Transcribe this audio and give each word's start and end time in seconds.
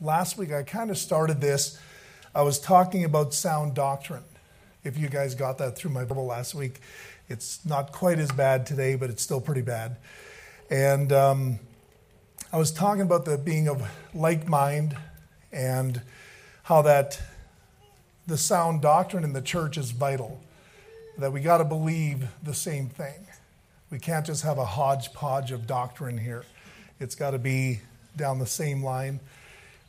last 0.00 0.36
week 0.36 0.52
I 0.52 0.62
kind 0.62 0.90
of 0.90 0.98
started 0.98 1.40
this. 1.40 1.78
I 2.34 2.42
was 2.42 2.58
talking 2.58 3.04
about 3.04 3.32
sound 3.34 3.74
doctrine. 3.74 4.24
If 4.84 4.98
you 4.98 5.08
guys 5.08 5.34
got 5.34 5.58
that 5.58 5.76
through 5.76 5.90
my 5.90 6.04
Bible 6.04 6.26
last 6.26 6.54
week, 6.54 6.80
it's 7.28 7.64
not 7.64 7.92
quite 7.92 8.18
as 8.18 8.30
bad 8.30 8.66
today, 8.66 8.94
but 8.94 9.10
it's 9.10 9.22
still 9.22 9.40
pretty 9.40 9.62
bad. 9.62 9.96
And 10.70 11.12
um, 11.12 11.58
I 12.52 12.58
was 12.58 12.70
talking 12.70 13.02
about 13.02 13.24
the 13.24 13.38
being 13.38 13.68
of 13.68 13.82
like 14.14 14.46
mind 14.46 14.96
and 15.50 16.00
how 16.64 16.82
that 16.82 17.20
the 18.26 18.36
sound 18.36 18.82
doctrine 18.82 19.24
in 19.24 19.32
the 19.32 19.42
church 19.42 19.76
is 19.76 19.90
vital. 19.90 20.40
That 21.18 21.32
we 21.32 21.40
got 21.40 21.58
to 21.58 21.64
believe 21.64 22.28
the 22.42 22.52
same 22.52 22.88
thing. 22.88 23.26
We 23.90 23.98
can't 23.98 24.26
just 24.26 24.42
have 24.42 24.58
a 24.58 24.64
hodgepodge 24.64 25.50
of 25.50 25.66
doctrine 25.66 26.18
here. 26.18 26.44
It's 27.00 27.14
got 27.14 27.30
to 27.30 27.38
be 27.38 27.80
down 28.16 28.38
the 28.38 28.46
same 28.46 28.82
line. 28.82 29.20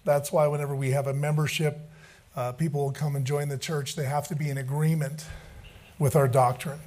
That's 0.08 0.32
why 0.32 0.48
whenever 0.48 0.74
we 0.74 0.92
have 0.92 1.06
a 1.06 1.14
membership, 1.14 1.82
uh, 2.34 2.54
people 2.54 2.82
will 2.82 2.94
come 2.94 3.18
and 3.18 3.26
join 3.26 3.50
the 3.50 3.58
church. 3.58 3.98
They 3.98 4.06
have 4.06 4.26
to 4.30 4.38
be 4.38 4.50
in 4.50 4.58
agreement 4.58 5.26
with 6.00 6.16
our 6.16 6.30
doctrine. 6.30 6.80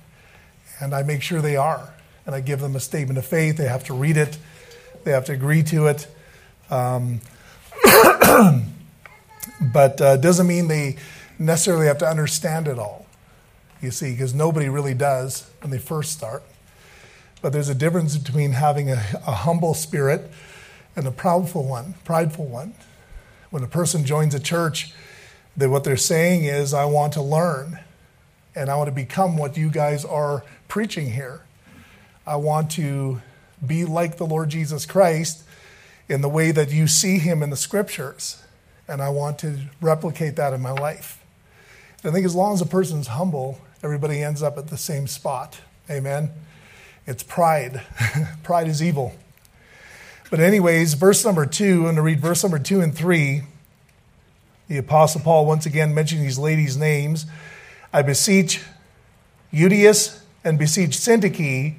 And 0.81 0.95
I 0.95 1.03
make 1.03 1.21
sure 1.21 1.43
they 1.43 1.57
are. 1.57 1.93
And 2.25 2.35
I 2.35 2.41
give 2.41 2.61
them 2.61 2.75
a 2.75 2.81
statement 2.81 3.19
of 3.19 3.27
faith. 3.27 3.59
They 3.59 3.69
have 3.69 3.85
to 3.85 3.93
read 3.93 4.17
it, 4.17 4.39
they 5.05 5.11
have 5.11 5.27
to 5.27 5.33
agree 5.33 5.63
to 5.65 5.89
it. 5.89 6.07
Um, 6.71 7.21
but 9.61 10.01
uh, 10.01 10.17
doesn't 10.17 10.47
mean 10.47 10.69
they 10.69 10.97
necessarily 11.39 11.89
have 11.89 11.99
to 11.99 12.09
understand 12.09 12.69
it 12.69 12.79
all, 12.79 13.05
you 13.83 13.91
see, 13.91 14.13
because 14.13 14.33
nobody 14.33 14.71
really 14.71 14.95
does 14.95 15.47
when 15.61 15.71
they 15.71 15.79
first 15.79 16.13
start. 16.13 16.43
But 17.43 17.53
there's 17.53 17.69
a 17.69 17.75
difference 17.75 18.17
between 18.17 18.53
having 18.53 18.89
a, 18.89 19.05
a 19.27 19.33
humble 19.33 19.75
spirit 19.75 20.31
and 20.97 21.07
a 21.07 21.11
proudful 21.11 21.67
one, 21.67 21.97
prideful 22.05 22.47
one. 22.47 22.73
When 23.51 23.63
a 23.63 23.69
person 23.69 24.05
joins 24.05 24.35
a 24.35 24.41
church, 24.41 24.93
that 25.57 25.71
what 25.71 25.85
they're 25.85 25.97
saying 25.97 26.45
is, 26.45 26.73
I 26.73 26.85
want 26.85 27.13
to 27.15 27.23
learn 27.23 27.81
and 28.55 28.71
I 28.71 28.77
want 28.77 28.89
to 28.89 28.95
become 28.95 29.37
what 29.37 29.57
you 29.57 29.71
guys 29.71 30.05
are 30.05 30.45
preaching 30.69 31.13
here. 31.13 31.43
I 32.27 32.37
want 32.37 32.71
to 32.73 33.21
be 33.65 33.85
like 33.85 34.17
the 34.17 34.27
Lord 34.27 34.51
Jesus 34.51 34.87
Christ 34.87 35.45
in 36.09 36.21
the 36.21 36.29
way 36.29 36.51
that 36.51 36.71
you 36.71 36.87
see 36.87 37.19
him 37.19 37.43
in 37.43 37.51
the 37.51 37.57
scriptures. 37.57 38.43
And 38.89 39.01
I 39.01 39.09
want 39.11 39.39
to 39.41 39.59
replicate 39.81 40.37
that 40.37 40.53
in 40.53 40.61
my 40.61 40.73
life. 40.73 41.23
And 42.03 42.11
I 42.11 42.15
think 42.15 42.27
as 42.27 42.35
long 42.35 42.55
as 42.55 42.61
a 42.61 42.67
person's 42.67 43.09
humble, 43.09 43.61
everybody 43.83 44.23
ends 44.23 44.43
up 44.43 44.59
at 44.59 44.69
the 44.69 44.77
same 44.77 45.07
spot. 45.07 45.61
Amen. 45.89 46.31
It's 47.07 47.23
pride. 47.23 47.83
pride 48.43 48.69
is 48.69 48.83
evil. 48.83 49.15
But, 50.31 50.41
anyways, 50.41 50.95
verse 50.95 51.25
number 51.25 51.45
two, 51.47 51.79
I'm 51.79 51.83
going 51.83 51.97
to 51.97 52.03
read 52.03 52.21
verse 52.21 52.43
number 52.43 52.59
two 52.59 52.81
and 52.81 52.95
three. 52.95 53.43
The 54.71 54.79
Apostle 54.79 55.21
Paul 55.23 55.47
once 55.47 55.67
again 55.67 55.97
mentioning 55.97 56.23
these 56.23 56.39
ladies' 56.39 56.77
names. 56.77 57.27
I 57.93 58.03
beseech 58.03 58.63
Euodias 59.53 60.21
and 60.45 60.61
beseech 60.61 60.91
Syntyche 60.91 61.75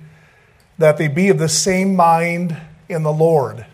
that 0.78 0.98
they 0.98 1.08
be 1.08 1.30
of 1.30 1.40
the 1.40 1.48
same 1.48 1.96
mind 1.96 2.58
in 2.90 3.04
the 3.04 3.14
Lord. 3.14 3.66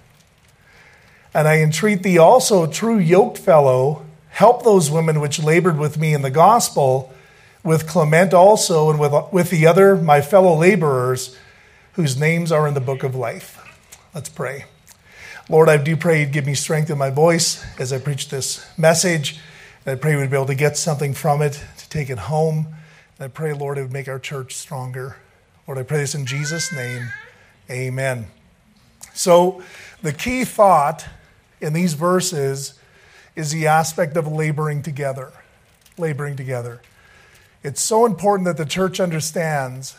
And 1.33 1.47
I 1.47 1.61
entreat 1.61 2.03
thee 2.03 2.19
also, 2.19 2.67
true 2.67 2.99
yoked 2.99 3.39
fellow, 3.39 4.05
help 4.29 4.63
those 4.63 4.91
women 4.91 5.19
which 5.19 5.41
labored 5.41 5.79
with 5.79 5.97
me 5.97 6.13
in 6.13 6.21
the 6.21 6.29
gospel, 6.29 7.11
with 7.63 7.87
Clement 7.87 8.35
also, 8.35 8.91
and 8.91 8.99
with, 8.99 9.13
with 9.33 9.49
the 9.49 9.65
other 9.65 9.95
my 9.95 10.21
fellow 10.21 10.55
laborers, 10.55 11.35
whose 11.93 12.19
names 12.19 12.51
are 12.51 12.67
in 12.67 12.75
the 12.75 12.79
book 12.79 13.01
of 13.01 13.15
life. 13.15 13.59
Let's 14.13 14.29
pray. 14.29 14.65
Lord, 15.49 15.69
I 15.69 15.77
do 15.77 15.95
pray 15.95 16.19
you'd 16.19 16.33
give 16.33 16.45
me 16.45 16.55
strength 16.55 16.89
in 16.89 16.97
my 16.97 17.09
voice 17.09 17.65
as 17.79 17.93
I 17.93 17.99
preach 17.99 18.27
this 18.27 18.67
message. 18.77 19.39
And 19.85 19.93
I 19.93 19.95
pray 19.95 20.17
we'd 20.17 20.29
be 20.29 20.35
able 20.35 20.47
to 20.47 20.55
get 20.55 20.75
something 20.75 21.13
from 21.13 21.41
it, 21.41 21.63
to 21.77 21.89
take 21.89 22.09
it 22.09 22.17
home. 22.17 22.67
And 23.17 23.25
I 23.25 23.27
pray, 23.29 23.53
Lord, 23.53 23.77
it 23.77 23.83
would 23.83 23.93
make 23.93 24.09
our 24.09 24.19
church 24.19 24.55
stronger. 24.55 25.15
Lord, 25.65 25.79
I 25.79 25.83
pray 25.83 25.99
this 25.99 26.13
in 26.13 26.25
Jesus' 26.25 26.73
name. 26.73 27.13
Amen. 27.69 28.27
So, 29.13 29.63
the 30.01 30.11
key 30.11 30.43
thought 30.43 31.05
in 31.61 31.71
these 31.71 31.93
verses 31.93 32.77
is 33.37 33.51
the 33.53 33.67
aspect 33.67 34.17
of 34.17 34.27
laboring 34.27 34.81
together. 34.81 35.31
Laboring 35.97 36.35
together. 36.35 36.81
It's 37.63 37.81
so 37.81 38.05
important 38.05 38.47
that 38.47 38.57
the 38.57 38.65
church 38.65 38.99
understands 38.99 39.95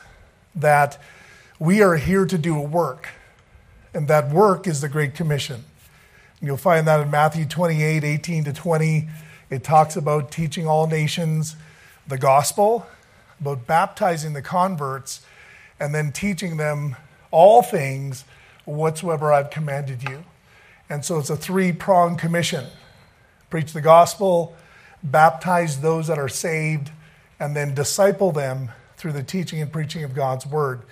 that 0.54 1.00
we 1.58 1.80
are 1.80 1.96
here 1.96 2.26
to 2.26 2.36
do 2.36 2.54
a 2.58 2.62
work. 2.62 3.08
And 3.94 4.08
that 4.08 4.30
work 4.30 4.66
is 4.66 4.80
the 4.80 4.88
Great 4.88 5.14
Commission. 5.14 5.64
You'll 6.40 6.56
find 6.56 6.86
that 6.86 7.00
in 7.00 7.10
Matthew 7.10 7.46
28 7.46 8.04
18 8.04 8.44
to 8.44 8.52
20. 8.52 9.08
It 9.50 9.64
talks 9.64 9.96
about 9.96 10.30
teaching 10.30 10.66
all 10.66 10.86
nations 10.86 11.56
the 12.06 12.18
gospel, 12.18 12.86
about 13.40 13.66
baptizing 13.66 14.32
the 14.32 14.42
converts, 14.42 15.22
and 15.80 15.94
then 15.94 16.12
teaching 16.12 16.56
them 16.56 16.96
all 17.30 17.62
things 17.62 18.24
whatsoever 18.64 19.32
I've 19.32 19.50
commanded 19.50 20.02
you. 20.02 20.24
And 20.90 21.04
so 21.04 21.18
it's 21.18 21.30
a 21.30 21.36
three 21.36 21.72
pronged 21.72 22.18
commission 22.18 22.66
preach 23.50 23.72
the 23.72 23.80
gospel, 23.80 24.54
baptize 25.02 25.80
those 25.80 26.06
that 26.08 26.18
are 26.18 26.28
saved, 26.28 26.90
and 27.40 27.56
then 27.56 27.74
disciple 27.74 28.30
them 28.30 28.70
through 28.98 29.12
the 29.12 29.22
teaching 29.22 29.62
and 29.62 29.72
preaching 29.72 30.04
of 30.04 30.14
God's 30.14 30.46
word. 30.46 30.82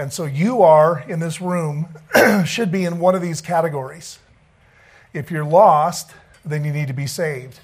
And 0.00 0.10
so 0.10 0.24
you 0.24 0.62
are 0.62 1.04
in 1.08 1.20
this 1.20 1.42
room, 1.42 1.86
should 2.46 2.72
be 2.72 2.86
in 2.86 3.00
one 3.00 3.14
of 3.14 3.20
these 3.20 3.42
categories. 3.42 4.18
If 5.12 5.30
you're 5.30 5.44
lost, 5.44 6.12
then 6.42 6.64
you 6.64 6.72
need 6.72 6.88
to 6.88 6.94
be 6.94 7.06
saved. 7.06 7.60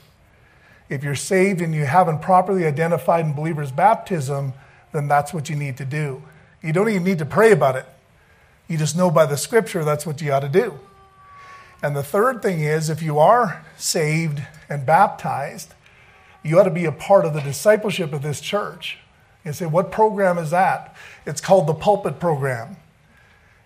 If 0.91 1.03
you're 1.03 1.15
saved 1.15 1.63
and 1.63 1.75
you 1.75 1.87
haven't 1.87 2.21
properly 2.21 2.67
identified 2.67 3.25
in 3.25 3.33
believer's 3.33 3.73
baptism, 3.73 4.53
then 4.93 5.09
that's 5.09 5.33
what 5.33 5.49
you 5.49 5.57
need 5.57 5.79
to 5.79 5.87
do. 5.87 6.23
You 6.63 6.75
don't 6.75 6.91
even 6.91 7.05
need 7.05 7.21
to 7.21 7.25
pray 7.25 7.53
about 7.53 7.75
it. 7.75 7.87
You 8.69 8.77
just 8.77 8.99
know 8.99 9.11
by 9.11 9.25
the 9.25 9.39
scripture 9.39 9.83
that's 9.83 10.05
what 10.05 10.21
you 10.21 10.31
ought 10.31 10.41
to 10.41 10.51
do. 10.51 10.79
And 11.83 11.97
the 11.97 12.03
third 12.03 12.43
thing 12.43 12.61
is 12.61 12.91
if 12.91 13.01
you 13.01 13.19
are 13.19 13.65
saved 13.79 14.43
and 14.69 14.85
baptized, 14.85 15.73
you 16.43 16.61
ought 16.61 16.65
to 16.65 16.71
be 16.71 16.85
a 16.85 16.93
part 16.93 17.25
of 17.25 17.33
the 17.33 17.41
discipleship 17.41 18.13
of 18.13 18.21
this 18.21 18.43
church. 18.43 18.99
You 19.47 19.53
say, 19.53 19.65
what 19.65 19.93
program 19.93 20.39
is 20.39 20.51
that? 20.51 20.97
It's 21.25 21.41
called 21.41 21.69
the 21.69 21.75
pulpit 21.75 22.19
program. 22.19 22.77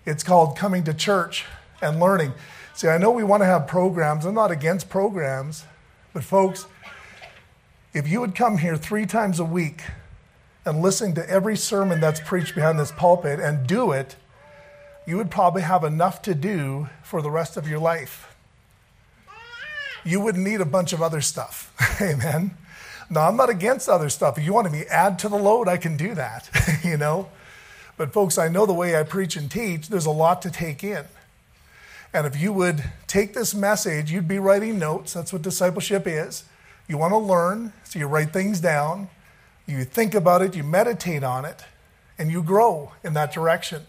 It's 0.04 0.22
called 0.22 0.54
coming 0.54 0.84
to 0.84 0.92
church 0.92 1.46
and 1.80 1.98
learning. 1.98 2.34
See, 2.74 2.86
I 2.86 2.98
know 2.98 3.10
we 3.10 3.24
want 3.24 3.40
to 3.40 3.46
have 3.46 3.66
programs. 3.66 4.26
I'm 4.26 4.34
not 4.34 4.50
against 4.50 4.90
programs, 4.90 5.64
but 6.12 6.22
folks, 6.22 6.66
if 7.94 8.06
you 8.06 8.20
would 8.20 8.34
come 8.34 8.58
here 8.58 8.76
three 8.76 9.06
times 9.06 9.40
a 9.40 9.44
week 9.44 9.82
and 10.66 10.82
listen 10.82 11.14
to 11.14 11.28
every 11.30 11.56
sermon 11.56 11.98
that's 11.98 12.20
preached 12.20 12.54
behind 12.54 12.78
this 12.78 12.92
pulpit 12.92 13.40
and 13.40 13.66
do 13.66 13.90
it, 13.90 14.16
you 15.06 15.16
would 15.16 15.30
probably 15.30 15.62
have 15.62 15.82
enough 15.82 16.20
to 16.22 16.34
do 16.34 16.90
for 17.02 17.22
the 17.22 17.30
rest 17.30 17.56
of 17.56 17.66
your 17.66 17.78
life. 17.78 18.36
You 20.04 20.20
wouldn't 20.20 20.44
need 20.44 20.60
a 20.60 20.66
bunch 20.66 20.92
of 20.92 21.00
other 21.00 21.22
stuff. 21.22 21.72
Amen. 22.02 22.54
Now, 23.12 23.26
I'm 23.26 23.36
not 23.36 23.50
against 23.50 23.88
other 23.88 24.08
stuff. 24.08 24.38
If 24.38 24.44
you 24.44 24.54
want 24.54 24.70
me 24.70 24.84
to 24.84 24.88
add 24.88 25.18
to 25.20 25.28
the 25.28 25.36
load, 25.36 25.66
I 25.66 25.76
can 25.76 25.96
do 25.96 26.14
that, 26.14 26.48
you 26.84 26.96
know? 26.96 27.28
But, 27.96 28.12
folks, 28.12 28.38
I 28.38 28.48
know 28.48 28.66
the 28.66 28.72
way 28.72 28.98
I 28.98 29.02
preach 29.02 29.36
and 29.36 29.50
teach, 29.50 29.88
there's 29.88 30.06
a 30.06 30.10
lot 30.10 30.40
to 30.42 30.50
take 30.50 30.84
in. 30.84 31.04
And 32.14 32.26
if 32.26 32.40
you 32.40 32.52
would 32.52 32.84
take 33.08 33.34
this 33.34 33.52
message, 33.52 34.12
you'd 34.12 34.28
be 34.28 34.38
writing 34.38 34.78
notes. 34.78 35.12
That's 35.12 35.32
what 35.32 35.42
discipleship 35.42 36.06
is. 36.06 36.44
You 36.88 36.98
want 36.98 37.12
to 37.12 37.18
learn, 37.18 37.72
so 37.84 37.98
you 37.98 38.06
write 38.06 38.32
things 38.32 38.60
down, 38.60 39.08
you 39.66 39.84
think 39.84 40.14
about 40.14 40.42
it, 40.42 40.56
you 40.56 40.64
meditate 40.64 41.22
on 41.22 41.44
it, 41.44 41.64
and 42.18 42.30
you 42.30 42.42
grow 42.42 42.92
in 43.04 43.14
that 43.14 43.32
direction. 43.32 43.82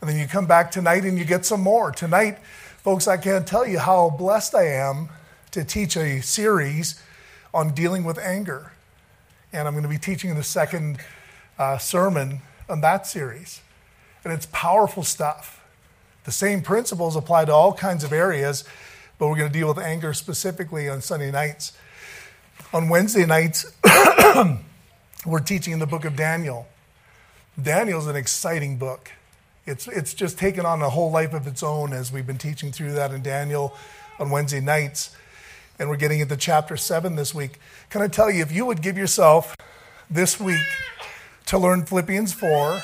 And 0.00 0.08
then 0.08 0.18
you 0.18 0.26
come 0.26 0.46
back 0.46 0.70
tonight 0.70 1.04
and 1.04 1.18
you 1.18 1.24
get 1.24 1.44
some 1.44 1.60
more. 1.60 1.90
Tonight, 1.92 2.38
folks, 2.78 3.06
I 3.06 3.16
can't 3.16 3.46
tell 3.46 3.66
you 3.66 3.78
how 3.78 4.10
blessed 4.10 4.54
I 4.54 4.66
am 4.66 5.08
to 5.50 5.64
teach 5.64 5.96
a 5.96 6.20
series 6.20 7.02
on 7.52 7.74
dealing 7.74 8.04
with 8.04 8.18
anger. 8.18 8.72
And 9.52 9.66
I'm 9.66 9.74
going 9.74 9.82
to 9.82 9.88
be 9.88 9.98
teaching 9.98 10.34
the 10.34 10.42
second 10.42 10.98
uh, 11.58 11.78
sermon 11.78 12.40
on 12.68 12.80
that 12.82 13.06
series. 13.06 13.60
And 14.24 14.32
it's 14.32 14.46
powerful 14.52 15.02
stuff. 15.02 15.62
The 16.24 16.32
same 16.32 16.62
principles 16.62 17.16
apply 17.16 17.46
to 17.46 17.52
all 17.52 17.72
kinds 17.72 18.04
of 18.04 18.12
areas, 18.12 18.64
but 19.18 19.28
we're 19.28 19.36
going 19.36 19.50
to 19.50 19.58
deal 19.58 19.68
with 19.68 19.78
anger 19.78 20.14
specifically 20.14 20.88
on 20.88 21.00
Sunday 21.00 21.30
nights. 21.30 21.72
On 22.72 22.88
Wednesday 22.88 23.26
nights, 23.26 23.66
we're 25.26 25.40
teaching 25.40 25.72
in 25.72 25.78
the 25.78 25.86
book 25.86 26.04
of 26.04 26.14
Daniel. 26.14 26.68
Daniel's 27.60 28.06
an 28.06 28.16
exciting 28.16 28.76
book. 28.76 29.10
It's, 29.66 29.88
it's 29.88 30.14
just 30.14 30.38
taken 30.38 30.64
on 30.64 30.82
a 30.82 30.90
whole 30.90 31.10
life 31.10 31.32
of 31.32 31.46
its 31.46 31.62
own 31.62 31.92
as 31.92 32.12
we've 32.12 32.26
been 32.26 32.38
teaching 32.38 32.70
through 32.70 32.92
that 32.92 33.12
in 33.12 33.22
Daniel 33.22 33.74
on 34.18 34.30
Wednesday 34.30 34.60
nights 34.60 35.14
and 35.80 35.88
we're 35.88 35.96
getting 35.96 36.20
into 36.20 36.36
chapter 36.36 36.76
7 36.76 37.16
this 37.16 37.34
week. 37.34 37.58
Can 37.88 38.02
I 38.02 38.06
tell 38.06 38.30
you, 38.30 38.42
if 38.42 38.52
you 38.52 38.66
would 38.66 38.82
give 38.82 38.98
yourself 38.98 39.56
this 40.10 40.38
week 40.38 40.66
to 41.46 41.56
learn 41.56 41.86
Philippians 41.86 42.34
4, 42.34 42.82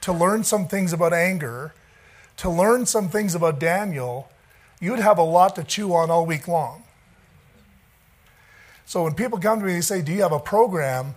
to 0.00 0.12
learn 0.14 0.42
some 0.42 0.66
things 0.66 0.94
about 0.94 1.12
anger, 1.12 1.74
to 2.38 2.48
learn 2.48 2.86
some 2.86 3.10
things 3.10 3.34
about 3.34 3.60
Daniel, 3.60 4.30
you'd 4.80 4.98
have 4.98 5.18
a 5.18 5.22
lot 5.22 5.54
to 5.56 5.62
chew 5.62 5.92
on 5.92 6.10
all 6.10 6.24
week 6.24 6.48
long. 6.48 6.84
So 8.86 9.04
when 9.04 9.12
people 9.12 9.38
come 9.38 9.60
to 9.60 9.66
me 9.66 9.74
and 9.74 9.84
say, 9.84 10.00
Do 10.00 10.12
you 10.12 10.22
have 10.22 10.32
a 10.32 10.40
program? 10.40 11.16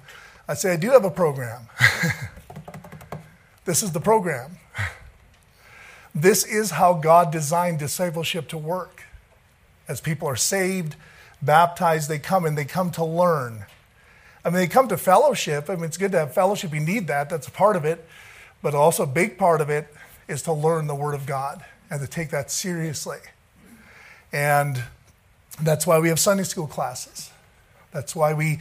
I 0.49 0.53
say, 0.55 0.73
I 0.73 0.75
do 0.75 0.89
have 0.89 1.05
a 1.05 1.11
program. 1.11 1.61
this 3.65 3.83
is 3.83 3.93
the 3.93 4.01
program. 4.01 4.57
This 6.13 6.43
is 6.43 6.71
how 6.71 6.95
God 6.95 7.31
designed 7.31 7.79
discipleship 7.79 8.49
to 8.49 8.57
work. 8.57 9.05
As 9.89 9.99
people 9.99 10.29
are 10.29 10.37
saved, 10.37 10.95
baptized, 11.41 12.07
they 12.09 12.19
come 12.19 12.45
and 12.45 12.57
they 12.57 12.63
come 12.63 12.91
to 12.91 13.03
learn. 13.03 13.65
I 14.45 14.49
mean, 14.49 14.59
they 14.59 14.67
come 14.67 14.87
to 14.87 14.97
fellowship. 14.97 15.69
I 15.69 15.75
mean, 15.75 15.85
it's 15.85 15.97
good 15.97 16.13
to 16.13 16.19
have 16.19 16.33
fellowship. 16.33 16.73
You 16.73 16.79
need 16.79 17.07
that. 17.07 17.29
That's 17.29 17.47
a 17.47 17.51
part 17.51 17.75
of 17.75 17.83
it. 17.83 18.05
But 18.61 18.73
also, 18.73 19.03
a 19.03 19.07
big 19.07 19.37
part 19.37 19.59
of 19.59 19.69
it 19.69 19.87
is 20.27 20.43
to 20.43 20.53
learn 20.53 20.87
the 20.87 20.95
Word 20.95 21.15
of 21.15 21.25
God 21.25 21.65
and 21.89 21.99
to 21.99 22.07
take 22.07 22.29
that 22.29 22.51
seriously. 22.51 23.17
And 24.31 24.83
that's 25.61 25.87
why 25.87 25.99
we 25.99 26.09
have 26.09 26.19
Sunday 26.19 26.43
school 26.43 26.67
classes. 26.67 27.31
That's 27.91 28.15
why 28.15 28.33
we 28.33 28.59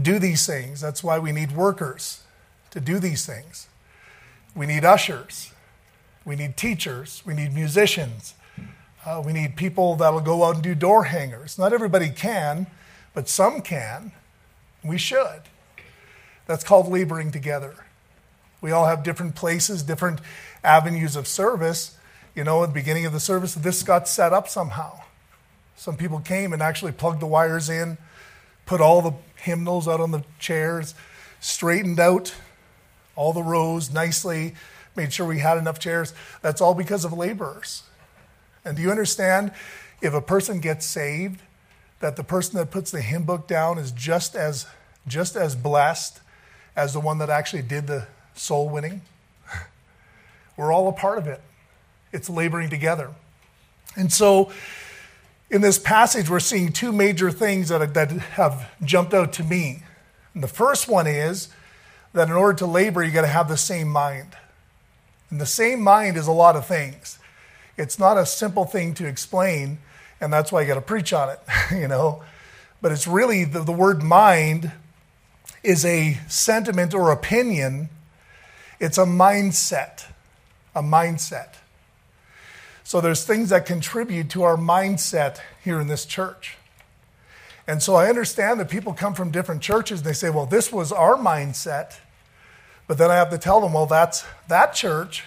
do 0.00 0.18
these 0.18 0.44
things. 0.46 0.80
That's 0.80 1.04
why 1.04 1.18
we 1.18 1.30
need 1.32 1.52
workers 1.52 2.22
to 2.72 2.80
do 2.80 2.98
these 2.98 3.24
things. 3.24 3.68
We 4.56 4.66
need 4.66 4.84
ushers. 4.84 5.52
We 6.24 6.36
need 6.36 6.56
teachers. 6.56 7.22
We 7.24 7.34
need 7.34 7.54
musicians. 7.54 8.34
Uh, 9.04 9.22
we 9.24 9.32
need 9.32 9.54
people 9.54 9.96
that'll 9.96 10.20
go 10.20 10.44
out 10.44 10.54
and 10.54 10.64
do 10.64 10.74
door 10.74 11.04
hangers. 11.04 11.58
Not 11.58 11.72
everybody 11.72 12.08
can, 12.08 12.66
but 13.12 13.28
some 13.28 13.60
can. 13.60 14.12
We 14.82 14.96
should. 14.96 15.42
That's 16.46 16.64
called 16.64 16.88
laboring 16.88 17.30
together. 17.30 17.74
We 18.60 18.70
all 18.72 18.86
have 18.86 19.02
different 19.02 19.34
places, 19.34 19.82
different 19.82 20.20
avenues 20.62 21.16
of 21.16 21.26
service. 21.26 21.98
You 22.34 22.44
know, 22.44 22.62
at 22.62 22.68
the 22.68 22.72
beginning 22.72 23.04
of 23.04 23.12
the 23.12 23.20
service, 23.20 23.54
this 23.54 23.82
got 23.82 24.08
set 24.08 24.32
up 24.32 24.48
somehow. 24.48 25.00
Some 25.76 25.96
people 25.96 26.20
came 26.20 26.52
and 26.52 26.62
actually 26.62 26.92
plugged 26.92 27.20
the 27.20 27.26
wires 27.26 27.68
in, 27.68 27.98
put 28.64 28.80
all 28.80 29.02
the 29.02 29.12
hymnals 29.36 29.86
out 29.86 30.00
on 30.00 30.12
the 30.12 30.24
chairs, 30.38 30.94
straightened 31.40 32.00
out 32.00 32.34
all 33.16 33.32
the 33.32 33.42
rows 33.42 33.92
nicely, 33.92 34.54
made 34.96 35.12
sure 35.12 35.26
we 35.26 35.40
had 35.40 35.58
enough 35.58 35.78
chairs. 35.78 36.14
That's 36.40 36.60
all 36.60 36.74
because 36.74 37.04
of 37.04 37.12
laborers. 37.12 37.82
And 38.64 38.76
do 38.76 38.82
you 38.82 38.90
understand 38.90 39.52
if 40.00 40.14
a 40.14 40.20
person 40.20 40.60
gets 40.60 40.86
saved, 40.86 41.40
that 42.00 42.16
the 42.16 42.24
person 42.24 42.58
that 42.58 42.70
puts 42.70 42.90
the 42.90 43.00
hymn 43.00 43.24
book 43.24 43.46
down 43.46 43.78
is 43.78 43.90
just 43.92 44.34
as 44.34 44.66
just 45.06 45.36
as 45.36 45.54
blessed 45.54 46.20
as 46.76 46.92
the 46.92 47.00
one 47.00 47.18
that 47.18 47.30
actually 47.30 47.62
did 47.62 47.86
the 47.86 48.06
soul 48.34 48.68
winning? 48.68 49.02
We're 50.56 50.72
all 50.72 50.88
a 50.88 50.92
part 50.92 51.18
of 51.18 51.26
it. 51.26 51.40
It's 52.12 52.30
laboring 52.30 52.70
together. 52.70 53.10
And 53.96 54.12
so 54.12 54.50
in 55.50 55.60
this 55.60 55.78
passage, 55.78 56.28
we're 56.28 56.40
seeing 56.40 56.72
two 56.72 56.90
major 56.90 57.30
things 57.30 57.68
that, 57.68 57.94
that 57.94 58.10
have 58.10 58.70
jumped 58.82 59.14
out 59.14 59.32
to 59.34 59.44
me. 59.44 59.82
And 60.32 60.42
the 60.42 60.48
first 60.48 60.88
one 60.88 61.06
is 61.06 61.48
that 62.12 62.28
in 62.28 62.34
order 62.34 62.58
to 62.58 62.66
labor, 62.66 63.04
you 63.04 63.12
got 63.12 63.22
to 63.22 63.28
have 63.28 63.48
the 63.48 63.56
same 63.56 63.88
mind. 63.88 64.36
And 65.30 65.40
the 65.40 65.46
same 65.46 65.80
mind 65.80 66.16
is 66.16 66.26
a 66.26 66.32
lot 66.32 66.56
of 66.56 66.66
things. 66.66 67.18
It's 67.76 67.98
not 67.98 68.16
a 68.16 68.26
simple 68.26 68.64
thing 68.64 68.94
to 68.94 69.06
explain, 69.06 69.78
and 70.20 70.32
that's 70.32 70.52
why 70.52 70.62
you 70.62 70.68
got 70.68 70.74
to 70.74 70.80
preach 70.80 71.12
on 71.12 71.30
it, 71.30 71.40
you 71.72 71.88
know. 71.88 72.22
But 72.80 72.92
it's 72.92 73.06
really 73.06 73.44
the, 73.44 73.62
the 73.62 73.72
word 73.72 74.02
mind 74.02 74.72
is 75.62 75.84
a 75.84 76.18
sentiment 76.28 76.94
or 76.94 77.10
opinion, 77.10 77.88
it's 78.78 78.98
a 78.98 79.04
mindset. 79.04 80.06
A 80.76 80.82
mindset. 80.82 81.54
So 82.82 83.00
there's 83.00 83.24
things 83.24 83.48
that 83.48 83.64
contribute 83.64 84.28
to 84.30 84.42
our 84.42 84.56
mindset 84.56 85.38
here 85.62 85.80
in 85.80 85.86
this 85.86 86.04
church. 86.04 86.58
And 87.66 87.82
so 87.82 87.94
I 87.94 88.08
understand 88.08 88.60
that 88.60 88.68
people 88.68 88.92
come 88.92 89.14
from 89.14 89.30
different 89.30 89.62
churches 89.62 90.00
and 90.00 90.06
they 90.06 90.12
say, 90.12 90.28
well, 90.28 90.44
this 90.44 90.70
was 90.70 90.92
our 90.92 91.16
mindset. 91.16 91.96
But 92.86 92.98
then 92.98 93.10
I 93.10 93.14
have 93.14 93.30
to 93.30 93.38
tell 93.38 93.60
them, 93.60 93.72
well, 93.72 93.86
that's 93.86 94.24
that 94.48 94.74
church. 94.74 95.24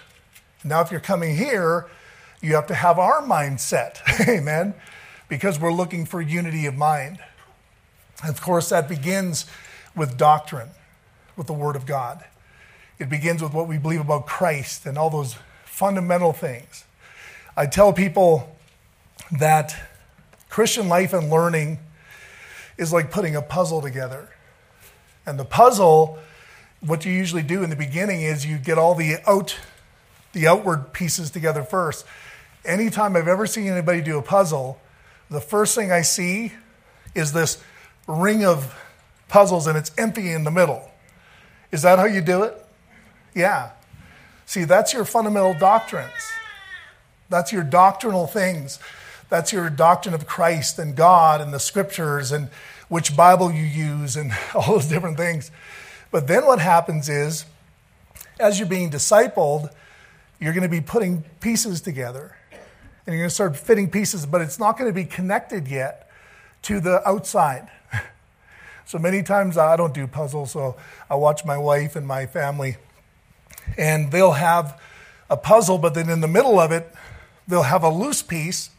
Now, 0.63 0.81
if 0.81 0.91
you're 0.91 0.99
coming 0.99 1.35
here, 1.35 1.87
you 2.41 2.55
have 2.55 2.67
to 2.67 2.75
have 2.75 2.99
our 2.99 3.21
mindset. 3.21 3.99
Amen. 4.27 4.73
Because 5.29 5.59
we're 5.59 5.73
looking 5.73 6.05
for 6.05 6.21
unity 6.21 6.65
of 6.65 6.75
mind. 6.75 7.19
And 8.21 8.29
of 8.29 8.41
course, 8.41 8.69
that 8.69 8.87
begins 8.87 9.45
with 9.95 10.17
doctrine, 10.17 10.69
with 11.35 11.47
the 11.47 11.53
Word 11.53 11.75
of 11.75 11.85
God. 11.85 12.23
It 12.99 13.09
begins 13.09 13.43
with 13.43 13.53
what 13.53 13.67
we 13.67 13.77
believe 13.77 14.01
about 14.01 14.25
Christ 14.25 14.85
and 14.85 14.97
all 14.97 15.09
those 15.09 15.35
fundamental 15.65 16.33
things. 16.33 16.85
I 17.55 17.65
tell 17.65 17.93
people 17.93 18.55
that 19.39 19.75
Christian 20.49 20.87
life 20.87 21.13
and 21.13 21.29
learning 21.29 21.79
is 22.77 22.93
like 22.93 23.11
putting 23.11 23.35
a 23.35 23.41
puzzle 23.41 23.81
together. 23.81 24.29
And 25.25 25.37
the 25.37 25.45
puzzle, 25.45 26.19
what 26.81 27.05
you 27.05 27.11
usually 27.11 27.43
do 27.43 27.63
in 27.63 27.69
the 27.69 27.75
beginning 27.75 28.21
is 28.21 28.45
you 28.45 28.57
get 28.57 28.77
all 28.77 28.95
the 28.95 29.17
out 29.27 29.57
the 30.33 30.47
outward 30.47 30.93
pieces 30.93 31.31
together 31.31 31.63
first. 31.63 32.05
Anytime 32.67 33.15
I've 33.15 33.29
ever 33.29 33.47
seen 33.47 33.67
anybody 33.67 34.01
do 34.01 34.17
a 34.17 34.21
puzzle, 34.21 34.79
the 35.29 35.39
first 35.39 35.73
thing 35.73 35.91
I 35.91 36.01
see 36.01 36.51
is 37.15 37.31
this 37.31 37.63
ring 38.07 38.45
of 38.45 38.75
puzzles 39.29 39.67
and 39.67 39.77
it's 39.77 39.91
empty 39.97 40.33
in 40.33 40.43
the 40.43 40.51
middle. 40.51 40.91
Is 41.71 41.81
that 41.81 41.97
how 41.97 42.05
you 42.05 42.21
do 42.21 42.43
it? 42.43 42.61
Yeah. 43.33 43.71
See, 44.45 44.65
that's 44.65 44.93
your 44.93 45.05
fundamental 45.05 45.53
doctrines. 45.53 46.11
That's 47.29 47.51
your 47.51 47.63
doctrinal 47.63 48.27
things. 48.27 48.79
That's 49.29 49.51
your 49.51 49.69
doctrine 49.69 50.13
of 50.13 50.27
Christ 50.27 50.77
and 50.77 50.95
God 50.95 51.41
and 51.41 51.53
the 51.53 51.59
scriptures 51.59 52.31
and 52.31 52.49
which 52.89 53.15
Bible 53.15 53.51
you 53.51 53.63
use 53.63 54.15
and 54.15 54.31
all 54.53 54.73
those 54.73 54.87
different 54.87 55.17
things. 55.17 55.51
But 56.11 56.27
then 56.27 56.45
what 56.45 56.59
happens 56.59 57.09
is, 57.09 57.45
as 58.39 58.59
you're 58.59 58.67
being 58.67 58.89
discipled, 58.89 59.71
you're 60.39 60.53
going 60.53 60.63
to 60.63 60.69
be 60.69 60.81
putting 60.81 61.23
pieces 61.39 61.81
together. 61.81 62.35
And 63.07 63.13
you're 63.13 63.23
going 63.23 63.29
to 63.29 63.33
start 63.33 63.57
fitting 63.57 63.89
pieces, 63.89 64.27
but 64.27 64.41
it's 64.41 64.59
not 64.59 64.77
going 64.77 64.87
to 64.87 64.93
be 64.93 65.05
connected 65.05 65.67
yet 65.67 66.07
to 66.63 66.79
the 66.79 67.07
outside. 67.07 67.69
So 68.85 68.97
many 68.97 69.21
times 69.21 69.57
I 69.57 69.75
don't 69.75 69.93
do 69.93 70.07
puzzles, 70.07 70.51
so 70.51 70.77
I 71.09 71.15
watch 71.15 71.43
my 71.43 71.57
wife 71.57 71.97
and 71.97 72.07
my 72.07 72.25
family, 72.25 72.77
and 73.77 74.09
they'll 74.13 74.31
have 74.31 74.79
a 75.29 75.35
puzzle, 75.35 75.77
but 75.77 75.93
then 75.93 76.09
in 76.09 76.21
the 76.21 76.27
middle 76.29 76.57
of 76.57 76.71
it, 76.71 76.89
they'll 77.49 77.63
have 77.63 77.83
a 77.83 77.89
loose 77.89 78.21
piece 78.21 78.69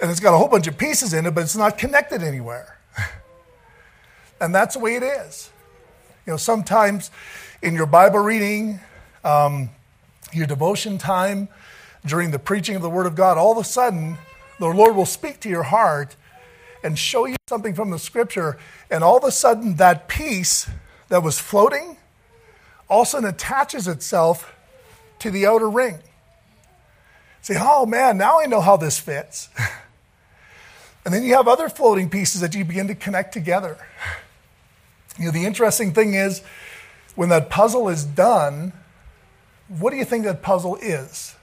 and 0.00 0.10
it's 0.10 0.20
got 0.20 0.34
a 0.34 0.38
whole 0.38 0.48
bunch 0.48 0.66
of 0.66 0.76
pieces 0.76 1.14
in 1.14 1.26
it, 1.26 1.34
but 1.34 1.42
it's 1.42 1.56
not 1.56 1.78
connected 1.78 2.22
anywhere. 2.22 2.78
and 4.40 4.54
that's 4.54 4.74
the 4.74 4.80
way 4.80 4.96
it 4.96 5.02
is. 5.02 5.50
You 6.26 6.32
know, 6.32 6.36
sometimes 6.36 7.10
in 7.62 7.74
your 7.74 7.86
Bible 7.86 8.18
reading, 8.18 8.80
um, 9.24 9.70
your 10.32 10.46
devotion 10.46 10.98
time, 10.98 11.48
during 12.06 12.30
the 12.30 12.38
preaching 12.38 12.76
of 12.76 12.82
the 12.82 12.90
Word 12.90 13.06
of 13.06 13.14
God, 13.14 13.38
all 13.38 13.52
of 13.52 13.58
a 13.58 13.64
sudden, 13.64 14.18
the 14.58 14.66
Lord 14.66 14.94
will 14.94 15.06
speak 15.06 15.40
to 15.40 15.48
your 15.48 15.64
heart 15.64 16.16
and 16.82 16.98
show 16.98 17.26
you 17.26 17.36
something 17.48 17.74
from 17.74 17.90
the 17.90 17.98
Scripture, 17.98 18.58
and 18.90 19.02
all 19.02 19.16
of 19.16 19.24
a 19.24 19.30
sudden, 19.30 19.76
that 19.76 20.06
piece 20.06 20.68
that 21.08 21.22
was 21.22 21.38
floating 21.38 21.96
all 22.88 23.02
of 23.02 23.08
a 23.08 23.10
sudden 23.10 23.28
attaches 23.28 23.88
itself 23.88 24.54
to 25.18 25.30
the 25.30 25.46
outer 25.46 25.68
ring. 25.68 25.98
Say, 27.42 27.56
oh 27.58 27.86
man, 27.86 28.16
now 28.16 28.40
I 28.40 28.46
know 28.46 28.60
how 28.60 28.76
this 28.76 28.98
fits. 28.98 29.48
and 31.04 31.12
then 31.12 31.24
you 31.24 31.34
have 31.34 31.48
other 31.48 31.68
floating 31.68 32.08
pieces 32.08 32.40
that 32.40 32.54
you 32.54 32.64
begin 32.64 32.88
to 32.88 32.94
connect 32.94 33.32
together. 33.32 33.78
You 35.18 35.26
know, 35.26 35.30
the 35.30 35.44
interesting 35.44 35.92
thing 35.92 36.14
is 36.14 36.42
when 37.14 37.28
that 37.28 37.50
puzzle 37.50 37.88
is 37.88 38.04
done, 38.04 38.72
what 39.68 39.90
do 39.90 39.96
you 39.96 40.04
think 40.04 40.24
that 40.24 40.42
puzzle 40.42 40.76
is? 40.76 41.34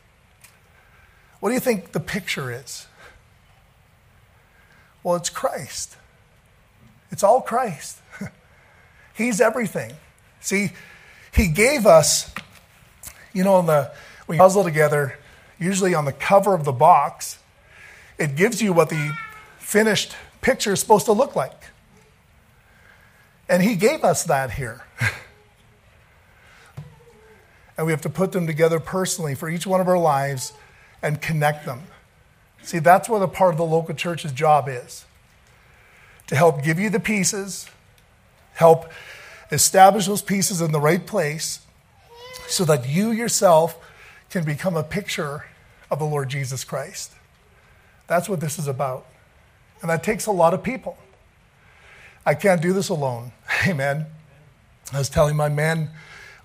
What 1.42 1.50
do 1.50 1.56
you 1.56 1.60
think 1.60 1.92
the 1.92 2.00
picture 2.00 2.52
is? 2.52 2.88
Well, 5.04 5.16
it's 5.16 5.30
Christ. 5.30 5.98
It's 7.12 7.24
all 7.24 7.42
Christ. 7.42 7.98
He's 9.14 9.42
everything. 9.42 9.92
See, 10.40 10.70
He 11.34 11.48
gave 11.48 11.86
us, 11.86 12.34
you 13.34 13.44
know, 13.44 13.62
the, 13.64 13.92
we 14.28 14.38
puzzle 14.38 14.64
together, 14.64 15.18
usually 15.60 15.94
on 15.94 16.06
the 16.06 16.14
cover 16.14 16.54
of 16.54 16.64
the 16.64 16.72
box, 16.72 17.40
it 18.18 18.36
gives 18.36 18.62
you 18.62 18.72
what 18.72 18.90
the 18.90 19.12
finished 19.58 20.16
picture 20.42 20.74
is 20.74 20.80
supposed 20.80 21.06
to 21.08 21.14
look 21.14 21.36
like. 21.36 21.64
And 23.50 23.64
he 23.64 23.76
gave 23.76 24.04
us 24.04 24.24
that 24.26 24.52
here. 24.52 24.84
and 27.78 27.86
we 27.86 27.92
have 27.92 28.02
to 28.02 28.10
put 28.10 28.32
them 28.32 28.46
together 28.46 28.80
personally 28.80 29.34
for 29.34 29.50
each 29.50 29.66
one 29.66 29.82
of 29.82 29.88
our 29.88 29.98
lives 29.98 30.54
and 31.02 31.22
connect 31.22 31.66
them. 31.66 31.84
See, 32.64 32.80
that's 32.80 33.10
what 33.10 33.22
a 33.22 33.28
part 33.28 33.54
of 33.54 33.58
the 33.58 33.66
local 33.66 33.96
church's 33.96 34.32
job 34.32 34.68
is 34.70 35.06
to 36.28 36.36
help 36.36 36.64
give 36.64 36.80
you 36.80 36.90
the 36.90 37.00
pieces, 37.00 37.70
help 38.54 38.92
establish 39.52 40.06
those 40.06 40.22
pieces 40.22 40.62
in 40.62 40.72
the 40.72 40.80
right 40.80 41.06
place 41.06 41.60
so 42.48 42.64
that 42.66 42.88
you 42.88 43.12
yourself 43.12 43.78
can 44.30 44.46
become 44.46 44.78
a 44.78 44.84
picture 44.84 45.46
of 45.90 46.00
the 46.00 46.06
Lord 46.06 46.30
Jesus 46.30 46.64
Christ. 46.64 47.12
That's 48.08 48.30
what 48.30 48.40
this 48.40 48.58
is 48.58 48.68
about. 48.68 49.06
And 49.82 49.90
that 49.90 50.04
takes 50.04 50.26
a 50.26 50.32
lot 50.32 50.54
of 50.54 50.64
people. 50.64 50.98
I 52.26 52.36
can't 52.36 52.62
do 52.62 52.72
this 52.72 52.90
alone. 52.90 53.32
Amen. 53.68 54.06
I 54.94 55.00
was 55.00 55.10
telling 55.10 55.36
my 55.36 55.50
men, 55.50 55.90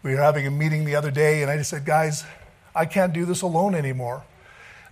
we 0.02 0.12
were 0.12 0.20
having 0.20 0.46
a 0.46 0.50
meeting 0.50 0.84
the 0.84 0.94
other 0.94 1.10
day, 1.10 1.42
and 1.42 1.50
I 1.50 1.56
just 1.56 1.70
said, 1.70 1.84
guys, 1.84 2.24
I 2.74 2.86
can't 2.86 3.12
do 3.12 3.24
this 3.24 3.42
alone 3.42 3.74
anymore. 3.74 4.22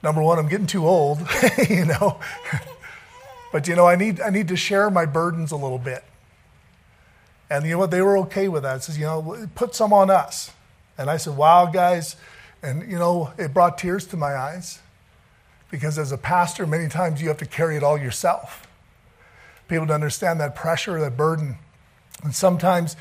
Number 0.05 0.23
one, 0.23 0.39
I'm 0.39 0.49
getting 0.49 0.67
too 0.67 0.87
old, 0.87 1.19
you 1.69 1.87
know. 1.87 2.21
but 3.51 3.67
you 3.67 3.75
know, 3.75 3.87
I 3.87 3.97
need 3.97 4.21
I 4.21 4.29
need 4.29 4.49
to 4.49 4.57
share 4.57 4.91
my 4.91 5.07
burdens 5.07 5.51
a 5.51 5.57
little 5.57 5.79
bit. 5.79 6.05
And 7.49 7.65
you 7.65 7.73
know 7.73 7.79
what? 7.79 7.91
They 7.91 8.03
were 8.03 8.19
okay 8.19 8.49
with 8.49 8.65
that. 8.65 8.85
Says, 8.85 8.99
you 8.99 9.07
know, 9.07 9.49
put 9.55 9.75
some 9.75 9.95
on 9.95 10.11
us. 10.11 10.53
And 10.99 11.09
I 11.09 11.17
said, 11.17 11.37
wow, 11.37 11.67
guys. 11.67 12.17
And 12.63 12.83
you 12.91 12.99
know, 12.99 13.33
it 13.39 13.55
brought 13.55 13.79
tears 13.79 14.07
to 14.09 14.19
my 14.19 14.35
eyes 14.37 14.79
because 15.71 15.99
as 15.99 16.13
a 16.13 16.19
pastor, 16.19 16.67
many 16.67 16.89
times 16.89 17.23
you 17.23 17.29
have 17.29 17.39
to 17.39 17.47
carry 17.47 17.77
it 17.77 17.83
all 17.83 17.99
yourself. 17.99 18.69
People 19.69 19.87
to 19.87 19.95
understand 19.95 20.39
that 20.41 20.55
pressure, 20.55 21.01
that 21.01 21.17
burden. 21.17 21.57
And 22.23 22.35
sometimes 22.35 22.95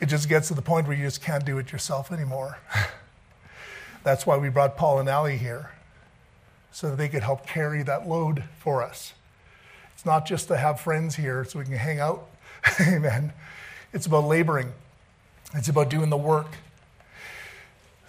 it 0.00 0.06
just 0.06 0.28
gets 0.28 0.48
to 0.48 0.54
the 0.54 0.62
point 0.62 0.86
where 0.86 0.96
you 0.96 1.04
just 1.04 1.20
can't 1.20 1.44
do 1.44 1.58
it 1.58 1.72
yourself 1.72 2.12
anymore. 2.12 2.58
That's 4.04 4.24
why 4.24 4.36
we 4.36 4.50
brought 4.50 4.76
Paul 4.76 5.00
and 5.00 5.08
Allie 5.08 5.36
here, 5.36 5.70
so 6.74 6.90
that 6.90 6.96
they 6.96 7.08
could 7.08 7.22
help 7.22 7.46
carry 7.46 7.84
that 7.84 8.08
load 8.08 8.42
for 8.58 8.82
us. 8.82 9.14
It's 9.94 10.04
not 10.04 10.26
just 10.26 10.48
to 10.48 10.56
have 10.56 10.80
friends 10.80 11.14
here 11.14 11.44
so 11.44 11.60
we 11.60 11.64
can 11.64 11.74
hang 11.74 12.00
out. 12.00 12.28
Amen. 12.80 13.32
It's 13.92 14.06
about 14.06 14.24
laboring, 14.24 14.72
it's 15.54 15.68
about 15.68 15.88
doing 15.88 16.10
the 16.10 16.16
work. 16.16 16.48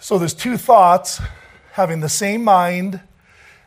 So 0.00 0.18
there's 0.18 0.34
two 0.34 0.56
thoughts 0.56 1.22
having 1.72 2.00
the 2.00 2.08
same 2.08 2.42
mind 2.42 3.00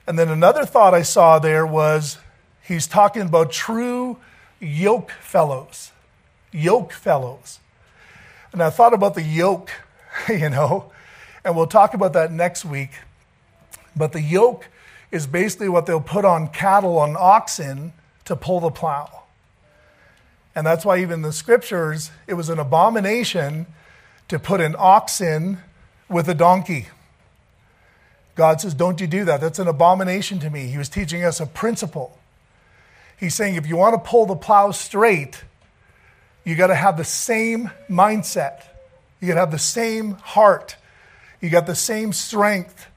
and 0.06 0.20
then 0.20 0.28
another 0.28 0.66
thought 0.66 0.94
I 0.94 1.04
saw 1.04 1.40
there 1.40 1.66
was 1.66 2.18
he's 2.62 2.86
talking 2.86 3.22
about 3.22 3.54
true 3.54 4.18
yoke 4.60 5.12
fellows. 5.22 5.92
Yoke 6.52 6.92
fellows. 6.92 7.60
And 8.52 8.62
I 8.62 8.70
thought 8.70 8.94
about 8.94 9.16
the 9.16 9.22
yoke, 9.22 9.72
you 10.28 10.50
know, 10.50 10.92
and 11.46 11.56
we'll 11.56 11.68
talk 11.68 11.94
about 11.94 12.12
that 12.14 12.34
next 12.34 12.66
week. 12.66 12.90
But 13.96 14.12
the 14.12 14.22
yoke 14.22 14.68
is 15.12 15.28
basically 15.28 15.70
what 15.70 15.86
they'll 15.86 16.02
put 16.02 16.26
on 16.26 16.48
cattle, 16.50 16.98
on 17.00 17.16
oxen, 17.18 17.94
to 18.26 18.36
pull 18.36 18.60
the 18.60 18.70
plow. 18.70 19.24
And 20.56 20.66
that's 20.66 20.86
why, 20.86 21.00
even 21.00 21.16
in 21.16 21.22
the 21.22 21.34
scriptures, 21.34 22.12
it 22.28 22.34
was 22.34 22.50
an 22.50 22.60
abomination 22.60 23.66
to 24.28 24.40
put 24.40 24.62
an 24.62 24.76
oxen 24.78 25.60
with 26.10 26.28
a 26.28 26.34
donkey. 26.34 26.88
God 28.36 28.62
says, 28.62 28.74
Don't 28.74 29.02
you 29.02 29.08
do 29.08 29.26
that. 29.26 29.42
That's 29.42 29.60
an 29.60 29.68
abomination 29.68 30.40
to 30.40 30.50
me. 30.50 30.68
He 30.68 30.78
was 30.78 30.90
teaching 30.90 31.24
us 31.24 31.40
a 31.40 31.46
principle. 31.46 32.18
He's 33.20 33.36
saying, 33.36 33.56
if 33.56 33.68
you 33.68 33.76
want 33.76 34.02
to 34.02 34.10
pull 34.10 34.26
the 34.26 34.36
plow 34.36 34.72
straight, 34.72 35.44
you 36.46 36.56
got 36.56 36.68
to 36.68 36.76
have 36.76 36.96
the 36.96 37.04
same 37.04 37.70
mindset. 37.90 38.64
You 39.20 39.28
got 39.28 39.34
to 39.34 39.40
have 39.42 39.52
the 39.52 39.60
same 39.60 40.12
heart. 40.14 40.78
You 41.42 41.50
got 41.50 41.68
the 41.68 41.76
same 41.76 42.14
strength. 42.14 42.88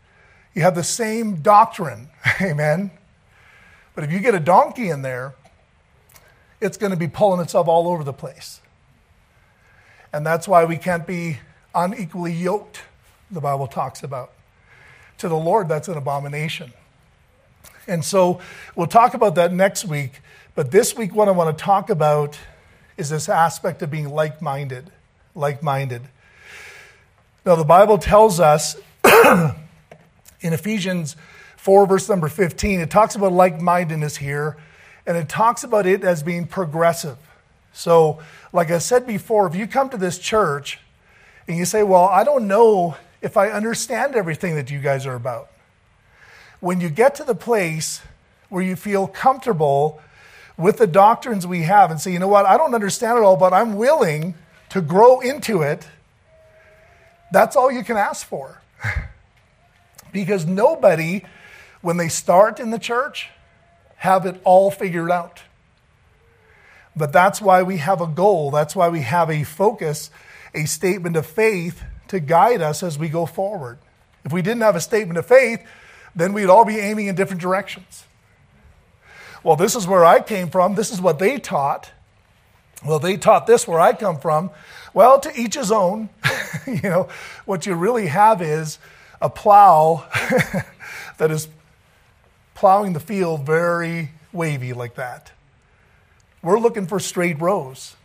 You 0.54 0.62
have 0.62 0.74
the 0.74 0.84
same 0.84 1.36
doctrine. 1.36 2.08
Amen. 2.40 2.90
But 3.94 4.04
if 4.04 4.12
you 4.12 4.18
get 4.20 4.34
a 4.34 4.40
donkey 4.40 4.88
in 4.88 5.02
there, 5.02 5.34
it's 6.60 6.76
going 6.76 6.92
to 6.92 6.96
be 6.96 7.08
pulling 7.08 7.40
itself 7.40 7.68
all 7.68 7.88
over 7.88 8.04
the 8.04 8.12
place. 8.12 8.60
And 10.12 10.24
that's 10.24 10.46
why 10.46 10.64
we 10.64 10.76
can't 10.76 11.06
be 11.06 11.38
unequally 11.74 12.32
yoked, 12.32 12.82
the 13.30 13.40
Bible 13.40 13.66
talks 13.66 14.02
about 14.02 14.32
to 15.22 15.28
the 15.28 15.36
Lord, 15.36 15.68
that's 15.68 15.86
an 15.86 15.96
abomination. 15.96 16.72
And 17.86 18.04
so 18.04 18.40
we'll 18.74 18.88
talk 18.88 19.14
about 19.14 19.36
that 19.36 19.52
next 19.52 19.84
week. 19.84 20.20
But 20.56 20.72
this 20.72 20.96
week, 20.96 21.14
what 21.14 21.28
I 21.28 21.30
want 21.30 21.56
to 21.56 21.64
talk 21.64 21.90
about 21.90 22.36
is 22.96 23.08
this 23.08 23.28
aspect 23.28 23.82
of 23.82 23.90
being 23.90 24.10
like 24.10 24.42
minded. 24.42 24.90
Like 25.36 25.62
minded. 25.62 26.02
Now, 27.46 27.54
the 27.54 27.64
Bible 27.64 27.98
tells 27.98 28.40
us 28.40 28.76
in 30.42 30.52
Ephesians 30.52 31.16
4, 31.56 31.86
verse 31.86 32.08
number 32.08 32.28
15, 32.28 32.80
it 32.80 32.90
talks 32.90 33.14
about 33.14 33.32
like 33.32 33.60
mindedness 33.60 34.16
here, 34.16 34.56
and 35.06 35.16
it 35.16 35.28
talks 35.28 35.64
about 35.64 35.86
it 35.86 36.04
as 36.04 36.22
being 36.22 36.46
progressive. 36.46 37.16
So, 37.72 38.20
like 38.52 38.70
I 38.70 38.78
said 38.78 39.06
before, 39.06 39.46
if 39.46 39.54
you 39.54 39.66
come 39.66 39.88
to 39.90 39.96
this 39.96 40.18
church 40.18 40.78
and 41.48 41.56
you 41.56 41.64
say, 41.64 41.82
Well, 41.82 42.04
I 42.04 42.24
don't 42.24 42.46
know 42.46 42.96
if 43.22 43.36
I 43.36 43.50
understand 43.50 44.14
everything 44.14 44.56
that 44.56 44.70
you 44.70 44.80
guys 44.80 45.06
are 45.06 45.14
about. 45.14 45.48
When 46.60 46.80
you 46.80 46.90
get 46.90 47.14
to 47.16 47.24
the 47.24 47.34
place 47.34 48.02
where 48.48 48.62
you 48.62 48.76
feel 48.76 49.06
comfortable 49.06 50.00
with 50.58 50.78
the 50.78 50.86
doctrines 50.86 51.46
we 51.46 51.62
have 51.62 51.90
and 51.90 52.00
say, 52.00 52.12
you 52.12 52.18
know 52.18 52.28
what, 52.28 52.44
I 52.44 52.56
don't 52.56 52.74
understand 52.74 53.18
it 53.18 53.22
all, 53.22 53.36
but 53.36 53.52
I'm 53.52 53.76
willing 53.76 54.34
to 54.68 54.80
grow 54.80 55.20
into 55.20 55.62
it, 55.62 55.88
that's 57.32 57.56
all 57.56 57.72
you 57.72 57.82
can 57.82 57.96
ask 57.96 58.26
for. 58.26 58.60
because 60.12 60.46
nobody, 60.46 61.22
when 61.80 61.96
they 61.96 62.08
start 62.08 62.60
in 62.60 62.70
the 62.70 62.78
church, 62.78 63.30
have 63.96 64.26
it 64.26 64.40
all 64.44 64.70
figured 64.70 65.10
out. 65.10 65.42
But 66.94 67.12
that's 67.12 67.40
why 67.40 67.62
we 67.62 67.78
have 67.78 68.00
a 68.00 68.06
goal. 68.06 68.50
That's 68.50 68.76
why 68.76 68.88
we 68.88 69.00
have 69.00 69.30
a 69.30 69.44
focus, 69.44 70.10
a 70.54 70.66
statement 70.66 71.16
of 71.16 71.26
faith 71.26 71.82
to 72.08 72.20
guide 72.20 72.60
us 72.60 72.82
as 72.82 72.98
we 72.98 73.08
go 73.08 73.24
forward. 73.24 73.78
If 74.24 74.32
we 74.32 74.42
didn't 74.42 74.62
have 74.62 74.76
a 74.76 74.80
statement 74.80 75.18
of 75.18 75.26
faith, 75.26 75.64
then 76.14 76.32
we'd 76.32 76.50
all 76.50 76.64
be 76.64 76.78
aiming 76.78 77.06
in 77.06 77.14
different 77.14 77.40
directions. 77.40 78.04
Well, 79.42 79.56
this 79.56 79.74
is 79.74 79.86
where 79.86 80.04
I 80.04 80.20
came 80.20 80.50
from. 80.50 80.74
This 80.74 80.92
is 80.92 81.00
what 81.00 81.18
they 81.18 81.38
taught. 81.38 81.90
Well, 82.84 82.98
they 82.98 83.16
taught 83.16 83.46
this 83.46 83.66
where 83.66 83.80
I 83.80 83.92
come 83.92 84.18
from. 84.18 84.50
Well, 84.94 85.18
to 85.20 85.32
each 85.34 85.54
his 85.54 85.72
own. 85.72 86.10
you 86.66 86.82
know, 86.82 87.08
what 87.44 87.66
you 87.66 87.74
really 87.74 88.06
have 88.06 88.42
is 88.42 88.78
a 89.22 89.30
plow 89.30 90.04
that 91.16 91.30
is 91.30 91.48
plowing 92.54 92.92
the 92.92 93.00
field 93.00 93.46
very 93.46 94.10
wavy 94.32 94.74
like 94.74 94.96
that. 94.96 95.32
We're 96.42 96.58
looking 96.58 96.86
for 96.86 97.00
straight 97.00 97.40
rows. 97.40 97.96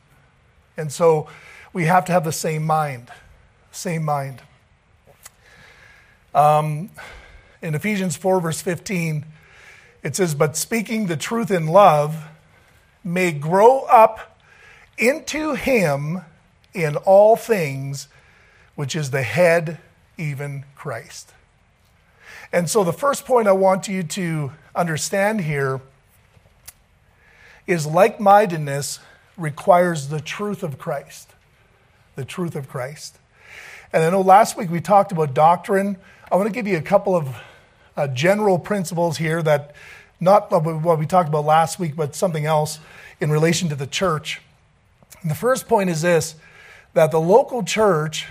And 0.78 0.94
so 0.94 1.28
we 1.74 1.84
have 1.86 2.06
to 2.06 2.14
have 2.14 2.24
the 2.24 2.32
same 2.32 2.66
mind 2.66 3.12
same 3.78 4.04
mind. 4.04 4.42
Um, 6.34 6.90
in 7.62 7.76
Ephesians 7.76 8.18
4, 8.18 8.42
verse 8.42 8.62
15, 8.62 9.26
it 10.04 10.16
says, 10.16 10.36
But 10.36 10.58
speaking 10.58 11.08
the 11.08 11.18
truth 11.18 11.52
in 11.52 11.68
love 11.68 12.26
may 13.04 13.32
grow 13.32 13.82
up 13.82 14.40
into 14.98 15.54
him 15.54 16.22
in 16.74 16.96
all 16.98 17.36
things, 17.36 18.08
which 18.76 18.96
is 18.96 19.12
the 19.12 19.24
head, 19.24 19.80
even 20.18 20.66
Christ. 20.76 21.34
And 22.52 22.70
so, 22.70 22.84
the 22.84 22.94
first 22.94 23.26
point 23.26 23.48
I 23.48 23.52
want 23.52 23.88
you 23.88 24.04
to 24.04 24.52
understand 24.76 25.42
here 25.42 25.82
is 27.66 27.86
like 27.86 28.20
mindedness 28.20 29.00
requires 29.36 30.08
the 30.08 30.22
truth 30.22 30.64
of 30.64 30.78
Christ. 30.78 31.32
The 32.16 32.26
truth 32.26 32.56
of 32.56 32.70
Christ. 32.70 33.18
And 33.94 34.04
I 34.04 34.10
know 34.10 34.22
last 34.22 34.58
week 34.58 34.70
we 34.70 34.82
talked 34.82 35.12
about 35.12 35.34
doctrine. 35.34 35.98
I 36.32 36.36
want 36.36 36.48
to 36.48 36.54
give 36.54 36.68
you 36.68 36.78
a 36.78 36.82
couple 36.82 37.16
of 37.16 37.36
uh, 37.96 38.08
general 38.08 38.60
principles 38.60 39.18
here 39.18 39.42
that 39.44 39.76
not 40.20 40.52
what 40.52 41.00
we 41.00 41.06
talked 41.06 41.30
about 41.30 41.46
last 41.46 41.80
week, 41.80 41.96
but 41.96 42.16
something 42.16 42.46
else 42.46 42.80
in 43.20 43.32
relation 43.32 43.70
to 43.70 43.76
the 43.76 43.88
church. 43.88 44.42
And 45.22 45.30
the 45.30 45.36
first 45.36 45.68
point 45.68 45.90
is 45.90 46.02
this 46.02 46.36
that 46.94 47.12
the 47.12 47.22
local 47.22 47.64
church 47.64 48.28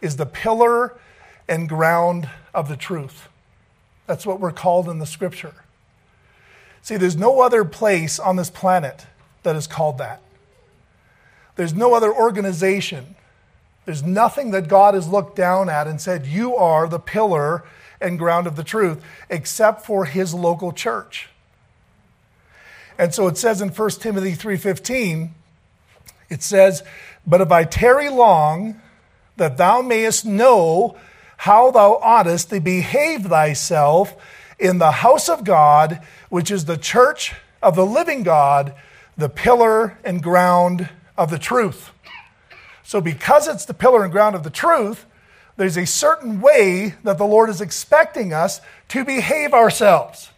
is 0.00 0.16
the 0.16 0.26
pillar 0.26 0.94
and 1.48 1.68
ground 1.68 2.28
of 2.54 2.68
the 2.68 2.76
truth. 2.76 3.28
That's 4.06 4.26
what 4.26 4.40
we're 4.40 4.52
called 4.52 4.88
in 4.88 4.98
the 4.98 5.06
scripture. 5.06 5.54
See, 6.82 6.96
there's 6.96 7.16
no 7.16 7.40
other 7.40 7.64
place 7.64 8.18
on 8.18 8.36
this 8.36 8.50
planet 8.50 9.06
that 9.42 9.56
is 9.56 9.66
called 9.66 9.98
that. 9.98 10.20
There's 11.56 11.74
no 11.74 11.94
other 11.94 12.12
organization 12.12 13.16
there's 13.88 14.02
nothing 14.02 14.50
that 14.50 14.68
God 14.68 14.92
has 14.92 15.08
looked 15.08 15.34
down 15.34 15.70
at 15.70 15.86
and 15.86 15.98
said, 15.98 16.26
You 16.26 16.54
are 16.56 16.86
the 16.86 16.98
pillar 16.98 17.64
and 18.02 18.18
ground 18.18 18.46
of 18.46 18.54
the 18.54 18.62
truth, 18.62 19.02
except 19.30 19.86
for 19.86 20.04
his 20.04 20.34
local 20.34 20.72
church. 20.72 21.30
And 22.98 23.14
so 23.14 23.28
it 23.28 23.38
says 23.38 23.62
in 23.62 23.70
1 23.70 23.90
Timothy 23.92 24.32
3:15, 24.32 25.30
it 26.28 26.42
says, 26.42 26.82
But 27.26 27.40
if 27.40 27.50
I 27.50 27.64
tarry 27.64 28.10
long, 28.10 28.78
that 29.38 29.56
thou 29.56 29.80
mayest 29.80 30.26
know 30.26 30.98
how 31.38 31.70
thou 31.70 31.98
oughtest 32.02 32.50
to 32.50 32.60
behave 32.60 33.26
thyself 33.26 34.14
in 34.58 34.78
the 34.78 34.90
house 34.90 35.28
of 35.28 35.44
God, 35.44 36.00
which 36.28 36.50
is 36.50 36.64
the 36.64 36.76
church 36.76 37.34
of 37.62 37.76
the 37.76 37.86
living 37.86 38.24
God, 38.24 38.74
the 39.16 39.28
pillar 39.28 39.98
and 40.04 40.22
ground 40.22 40.88
of 41.16 41.30
the 41.30 41.38
truth. 41.38 41.90
So, 42.82 43.00
because 43.00 43.46
it's 43.46 43.64
the 43.64 43.74
pillar 43.74 44.02
and 44.02 44.10
ground 44.10 44.34
of 44.34 44.42
the 44.42 44.50
truth, 44.50 45.06
there's 45.56 45.76
a 45.76 45.86
certain 45.86 46.40
way 46.40 46.94
that 47.04 47.18
the 47.18 47.26
Lord 47.26 47.50
is 47.50 47.60
expecting 47.60 48.32
us 48.32 48.60
to 48.88 49.04
behave 49.04 49.52
ourselves. 49.52 50.30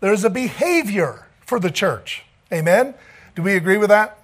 There's 0.00 0.24
a 0.24 0.30
behavior 0.30 1.26
for 1.40 1.60
the 1.60 1.70
church. 1.70 2.24
Amen? 2.52 2.94
Do 3.34 3.42
we 3.42 3.56
agree 3.56 3.76
with 3.76 3.90
that? 3.90 4.22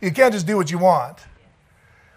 You 0.00 0.12
can't 0.12 0.32
just 0.32 0.46
do 0.46 0.56
what 0.56 0.70
you 0.70 0.78
want. 0.78 1.18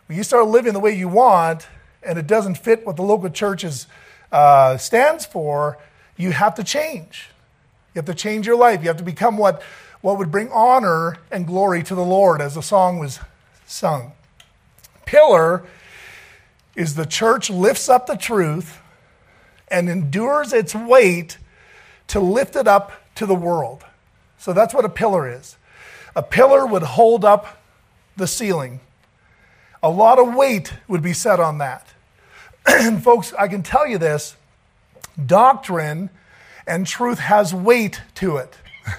When 0.07 0.17
you 0.17 0.23
start 0.23 0.47
living 0.47 0.73
the 0.73 0.79
way 0.79 0.95
you 0.95 1.07
want 1.07 1.67
and 2.03 2.17
it 2.17 2.27
doesn't 2.27 2.55
fit 2.55 2.85
what 2.85 2.95
the 2.95 3.01
local 3.01 3.29
church 3.29 3.63
is, 3.63 3.87
uh, 4.31 4.77
stands 4.77 5.25
for, 5.25 5.77
you 6.17 6.31
have 6.31 6.55
to 6.55 6.63
change. 6.63 7.29
You 7.93 7.99
have 7.99 8.05
to 8.05 8.13
change 8.13 8.45
your 8.45 8.57
life. 8.57 8.81
You 8.81 8.87
have 8.87 8.97
to 8.97 9.03
become 9.03 9.37
what, 9.37 9.61
what 10.01 10.17
would 10.17 10.31
bring 10.31 10.49
honor 10.51 11.17
and 11.31 11.47
glory 11.47 11.83
to 11.83 11.95
the 11.95 12.05
Lord, 12.05 12.41
as 12.41 12.55
the 12.55 12.61
song 12.61 12.99
was 12.99 13.19
sung. 13.65 14.13
Pillar 15.05 15.63
is 16.75 16.95
the 16.95 17.05
church 17.05 17.49
lifts 17.49 17.89
up 17.89 18.05
the 18.05 18.15
truth 18.15 18.79
and 19.69 19.89
endures 19.89 20.53
its 20.53 20.75
weight 20.75 21.37
to 22.07 22.19
lift 22.19 22.55
it 22.55 22.67
up 22.67 22.91
to 23.15 23.25
the 23.25 23.35
world. 23.35 23.83
So 24.37 24.53
that's 24.53 24.73
what 24.73 24.85
a 24.85 24.89
pillar 24.89 25.29
is. 25.29 25.57
A 26.15 26.23
pillar 26.23 26.65
would 26.65 26.83
hold 26.83 27.25
up 27.25 27.61
the 28.15 28.27
ceiling. 28.27 28.79
A 29.81 29.89
lot 29.89 30.19
of 30.19 30.33
weight 30.35 30.73
would 30.87 31.01
be 31.01 31.13
set 31.13 31.39
on 31.39 31.59
that. 31.59 31.87
and 32.65 33.03
folks, 33.03 33.33
I 33.37 33.47
can 33.47 33.63
tell 33.63 33.87
you 33.87 33.97
this 33.97 34.35
doctrine 35.25 36.09
and 36.67 36.85
truth 36.85 37.19
has 37.19 37.53
weight 37.53 38.01
to 38.15 38.37
it. 38.37 38.55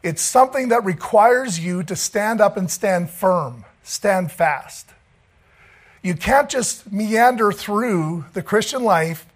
It's 0.00 0.22
something 0.22 0.68
that 0.68 0.84
requires 0.84 1.58
you 1.58 1.82
to 1.82 1.96
stand 1.96 2.40
up 2.40 2.56
and 2.56 2.70
stand 2.70 3.10
firm, 3.10 3.64
stand 3.82 4.30
fast. 4.30 4.88
You 6.02 6.14
can't 6.14 6.48
just 6.48 6.92
meander 6.92 7.50
through 7.50 8.26
the 8.32 8.40
Christian 8.40 8.84
life 8.84 9.26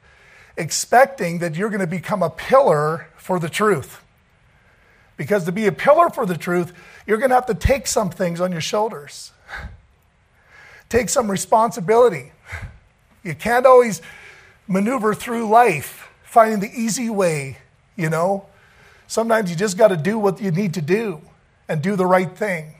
expecting 0.57 1.39
that 1.39 1.57
you're 1.57 1.69
going 1.69 1.81
to 1.81 1.87
become 1.87 2.23
a 2.23 2.31
pillar 2.31 3.09
for 3.17 3.39
the 3.39 3.49
truth. 3.49 4.05
Because 5.17 5.45
to 5.45 5.53
be 5.53 5.67
a 5.67 5.73
pillar 5.73 6.11
for 6.11 6.27
the 6.27 6.37
truth, 6.37 6.73
you're 7.07 7.19
going 7.19 7.31
to 7.31 7.35
have 7.35 7.47
to 7.47 7.55
take 7.55 7.87
some 7.87 8.11
things 8.11 8.41
on 8.41 8.53
your 8.53 8.61
shoulders, 8.61 9.33
take 10.93 11.09
some 11.09 11.31
responsibility. 11.31 12.33
You 13.25 13.35
can't 13.35 13.65
always 13.65 14.03
maneuver 14.69 15.15
through 15.15 15.49
life 15.49 16.11
finding 16.23 16.61
the 16.61 16.71
easy 16.79 17.09
way, 17.09 17.57
you 17.97 18.11
know. 18.11 18.45
Sometimes 19.07 19.49
you 19.49 19.57
just 19.57 19.79
got 19.79 19.89
to 19.89 19.97
do 19.97 20.19
what 20.19 20.41
you 20.43 20.51
need 20.51 20.75
to 20.75 20.83
do 20.83 21.23
and 21.67 21.81
do 21.81 21.97
the 21.97 22.05
right 22.05 22.31
thing 22.37 22.75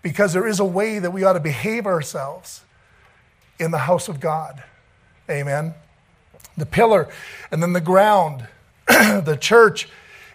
because 0.00 0.32
there 0.32 0.46
is 0.46 0.60
a 0.60 0.64
way 0.64 1.00
that 1.00 1.10
we 1.10 1.24
ought 1.24 1.32
to 1.32 1.40
behave 1.40 1.86
ourselves 1.86 2.62
in 3.58 3.72
the 3.72 3.78
house 3.78 4.08
of 4.08 4.20
God. 4.20 4.62
Amen. 5.28 5.74
The 6.56 6.66
pillar 6.66 7.08
and 7.50 7.60
then 7.60 7.72
the 7.72 7.80
ground, 7.80 8.46
the 8.86 9.36
church 9.40 9.88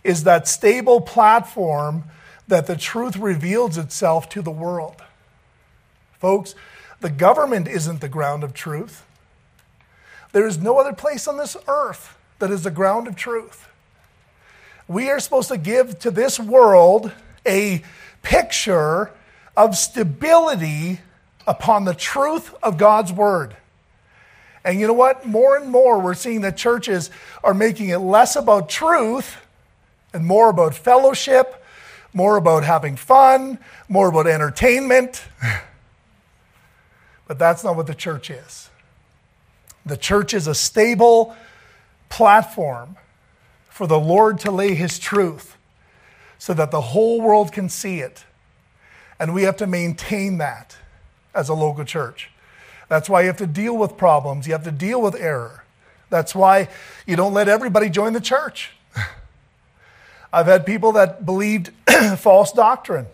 is 0.04 0.26
that 0.26 0.50
stable 0.50 1.00
platform 1.00 2.04
that 2.50 2.68
the 2.68 2.76
truth 2.76 3.16
reveals 3.16 3.78
itself 3.78 4.28
to 4.30 4.42
the 4.42 4.52
world. 4.52 5.02
Folks, 6.20 6.56
the 7.04 7.10
government 7.10 7.68
isn't 7.68 8.00
the 8.00 8.08
ground 8.08 8.46
of 8.46 8.54
truth. 8.54 9.06
There 10.32 10.48
is 10.48 10.58
no 10.58 10.78
other 10.78 10.94
place 10.94 11.28
on 11.28 11.38
this 11.38 11.58
earth 11.68 12.18
that 12.40 12.50
is 12.50 12.64
the 12.64 12.72
ground 12.72 13.10
of 13.10 13.18
truth. 13.18 13.68
We 14.88 15.10
are 15.10 15.20
supposed 15.20 15.50
to 15.50 15.58
give 15.58 16.00
to 16.00 16.12
this 16.12 16.40
world 16.40 17.12
a 17.46 17.84
picture 18.22 19.12
of 19.58 19.76
stability 19.76 21.02
upon 21.46 21.84
the 21.84 21.94
truth 21.94 22.56
of 22.64 22.78
God's 22.78 23.12
word. 23.12 23.54
And 24.64 24.80
you 24.80 24.88
know 24.88 24.94
what? 24.94 25.26
More 25.26 25.58
and 25.58 25.70
more, 25.70 26.00
we're 26.00 26.14
seeing 26.14 26.40
that 26.42 26.56
churches 26.56 27.12
are 27.44 27.54
making 27.54 27.90
it 27.90 27.98
less 27.98 28.38
about 28.38 28.70
truth 28.70 29.36
and 30.14 30.26
more 30.26 30.50
about 30.50 30.74
fellowship, 30.74 31.66
more 32.14 32.38
about 32.38 32.64
having 32.64 32.96
fun, 32.96 33.60
more 33.90 34.08
about 34.08 34.26
entertainment. 34.26 35.22
But 37.34 37.40
that's 37.40 37.64
not 37.64 37.76
what 37.76 37.88
the 37.88 37.96
church 37.96 38.30
is. 38.30 38.70
The 39.88 39.98
church 39.98 40.36
is 40.36 40.46
a 40.46 40.54
stable 40.54 41.36
platform 42.08 42.96
for 43.72 43.88
the 43.88 44.00
Lord 44.00 44.38
to 44.42 44.52
lay 44.52 44.76
his 44.76 45.00
truth 45.00 45.58
so 46.38 46.54
that 46.54 46.70
the 46.70 46.80
whole 46.80 47.22
world 47.22 47.52
can 47.52 47.70
see 47.70 48.02
it. 48.02 48.24
And 49.20 49.34
we 49.34 49.42
have 49.44 49.58
to 49.58 49.66
maintain 49.66 50.38
that 50.38 50.78
as 51.34 51.50
a 51.50 51.56
local 51.56 51.84
church. 51.86 52.30
That's 52.88 53.10
why 53.10 53.22
you 53.22 53.28
have 53.30 53.38
to 53.38 53.48
deal 53.48 53.76
with 53.76 53.98
problems, 53.98 54.46
you 54.46 54.54
have 54.54 54.66
to 54.66 54.72
deal 54.72 55.02
with 55.02 55.16
error. 55.16 55.64
That's 56.12 56.36
why 56.36 56.70
you 57.08 57.16
don't 57.16 57.34
let 57.34 57.48
everybody 57.48 57.90
join 57.90 58.14
the 58.14 58.22
church. 58.22 58.74
I've 60.32 60.46
had 60.46 60.68
people 60.68 60.92
that 60.92 61.26
believed 61.26 61.72
false 62.20 62.52
doctrine. 62.52 63.08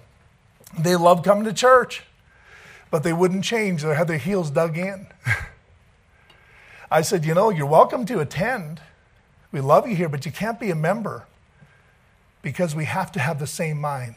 They 0.78 0.98
loved 0.98 1.24
coming 1.24 1.46
to 1.46 1.54
church, 1.54 2.04
but 2.92 3.04
they 3.04 3.14
wouldn't 3.14 3.44
change. 3.44 3.84
They 3.84 3.94
had 3.96 4.08
their 4.08 4.18
heels 4.18 4.50
dug 4.50 4.78
in. 4.78 5.08
I 6.92 7.02
said, 7.02 7.26
You 7.26 7.34
know, 7.34 7.50
you're 7.50 7.66
welcome 7.66 8.06
to 8.08 8.20
attend. 8.20 8.82
We 9.52 9.62
love 9.62 9.88
you 9.88 9.96
here, 9.96 10.10
but 10.10 10.26
you 10.26 10.32
can't 10.32 10.60
be 10.60 10.70
a 10.70 10.76
member 10.76 11.26
because 12.42 12.76
we 12.76 12.86
have 12.86 13.12
to 13.14 13.20
have 13.20 13.40
the 13.40 13.48
same 13.48 13.80
mind. 13.80 14.16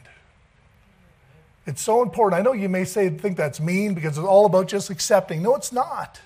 It's 1.65 1.81
so 1.81 2.01
important. 2.01 2.39
I 2.39 2.43
know 2.43 2.53
you 2.53 2.69
may 2.69 2.83
say 2.83 3.09
think 3.09 3.37
that's 3.37 3.59
mean 3.59 3.93
because 3.93 4.17
it's 4.17 4.27
all 4.27 4.45
about 4.45 4.67
just 4.67 4.89
accepting. 4.89 5.41
No, 5.41 5.55
it's 5.55 5.71
not. 5.71 6.19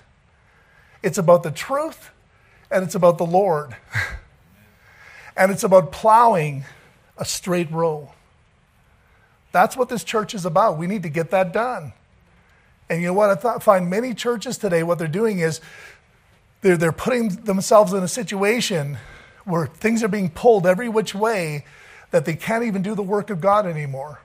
It's 1.02 1.18
about 1.18 1.42
the 1.42 1.50
truth 1.50 2.10
and 2.70 2.84
it's 2.84 2.94
about 2.94 3.18
the 3.18 3.26
Lord. 3.26 3.76
and 5.36 5.52
it's 5.52 5.62
about 5.62 5.92
plowing 5.92 6.64
a 7.16 7.24
straight 7.24 7.70
row. 7.70 8.12
That's 9.52 9.76
what 9.76 9.88
this 9.88 10.04
church 10.04 10.34
is 10.34 10.44
about. 10.44 10.76
We 10.76 10.86
need 10.86 11.04
to 11.04 11.08
get 11.08 11.30
that 11.30 11.52
done. 11.52 11.92
And 12.90 13.00
you 13.00 13.08
know 13.08 13.14
what? 13.14 13.44
I 13.44 13.58
find 13.58 13.90
many 13.90 14.14
churches 14.14 14.58
today, 14.58 14.82
what 14.82 14.98
they're 14.98 15.08
doing 15.08 15.40
is 15.40 15.60
they're, 16.62 16.76
they're 16.76 16.92
putting 16.92 17.28
themselves 17.28 17.92
in 17.92 18.02
a 18.02 18.08
situation 18.08 18.98
where 19.44 19.66
things 19.66 20.02
are 20.02 20.08
being 20.08 20.30
pulled 20.30 20.66
every 20.66 20.88
which 20.88 21.14
way 21.14 21.64
that 22.10 22.24
they 22.24 22.34
can't 22.34 22.64
even 22.64 22.82
do 22.82 22.94
the 22.94 23.02
work 23.02 23.30
of 23.30 23.40
God 23.40 23.66
anymore. 23.66 24.20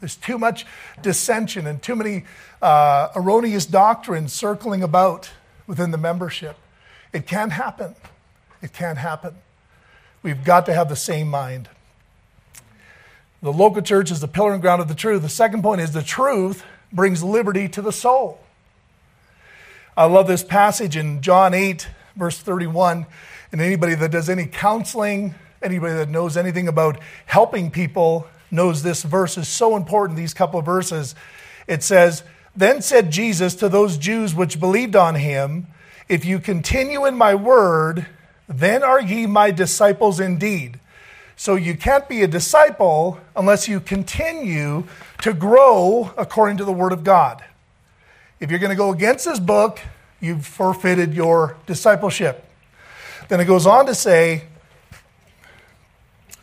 There's 0.00 0.16
too 0.16 0.38
much 0.38 0.64
dissension 1.02 1.66
and 1.66 1.82
too 1.82 1.96
many 1.96 2.24
uh, 2.62 3.08
erroneous 3.16 3.66
doctrines 3.66 4.32
circling 4.32 4.82
about 4.82 5.30
within 5.66 5.90
the 5.90 5.98
membership. 5.98 6.56
It 7.12 7.26
can't 7.26 7.52
happen. 7.52 7.94
It 8.62 8.72
can't 8.72 8.98
happen. 8.98 9.34
We've 10.22 10.44
got 10.44 10.66
to 10.66 10.74
have 10.74 10.88
the 10.88 10.96
same 10.96 11.28
mind. 11.28 11.68
The 13.42 13.52
local 13.52 13.82
church 13.82 14.10
is 14.10 14.20
the 14.20 14.28
pillar 14.28 14.52
and 14.52 14.60
ground 14.62 14.82
of 14.82 14.88
the 14.88 14.94
truth. 14.94 15.22
The 15.22 15.28
second 15.28 15.62
point 15.62 15.80
is 15.80 15.92
the 15.92 16.02
truth 16.02 16.64
brings 16.92 17.22
liberty 17.22 17.68
to 17.68 17.82
the 17.82 17.92
soul. 17.92 18.40
I 19.96 20.04
love 20.04 20.28
this 20.28 20.44
passage 20.44 20.96
in 20.96 21.22
John 21.22 21.54
8, 21.54 21.88
verse 22.16 22.38
31. 22.38 23.06
And 23.50 23.60
anybody 23.60 23.94
that 23.96 24.10
does 24.10 24.28
any 24.28 24.46
counseling, 24.46 25.34
anybody 25.62 25.94
that 25.94 26.08
knows 26.08 26.36
anything 26.36 26.68
about 26.68 26.98
helping 27.26 27.70
people, 27.70 28.28
knows 28.50 28.82
this 28.82 29.02
verse 29.02 29.36
is 29.36 29.48
so 29.48 29.76
important, 29.76 30.16
these 30.16 30.34
couple 30.34 30.60
of 30.60 30.66
verses. 30.66 31.14
It 31.66 31.82
says, 31.82 32.22
Then 32.54 32.80
said 32.80 33.10
Jesus 33.10 33.54
to 33.56 33.68
those 33.68 33.98
Jews 33.98 34.34
which 34.34 34.60
believed 34.60 34.96
on 34.96 35.16
him, 35.16 35.66
If 36.08 36.24
you 36.24 36.38
continue 36.38 37.04
in 37.04 37.16
my 37.16 37.34
word, 37.34 38.06
then 38.48 38.82
are 38.82 39.00
ye 39.00 39.26
my 39.26 39.50
disciples 39.50 40.20
indeed. 40.20 40.80
So 41.38 41.54
you 41.54 41.76
can't 41.76 42.08
be 42.08 42.22
a 42.22 42.26
disciple 42.26 43.20
unless 43.36 43.68
you 43.68 43.78
continue 43.78 44.82
to 45.22 45.32
grow 45.32 46.12
according 46.18 46.56
to 46.56 46.64
the 46.64 46.72
word 46.72 46.92
of 46.92 47.04
God. 47.04 47.44
If 48.40 48.50
you're 48.50 48.58
going 48.58 48.70
to 48.70 48.76
go 48.76 48.92
against 48.92 49.24
this 49.24 49.38
book, 49.38 49.78
you've 50.20 50.44
forfeited 50.44 51.14
your 51.14 51.56
discipleship. 51.64 52.44
Then 53.28 53.38
it 53.38 53.44
goes 53.44 53.66
on 53.66 53.86
to 53.86 53.94
say, 53.94 54.46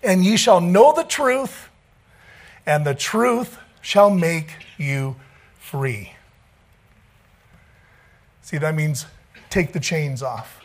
And 0.02 0.24
ye 0.24 0.38
shall 0.38 0.62
know 0.62 0.94
the 0.94 1.04
truth, 1.04 1.68
and 2.66 2.86
the 2.86 2.96
truth 2.96 3.58
shall 3.82 4.10
make 4.10 4.48
you 4.78 5.18
free. 5.60 6.14
See, 8.44 8.60
that 8.60 8.74
means 8.74 9.08
take 9.50 9.74
the 9.74 9.82
chains 9.82 10.24
off. 10.24 10.62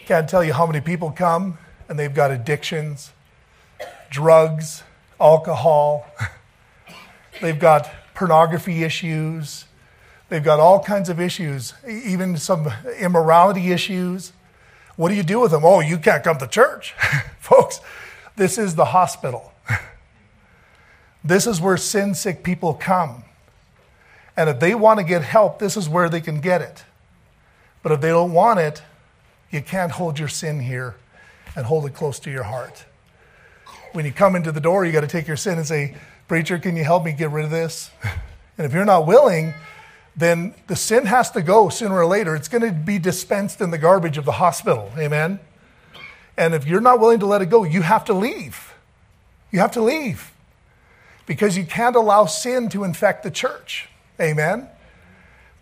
Can't 0.00 0.28
tell 0.28 0.44
you 0.44 0.52
how 0.52 0.66
many 0.66 0.82
people 0.82 1.10
come 1.12 1.56
and 1.92 1.98
they've 1.98 2.14
got 2.14 2.30
addictions, 2.30 3.12
drugs, 4.08 4.82
alcohol, 5.20 6.06
they've 7.42 7.58
got 7.58 7.86
pornography 8.14 8.82
issues, 8.82 9.66
they've 10.30 10.42
got 10.42 10.58
all 10.58 10.82
kinds 10.82 11.10
of 11.10 11.20
issues, 11.20 11.74
even 11.86 12.38
some 12.38 12.72
immorality 12.98 13.72
issues. 13.72 14.32
What 14.96 15.10
do 15.10 15.14
you 15.16 15.22
do 15.22 15.38
with 15.38 15.50
them? 15.50 15.66
Oh, 15.66 15.80
you 15.80 15.98
can't 15.98 16.24
come 16.24 16.38
to 16.38 16.46
church. 16.46 16.94
Folks, 17.40 17.82
this 18.36 18.56
is 18.56 18.74
the 18.74 18.86
hospital. 18.86 19.52
This 21.24 21.46
is 21.46 21.60
where 21.60 21.76
sin 21.76 22.14
sick 22.14 22.42
people 22.42 22.72
come. 22.72 23.22
And 24.34 24.48
if 24.48 24.58
they 24.58 24.74
want 24.74 24.98
to 24.98 25.04
get 25.04 25.22
help, 25.22 25.58
this 25.58 25.76
is 25.76 25.88
where 25.88 26.08
they 26.08 26.22
can 26.22 26.40
get 26.40 26.62
it. 26.62 26.84
But 27.82 27.92
if 27.92 28.00
they 28.00 28.08
don't 28.08 28.32
want 28.32 28.58
it, 28.58 28.82
you 29.50 29.60
can't 29.60 29.92
hold 29.92 30.18
your 30.18 30.26
sin 30.26 30.58
here 30.58 30.96
and 31.56 31.66
hold 31.66 31.86
it 31.86 31.94
close 31.94 32.18
to 32.20 32.30
your 32.30 32.44
heart. 32.44 32.84
When 33.92 34.04
you 34.04 34.12
come 34.12 34.36
into 34.36 34.52
the 34.52 34.60
door, 34.60 34.84
you 34.84 34.92
got 34.92 35.02
to 35.02 35.06
take 35.06 35.26
your 35.26 35.36
sin 35.36 35.58
and 35.58 35.66
say, 35.66 35.96
Preacher, 36.28 36.58
can 36.58 36.76
you 36.76 36.84
help 36.84 37.04
me 37.04 37.12
get 37.12 37.30
rid 37.30 37.44
of 37.44 37.50
this? 37.50 37.90
And 38.58 38.66
if 38.66 38.74
you're 38.74 38.84
not 38.84 39.06
willing, 39.06 39.54
then 40.14 40.54
the 40.66 40.76
sin 40.76 41.06
has 41.06 41.30
to 41.30 41.42
go 41.42 41.70
sooner 41.70 41.94
or 41.94 42.06
later. 42.06 42.36
It's 42.36 42.48
going 42.48 42.62
to 42.62 42.70
be 42.70 42.98
dispensed 42.98 43.62
in 43.62 43.70
the 43.70 43.78
garbage 43.78 44.18
of 44.18 44.26
the 44.26 44.32
hospital. 44.32 44.92
Amen? 44.98 45.40
And 46.36 46.54
if 46.54 46.66
you're 46.66 46.82
not 46.82 47.00
willing 47.00 47.20
to 47.20 47.26
let 47.26 47.40
it 47.40 47.46
go, 47.46 47.64
you 47.64 47.80
have 47.82 48.04
to 48.04 48.12
leave. 48.12 48.74
You 49.50 49.60
have 49.60 49.72
to 49.72 49.80
leave 49.80 50.32
because 51.26 51.56
you 51.56 51.64
can't 51.64 51.96
allow 51.96 52.26
sin 52.26 52.68
to 52.70 52.84
infect 52.84 53.22
the 53.22 53.30
church. 53.30 53.88
Amen? 54.20 54.68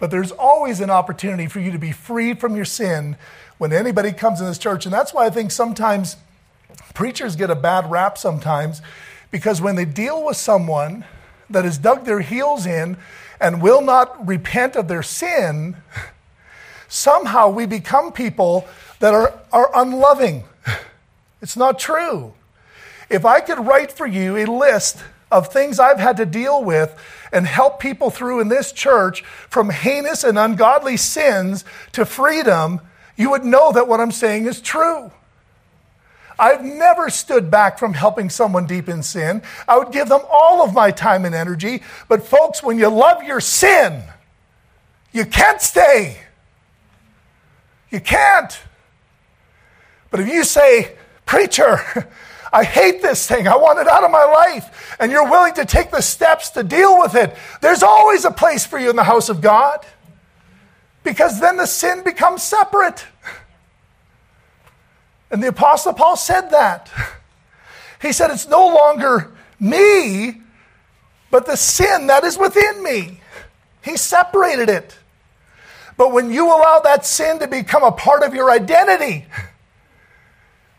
But 0.01 0.11
there's 0.11 0.33
always 0.33 0.81
an 0.81 0.91
opportunity 0.91 1.47
for 1.47 1.61
you 1.61 1.71
to 1.71 1.79
be 1.79 1.93
freed 1.93 2.41
from 2.41 2.57
your 2.57 2.65
sin 2.65 3.17
when 3.59 3.73
anybody 3.73 4.13
comes 4.13 4.41
in 4.41 4.47
this 4.47 4.59
church. 4.59 4.87
And 4.87 4.93
that's 4.93 5.15
why 5.15 5.27
I 5.27 5.31
think 5.31 5.53
sometimes 5.53 6.17
preachers 6.95 7.37
get 7.37 7.51
a 7.51 7.55
bad 7.55 7.89
rap 7.91 8.19
sometimes 8.19 8.81
because 9.31 9.61
when 9.61 9.77
they 9.77 9.85
deal 9.85 10.25
with 10.25 10.39
someone 10.39 11.05
that 11.51 11.65
has 11.65 11.77
dug 11.77 12.07
their 12.07 12.21
heels 12.21 12.65
in 12.65 12.97
and 13.41 13.63
will 13.63 13.83
not 13.83 14.27
repent 14.27 14.75
of 14.75 14.89
their 14.89 15.03
sin, 15.03 15.77
somehow 16.89 17.51
we 17.51 17.67
become 17.67 18.11
people 18.11 18.67
that 19.01 19.13
are, 19.13 19.39
are 19.53 19.71
unloving. 19.75 20.45
It's 21.43 21.57
not 21.57 21.79
true. 21.79 22.35
If 23.09 23.25
I 23.25 23.41
could 23.41 23.59
write 23.67 23.93
for 23.93 24.07
you 24.07 24.37
a 24.37 24.47
list 24.47 24.99
of 25.31 25.53
things 25.53 25.79
I've 25.79 25.99
had 25.99 26.17
to 26.17 26.27
deal 26.27 26.63
with 26.63 26.99
and 27.33 27.47
help 27.47 27.81
people 27.81 28.11
through 28.11 28.41
in 28.41 28.49
this 28.49 28.73
church 28.73 29.23
from 29.49 29.71
heinous 29.71 30.25
and 30.25 30.39
ungodly 30.39 30.97
sins 30.97 31.65
to 31.93 32.05
freedom, 32.05 32.81
you 33.17 33.31
would 33.31 33.45
know 33.45 33.73
that 33.73 33.89
what 33.89 34.01
I'm 34.01 34.13
saying 34.13 34.47
is 34.47 34.61
true. 34.61 35.13
I've 36.39 36.65
never 36.65 37.11
stood 37.11 37.51
back 37.51 37.79
from 37.79 37.93
helping 37.93 38.31
someone 38.31 38.67
deep 38.67 38.89
in 38.89 39.03
sin. 39.03 39.43
I 39.69 39.77
would 39.77 39.93
give 39.93 40.09
them 40.09 40.23
all 40.31 40.63
of 40.65 40.73
my 40.73 40.91
time 40.91 41.27
and 41.27 41.35
energy. 41.35 41.83
But, 42.09 42.23
folks, 42.23 42.63
when 42.63 42.79
you 42.79 42.89
love 42.89 43.23
your 43.23 43.41
sin, 43.41 44.03
you 45.13 45.27
can't 45.27 45.61
stay. 45.61 46.17
You 47.91 48.01
can't. 48.01 48.59
But 50.11 50.21
if 50.21 50.29
you 50.29 50.45
say, 50.45 50.97
Preacher, 51.27 51.79
I 52.53 52.65
hate 52.65 53.01
this 53.01 53.27
thing. 53.27 53.47
I 53.47 53.57
want 53.57 53.79
it 53.79 53.89
out 53.89 54.05
of 54.05 54.11
my 54.11 54.25
life. 54.25 54.97
And 54.99 55.13
you're 55.13 55.29
willing 55.29 55.55
to 55.55 55.65
take 55.65 55.91
the 55.91 56.01
steps 56.01 56.51
to 56.51 56.63
deal 56.63 56.99
with 56.99 57.15
it. 57.15 57.35
There's 57.61 57.83
always 57.83 58.25
a 58.25 58.31
place 58.31 58.67
for 58.67 58.79
you 58.79 58.91
in 58.91 58.97
the 58.97 59.05
house 59.05 59.29
of 59.29 59.41
God 59.41 59.87
because 61.05 61.41
then 61.41 61.57
the 61.57 61.67
sin 61.67 62.03
becomes 62.03 62.43
separate. 62.43 63.05
And 65.31 65.43
the 65.43 65.49
Apostle 65.49 65.93
Paul 65.93 66.17
said 66.17 66.51
that. 66.51 66.91
He 68.03 68.13
said, 68.13 68.31
It's 68.31 68.49
no 68.49 68.67
longer 68.67 69.31
me, 69.61 70.41
but 71.31 71.47
the 71.47 71.57
sin 71.57 72.09
that 72.09 72.25
is 72.25 72.37
within 72.37 72.83
me. 72.83 73.21
He 73.83 73.97
separated 73.97 74.69
it. 74.69 74.97
But 75.97 76.13
when 76.13 76.31
you 76.31 76.47
allow 76.47 76.81
that 76.85 77.05
sin 77.05 77.39
to 77.41 77.47
become 77.47 77.83
a 77.83 77.93
part 77.93 78.23
of 78.23 78.35
your 78.35 78.51
identity, 78.51 79.27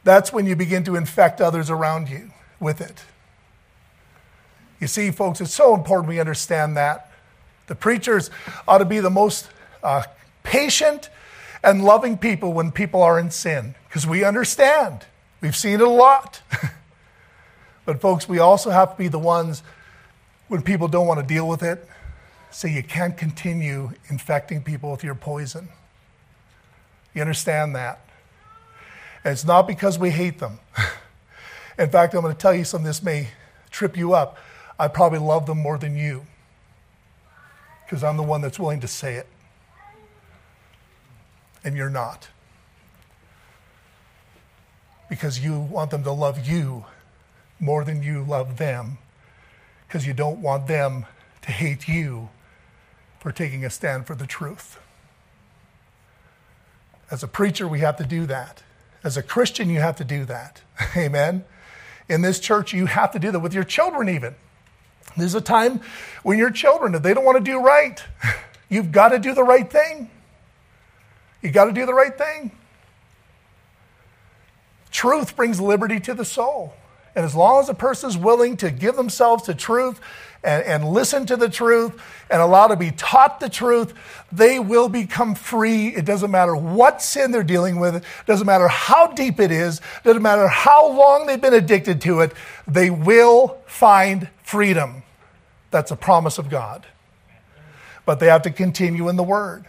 that's 0.03 0.33
when 0.33 0.45
you 0.45 0.55
begin 0.55 0.83
to 0.85 0.95
infect 0.95 1.41
others 1.41 1.69
around 1.69 2.09
you 2.09 2.31
with 2.59 2.81
it. 2.81 3.03
You 4.79 4.87
see, 4.87 5.11
folks, 5.11 5.41
it's 5.41 5.53
so 5.53 5.75
important 5.75 6.09
we 6.09 6.19
understand 6.19 6.75
that. 6.77 7.11
The 7.67 7.75
preachers 7.75 8.31
ought 8.67 8.79
to 8.79 8.85
be 8.85 8.99
the 8.99 9.11
most 9.11 9.47
uh, 9.83 10.03
patient 10.43 11.09
and 11.63 11.83
loving 11.83 12.17
people 12.17 12.53
when 12.53 12.71
people 12.71 13.03
are 13.03 13.19
in 13.19 13.29
sin 13.29 13.75
because 13.87 14.07
we 14.07 14.23
understand. 14.23 15.05
We've 15.39 15.55
seen 15.55 15.75
it 15.75 15.81
a 15.81 15.89
lot. 15.89 16.41
but, 17.85 18.01
folks, 18.01 18.27
we 18.27 18.39
also 18.39 18.71
have 18.71 18.91
to 18.91 18.97
be 18.97 19.07
the 19.07 19.19
ones 19.19 19.61
when 20.47 20.61
people 20.61 20.87
don't 20.87 21.07
want 21.07 21.19
to 21.19 21.25
deal 21.25 21.47
with 21.47 21.63
it, 21.63 21.87
say 22.49 22.69
you 22.69 22.83
can't 22.83 23.15
continue 23.15 23.91
infecting 24.09 24.61
people 24.61 24.91
with 24.91 25.03
your 25.03 25.15
poison. 25.15 25.69
You 27.13 27.21
understand 27.21 27.75
that? 27.75 28.01
And 29.23 29.33
it's 29.33 29.45
not 29.45 29.67
because 29.67 29.99
we 29.99 30.09
hate 30.09 30.39
them. 30.39 30.59
In 31.77 31.89
fact, 31.89 32.13
I'm 32.13 32.21
going 32.21 32.33
to 32.33 32.39
tell 32.39 32.53
you 32.53 32.63
something, 32.63 32.85
this 32.85 33.03
may 33.03 33.29
trip 33.69 33.95
you 33.95 34.13
up. 34.13 34.37
I 34.79 34.87
probably 34.87 35.19
love 35.19 35.45
them 35.45 35.59
more 35.59 35.77
than 35.77 35.95
you 35.95 36.25
because 37.85 38.03
I'm 38.03 38.17
the 38.17 38.23
one 38.23 38.41
that's 38.41 38.59
willing 38.59 38.79
to 38.81 38.87
say 38.87 39.15
it. 39.15 39.27
And 41.63 41.75
you're 41.75 41.89
not 41.89 42.29
because 45.11 45.43
you 45.43 45.59
want 45.59 45.91
them 45.91 46.03
to 46.03 46.11
love 46.11 46.47
you 46.47 46.85
more 47.59 47.83
than 47.83 48.01
you 48.01 48.23
love 48.23 48.57
them 48.57 48.97
because 49.85 50.07
you 50.07 50.13
don't 50.13 50.41
want 50.41 50.67
them 50.67 51.05
to 51.41 51.51
hate 51.51 51.85
you 51.85 52.29
for 53.19 53.33
taking 53.33 53.65
a 53.65 53.69
stand 53.69 54.07
for 54.07 54.15
the 54.15 54.25
truth. 54.25 54.79
As 57.11 57.23
a 57.23 57.27
preacher, 57.27 57.67
we 57.67 57.81
have 57.81 57.97
to 57.97 58.05
do 58.05 58.25
that. 58.27 58.63
As 59.03 59.17
a 59.17 59.23
Christian, 59.23 59.69
you 59.69 59.79
have 59.79 59.95
to 59.97 60.03
do 60.03 60.25
that. 60.25 60.61
Amen. 60.97 61.43
In 62.07 62.21
this 62.21 62.39
church, 62.39 62.73
you 62.73 62.85
have 62.85 63.11
to 63.11 63.19
do 63.19 63.31
that 63.31 63.39
with 63.39 63.53
your 63.53 63.63
children, 63.63 64.09
even. 64.09 64.35
There's 65.17 65.35
a 65.35 65.41
time 65.41 65.81
when 66.23 66.37
your 66.37 66.51
children, 66.51 66.95
if 66.95 67.01
they 67.01 67.13
don't 67.13 67.25
want 67.25 67.37
to 67.37 67.43
do 67.43 67.59
right, 67.59 68.03
you've 68.69 68.91
got 68.91 69.09
to 69.09 69.19
do 69.19 69.33
the 69.33 69.43
right 69.43 69.69
thing. 69.69 70.09
You 71.41 71.51
got 71.51 71.65
to 71.65 71.71
do 71.71 71.85
the 71.85 71.93
right 71.93 72.15
thing. 72.15 72.51
Truth 74.91 75.35
brings 75.35 75.59
liberty 75.59 75.99
to 76.01 76.13
the 76.13 76.25
soul. 76.25 76.75
And 77.15 77.25
as 77.25 77.35
long 77.35 77.59
as 77.59 77.69
a 77.69 77.73
person 77.73 78.09
is 78.09 78.17
willing 78.17 78.57
to 78.57 78.71
give 78.71 78.95
themselves 78.95 79.43
to 79.43 79.53
truth 79.53 79.99
and, 80.43 80.63
and, 80.63 80.85
listen 80.85 81.25
to 81.27 81.37
the 81.37 81.49
truth 81.49 82.01
and 82.29 82.41
allow 82.41 82.67
to 82.67 82.75
be 82.75 82.89
taught 82.91 83.39
the 83.39 83.49
truth, 83.49 83.93
they 84.31 84.57
will 84.57 84.89
become 84.89 85.35
free. 85.35 85.89
It 85.89 86.05
doesn't 86.05 86.31
matter 86.31 86.55
what 86.55 87.01
sin 87.01 87.31
they're 87.31 87.43
dealing 87.43 87.79
with, 87.79 87.97
it 87.97 88.03
doesn't 88.25 88.47
matter 88.47 88.67
how 88.67 89.07
deep 89.07 89.39
it 89.39 89.51
is, 89.51 89.81
doesn't 90.03 90.23
matter 90.23 90.47
how 90.47 90.89
long 90.89 91.27
they've 91.27 91.39
been 91.39 91.53
addicted 91.53 92.01
to 92.01 92.21
it, 92.21 92.33
they 92.67 92.89
will 92.89 93.59
find 93.67 94.29
freedom. 94.41 95.03
That's 95.69 95.91
a 95.91 95.95
promise 95.95 96.37
of 96.37 96.49
God. 96.49 96.87
But 98.05 98.19
they 98.19 98.27
have 98.27 98.41
to 98.43 98.51
continue 98.51 99.09
in 99.09 99.15
the 99.15 99.23
Word, 99.23 99.65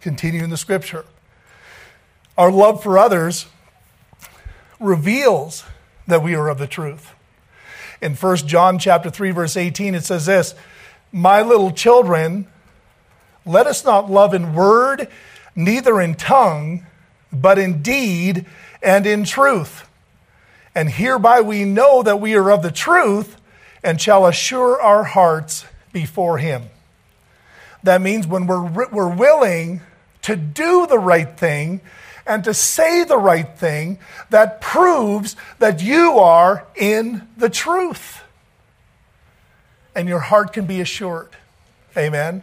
continue 0.00 0.44
in 0.44 0.50
the 0.50 0.56
Scripture. 0.56 1.06
Our 2.36 2.50
love 2.50 2.82
for 2.82 2.98
others 2.98 3.46
reveals 4.78 5.64
that 6.06 6.22
we 6.22 6.34
are 6.34 6.48
of 6.48 6.58
the 6.58 6.66
truth. 6.66 7.12
In 8.00 8.14
1 8.14 8.36
John 8.38 8.78
chapter 8.78 9.10
3 9.10 9.30
verse 9.30 9.56
18 9.56 9.94
it 9.94 10.04
says 10.04 10.26
this, 10.26 10.54
"My 11.12 11.42
little 11.42 11.70
children, 11.70 12.46
let 13.44 13.66
us 13.66 13.84
not 13.84 14.10
love 14.10 14.34
in 14.34 14.54
word, 14.54 15.08
neither 15.54 16.00
in 16.00 16.14
tongue, 16.14 16.86
but 17.32 17.58
in 17.58 17.82
deed 17.82 18.46
and 18.82 19.06
in 19.06 19.24
truth. 19.24 19.88
And 20.74 20.90
hereby 20.90 21.40
we 21.40 21.64
know 21.64 22.02
that 22.02 22.20
we 22.20 22.34
are 22.34 22.50
of 22.50 22.62
the 22.62 22.70
truth 22.70 23.36
and 23.82 24.00
shall 24.00 24.26
assure 24.26 24.80
our 24.80 25.04
hearts 25.04 25.64
before 25.92 26.38
him." 26.38 26.70
That 27.82 28.00
means 28.00 28.26
when 28.26 28.46
we're, 28.46 28.86
we're 28.88 29.08
willing 29.08 29.80
to 30.22 30.36
do 30.36 30.86
the 30.86 30.98
right 30.98 31.36
thing, 31.36 31.80
and 32.26 32.44
to 32.44 32.54
say 32.54 33.04
the 33.04 33.18
right 33.18 33.58
thing 33.58 33.98
that 34.30 34.60
proves 34.60 35.36
that 35.58 35.82
you 35.82 36.18
are 36.18 36.66
in 36.76 37.28
the 37.36 37.50
truth. 37.50 38.22
And 39.94 40.08
your 40.08 40.20
heart 40.20 40.52
can 40.52 40.66
be 40.66 40.80
assured. 40.80 41.30
Amen. 41.96 42.42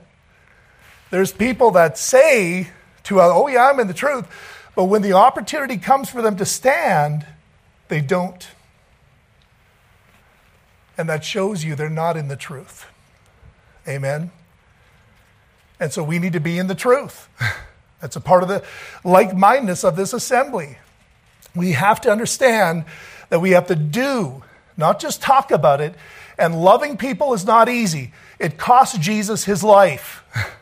There's 1.09 1.31
people 1.31 1.71
that 1.71 1.97
say 1.97 2.69
to, 3.03 3.21
oh, 3.21 3.47
yeah, 3.47 3.69
I'm 3.69 3.79
in 3.79 3.87
the 3.87 3.93
truth. 3.93 4.27
But 4.75 4.85
when 4.85 5.01
the 5.01 5.13
opportunity 5.13 5.77
comes 5.77 6.09
for 6.09 6.21
them 6.21 6.37
to 6.37 6.45
stand, 6.45 7.25
they 7.87 8.01
don't. 8.01 8.47
And 10.97 11.09
that 11.09 11.23
shows 11.23 11.63
you 11.63 11.75
they're 11.75 11.89
not 11.89 12.17
in 12.17 12.27
the 12.27 12.35
truth. 12.35 12.85
Amen. 13.87 14.31
And 15.79 15.91
so 15.91 16.03
we 16.03 16.19
need 16.19 16.33
to 16.33 16.39
be 16.39 16.59
in 16.59 16.67
the 16.67 16.75
truth. 16.75 17.29
That's 18.01 18.15
a 18.15 18.21
part 18.21 18.43
of 18.43 18.49
the 18.49 18.63
like 19.03 19.35
mindedness 19.35 19.83
of 19.83 19.95
this 19.95 20.13
assembly. 20.13 20.77
We 21.55 21.73
have 21.73 22.01
to 22.01 22.11
understand 22.11 22.85
that 23.29 23.39
we 23.39 23.51
have 23.51 23.67
to 23.67 23.75
do, 23.75 24.43
not 24.77 24.99
just 24.99 25.21
talk 25.21 25.51
about 25.51 25.81
it. 25.81 25.95
And 26.37 26.61
loving 26.61 26.95
people 26.97 27.33
is 27.33 27.45
not 27.45 27.67
easy. 27.67 28.13
It 28.39 28.57
cost 28.57 29.01
Jesus 29.01 29.45
his 29.45 29.63
life. 29.63 30.23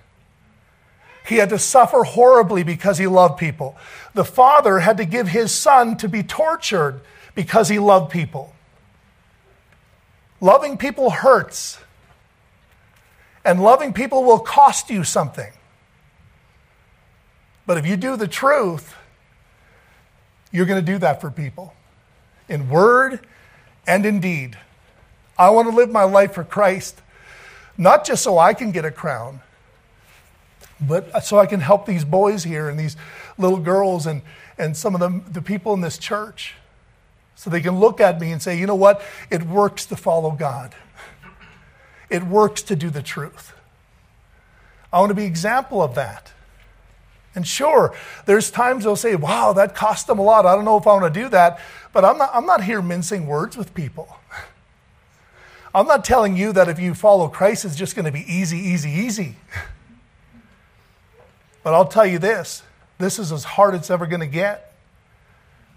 He 1.27 1.35
had 1.35 1.49
to 1.49 1.59
suffer 1.59 2.03
horribly 2.03 2.63
because 2.63 2.97
he 2.97 3.05
loved 3.05 3.37
people. 3.37 3.75
The 4.13 4.23
Father 4.23 4.79
had 4.79 4.95
to 4.95 5.03
give 5.03 5.27
his 5.27 5.51
Son 5.51 5.97
to 5.97 6.07
be 6.07 6.23
tortured 6.23 7.01
because 7.35 7.67
he 7.67 7.79
loved 7.79 8.11
people. 8.11 8.53
Loving 10.39 10.77
people 10.77 11.09
hurts, 11.09 11.79
and 13.43 13.61
loving 13.61 13.91
people 13.91 14.23
will 14.23 14.39
cost 14.39 14.89
you 14.89 15.03
something. 15.03 15.51
But 17.67 17.77
if 17.77 17.85
you 17.85 17.97
do 17.97 18.15
the 18.15 18.27
truth, 18.27 18.95
you're 20.51 20.65
going 20.65 20.83
to 20.83 20.91
do 20.91 20.97
that 20.97 21.21
for 21.21 21.29
people 21.29 21.73
in 22.49 22.69
word 22.69 23.19
and 23.85 24.05
in 24.05 24.19
deed. 24.19 24.57
I 25.37 25.49
want 25.51 25.69
to 25.69 25.75
live 25.75 25.91
my 25.91 26.05
life 26.05 26.33
for 26.33 26.43
Christ, 26.43 27.01
not 27.77 28.05
just 28.05 28.23
so 28.23 28.39
I 28.39 28.53
can 28.53 28.71
get 28.71 28.85
a 28.85 28.91
crown, 28.91 29.41
but 30.79 31.23
so 31.23 31.37
I 31.37 31.45
can 31.45 31.59
help 31.59 31.85
these 31.85 32.05
boys 32.05 32.43
here 32.43 32.69
and 32.69 32.79
these 32.79 32.95
little 33.37 33.59
girls 33.59 34.07
and, 34.07 34.21
and 34.57 34.75
some 34.75 34.95
of 34.95 35.01
them, 35.01 35.25
the 35.29 35.41
people 35.41 35.73
in 35.73 35.81
this 35.81 35.97
church. 35.97 36.55
So 37.35 37.49
they 37.49 37.61
can 37.61 37.79
look 37.79 37.99
at 37.99 38.19
me 38.19 38.31
and 38.31 38.41
say, 38.41 38.57
you 38.57 38.65
know 38.65 38.75
what? 38.75 39.01
It 39.29 39.43
works 39.43 39.85
to 39.87 39.95
follow 39.95 40.31
God. 40.31 40.73
It 42.09 42.23
works 42.23 42.63
to 42.63 42.75
do 42.75 42.89
the 42.89 43.03
truth. 43.03 43.53
I 44.91 44.99
want 44.99 45.09
to 45.09 45.15
be 45.15 45.25
example 45.25 45.83
of 45.83 45.95
that. 45.95 46.31
And 47.37 47.45
sure, 47.45 47.93
there's 48.25 48.49
times 48.49 48.83
they'll 48.83 48.95
say, 48.95 49.15
wow, 49.15 49.53
that 49.53 49.75
cost 49.75 50.07
them 50.07 50.17
a 50.17 50.23
lot. 50.23 50.47
I 50.47 50.55
don't 50.55 50.65
know 50.65 50.75
if 50.75 50.87
I 50.87 50.93
want 50.93 51.13
to 51.13 51.21
do 51.21 51.29
that. 51.29 51.59
But 51.93 52.03
I'm 52.03 52.17
not, 52.17 52.31
I'm 52.33 52.47
not 52.47 52.63
here 52.63 52.81
mincing 52.81 53.27
words 53.27 53.55
with 53.55 53.75
people. 53.75 54.17
I'm 55.75 55.85
not 55.85 56.03
telling 56.03 56.35
you 56.35 56.51
that 56.53 56.67
if 56.67 56.79
you 56.79 56.95
follow 56.95 57.27
Christ, 57.27 57.63
it's 57.63 57.75
just 57.75 57.95
going 57.95 58.05
to 58.05 58.11
be 58.11 58.25
easy, 58.27 58.57
easy, 58.57 58.89
easy. 58.89 59.35
But 61.61 61.75
I'll 61.75 61.87
tell 61.87 62.07
you 62.07 62.17
this 62.17 62.63
this 62.97 63.19
is 63.19 63.31
as 63.31 63.43
hard 63.43 63.75
as 63.75 63.81
it's 63.81 63.91
ever 63.91 64.07
going 64.07 64.21
to 64.21 64.25
get. 64.25 64.73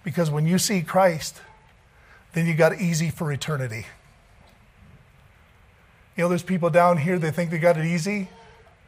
Because 0.02 0.30
when 0.30 0.46
you 0.46 0.56
see 0.56 0.80
Christ, 0.80 1.42
then 2.32 2.46
you 2.46 2.54
got 2.54 2.80
easy 2.80 3.10
for 3.10 3.30
eternity. 3.30 3.84
You 6.16 6.24
know, 6.24 6.30
there's 6.30 6.42
people 6.42 6.70
down 6.70 6.96
here, 6.96 7.18
they 7.18 7.30
think 7.30 7.50
they 7.50 7.58
got 7.58 7.76
it 7.76 7.84
easy. 7.84 8.30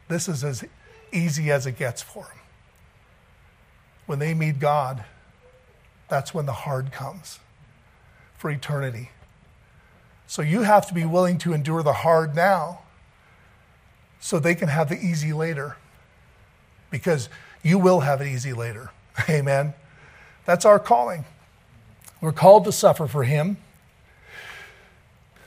This 0.07 0.27
is 0.27 0.43
as 0.43 0.65
easy 1.11 1.51
as 1.51 1.67
it 1.67 1.77
gets 1.77 2.01
for 2.01 2.23
them. 2.23 2.42
When 4.05 4.19
they 4.19 4.33
meet 4.33 4.59
God, 4.59 5.03
that's 6.09 6.33
when 6.33 6.45
the 6.45 6.53
hard 6.53 6.91
comes 6.91 7.39
for 8.37 8.51
eternity. 8.51 9.09
So 10.27 10.41
you 10.41 10.63
have 10.63 10.87
to 10.87 10.93
be 10.93 11.05
willing 11.05 11.37
to 11.39 11.53
endure 11.53 11.83
the 11.83 11.93
hard 11.93 12.35
now 12.35 12.79
so 14.19 14.39
they 14.39 14.55
can 14.55 14.67
have 14.67 14.89
the 14.89 14.95
easy 14.95 15.33
later. 15.33 15.77
Because 16.89 17.29
you 17.61 17.79
will 17.79 18.01
have 18.01 18.21
it 18.21 18.27
easy 18.27 18.53
later. 18.53 18.91
Amen. 19.29 19.73
That's 20.45 20.65
our 20.65 20.79
calling. 20.79 21.25
We're 22.21 22.31
called 22.31 22.65
to 22.65 22.71
suffer 22.71 23.07
for 23.07 23.23
him. 23.23 23.57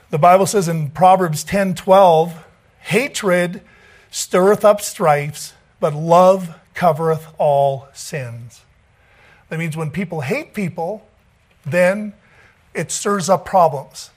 The 0.09 0.17
Bible 0.17 0.45
says 0.45 0.67
in 0.67 0.91
Proverbs 0.91 1.43
10 1.43 1.75
12, 1.75 2.45
hatred 2.81 3.61
stirreth 4.09 4.63
up 4.63 4.81
strifes, 4.81 5.53
but 5.79 5.93
love 5.93 6.55
covereth 6.77 7.33
all 7.39 7.87
sins. 7.91 8.61
That 9.49 9.57
means 9.57 9.75
when 9.75 9.89
people 9.89 10.21
hate 10.21 10.53
people, 10.53 11.07
then 11.65 12.13
it 12.75 12.91
stirs 12.91 13.29
up 13.29 13.45
problems 13.45 14.11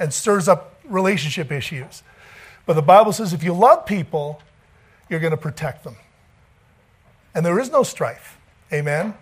and 0.00 0.12
stirs 0.12 0.48
up 0.48 0.80
relationship 0.84 1.52
issues. 1.52 2.02
But 2.66 2.74
the 2.74 2.82
Bible 2.82 3.12
says 3.12 3.32
if 3.32 3.44
you 3.44 3.52
love 3.52 3.86
people, 3.86 4.42
you're 5.08 5.20
going 5.20 5.30
to 5.30 5.36
protect 5.36 5.84
them. 5.84 5.94
And 7.36 7.46
there 7.46 7.60
is 7.60 7.70
no 7.70 7.84
strife. 7.84 8.36
Amen. 8.72 9.14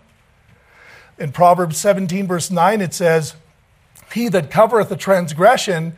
In 1.19 1.33
Proverbs 1.33 1.77
17, 1.77 2.27
verse 2.27 2.51
9, 2.51 2.81
it 2.81 2.95
says, 2.95 3.35
He 4.11 4.31
that 4.31 4.51
covereth 4.51 4.91
a 4.91 4.97
transgression 4.97 5.97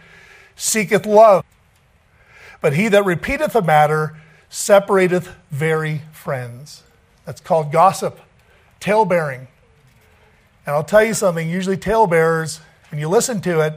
seeketh 0.57 1.07
love, 1.07 1.45
but 2.61 2.73
he 2.73 2.89
that 2.89 3.05
repeateth 3.05 3.55
a 3.55 3.63
matter 3.63 4.17
separateth 4.49 5.35
very 5.51 6.03
friends. 6.13 6.83
That's 7.25 7.41
called 7.41 7.73
gossip, 7.73 8.21
talebearing. 8.81 9.49
And 10.65 10.75
I'll 10.75 10.85
tell 10.85 11.05
you 11.05 11.15
something, 11.15 11.49
usually 11.49 11.77
talebearers, 11.77 12.61
when 12.91 13.01
you 13.01 13.09
listen 13.09 13.41
to 13.43 13.61
it, 13.61 13.75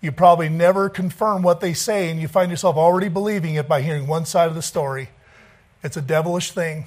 you 0.00 0.12
probably 0.12 0.48
never 0.48 0.88
confirm 0.88 1.42
what 1.42 1.60
they 1.60 1.72
say, 1.72 2.10
and 2.10 2.20
you 2.20 2.28
find 2.28 2.50
yourself 2.50 2.76
already 2.76 3.08
believing 3.08 3.54
it 3.54 3.66
by 3.66 3.80
hearing 3.80 4.06
one 4.06 4.26
side 4.26 4.48
of 4.48 4.54
the 4.54 4.62
story. 4.62 5.08
It's 5.82 5.96
a 5.96 6.02
devilish 6.02 6.52
thing. 6.52 6.86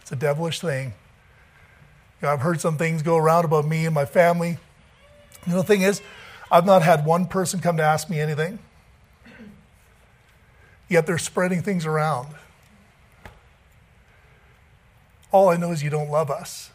It's 0.00 0.12
a 0.12 0.16
devilish 0.16 0.60
thing. 0.60 0.92
You 2.20 2.26
know, 2.26 2.32
I've 2.32 2.40
heard 2.40 2.60
some 2.60 2.76
things 2.76 3.02
go 3.02 3.16
around 3.16 3.46
about 3.46 3.66
me 3.66 3.86
and 3.86 3.94
my 3.94 4.04
family. 4.04 4.58
You 5.46 5.52
know, 5.52 5.58
the 5.58 5.64
thing 5.64 5.82
is, 5.82 6.02
I've 6.50 6.66
not 6.66 6.82
had 6.82 7.06
one 7.06 7.26
person 7.26 7.60
come 7.60 7.78
to 7.78 7.82
ask 7.82 8.10
me 8.10 8.20
anything. 8.20 8.58
Yet 10.90 11.06
they're 11.06 11.18
spreading 11.18 11.62
things 11.62 11.86
around. 11.86 12.34
All 15.30 15.48
I 15.48 15.56
know 15.56 15.70
is 15.70 15.84
you 15.84 15.88
don't 15.88 16.10
love 16.10 16.30
us. 16.32 16.70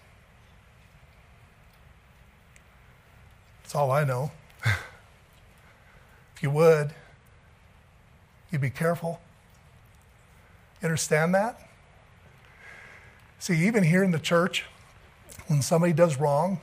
That's 3.62 3.76
all 3.76 3.92
I 3.92 4.06
know. 4.06 4.32
if 4.64 6.42
you 6.42 6.50
would, 6.50 6.94
you'd 8.52 8.62
be 8.62 8.70
careful. 8.70 9.20
You 10.82 10.86
understand 10.86 11.36
that? 11.36 11.60
See, 13.38 13.68
even 13.68 13.84
here 13.84 14.02
in 14.02 14.12
the 14.12 14.20
church, 14.20 14.64
when 15.48 15.62
somebody 15.62 15.92
does 15.92 16.18
wrong, 16.18 16.62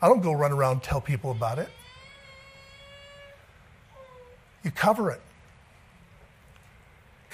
I 0.00 0.08
don't 0.08 0.22
go 0.22 0.32
run 0.32 0.52
around 0.52 0.72
and 0.72 0.82
tell 0.82 1.02
people 1.02 1.30
about 1.30 1.58
it. 1.58 1.68
You 4.64 4.70
cover 4.70 5.10
it 5.10 5.20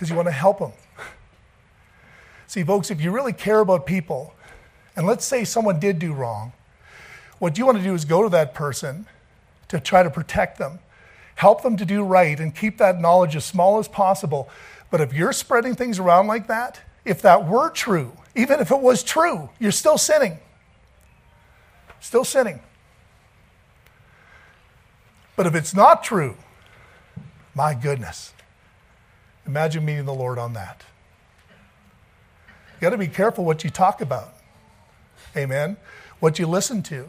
because 0.02 0.10
you 0.10 0.16
want 0.16 0.26
to 0.26 0.32
help 0.32 0.58
them. 0.58 0.72
See, 2.48 2.64
folks, 2.64 2.90
if 2.90 3.00
you 3.00 3.12
really 3.12 3.32
care 3.32 3.60
about 3.60 3.86
people, 3.86 4.34
and 4.96 5.06
let's 5.06 5.24
say 5.24 5.44
someone 5.44 5.78
did 5.78 6.00
do 6.00 6.12
wrong, 6.12 6.52
what 7.38 7.56
you 7.56 7.64
want 7.64 7.78
to 7.78 7.84
do 7.84 7.94
is 7.94 8.04
go 8.04 8.24
to 8.24 8.28
that 8.30 8.52
person 8.52 9.06
to 9.68 9.78
try 9.78 10.02
to 10.02 10.10
protect 10.10 10.58
them, 10.58 10.80
help 11.36 11.62
them 11.62 11.76
to 11.76 11.84
do 11.84 12.02
right, 12.02 12.40
and 12.40 12.52
keep 12.52 12.78
that 12.78 13.00
knowledge 13.00 13.36
as 13.36 13.44
small 13.44 13.78
as 13.78 13.86
possible. 13.86 14.48
But 14.90 15.00
if 15.00 15.12
you're 15.12 15.32
spreading 15.32 15.76
things 15.76 16.00
around 16.00 16.26
like 16.26 16.48
that, 16.48 16.80
if 17.04 17.22
that 17.22 17.46
were 17.46 17.70
true, 17.70 18.10
even 18.34 18.58
if 18.58 18.72
it 18.72 18.80
was 18.80 19.04
true, 19.04 19.50
you're 19.60 19.70
still 19.70 19.98
sinning. 19.98 20.40
Still 22.00 22.24
sinning. 22.24 22.58
But 25.36 25.46
if 25.46 25.54
it's 25.54 25.76
not 25.76 26.02
true, 26.02 26.36
my 27.54 27.72
goodness, 27.72 28.32
imagine 29.46 29.84
meeting 29.84 30.04
the 30.04 30.14
Lord 30.14 30.38
on 30.38 30.52
that. 30.54 30.84
You 32.74 32.80
got 32.80 32.90
to 32.90 32.98
be 32.98 33.08
careful 33.08 33.44
what 33.44 33.64
you 33.64 33.70
talk 33.70 34.00
about. 34.00 34.34
Amen. 35.36 35.76
What 36.20 36.38
you 36.38 36.46
listen 36.46 36.82
to. 36.84 37.08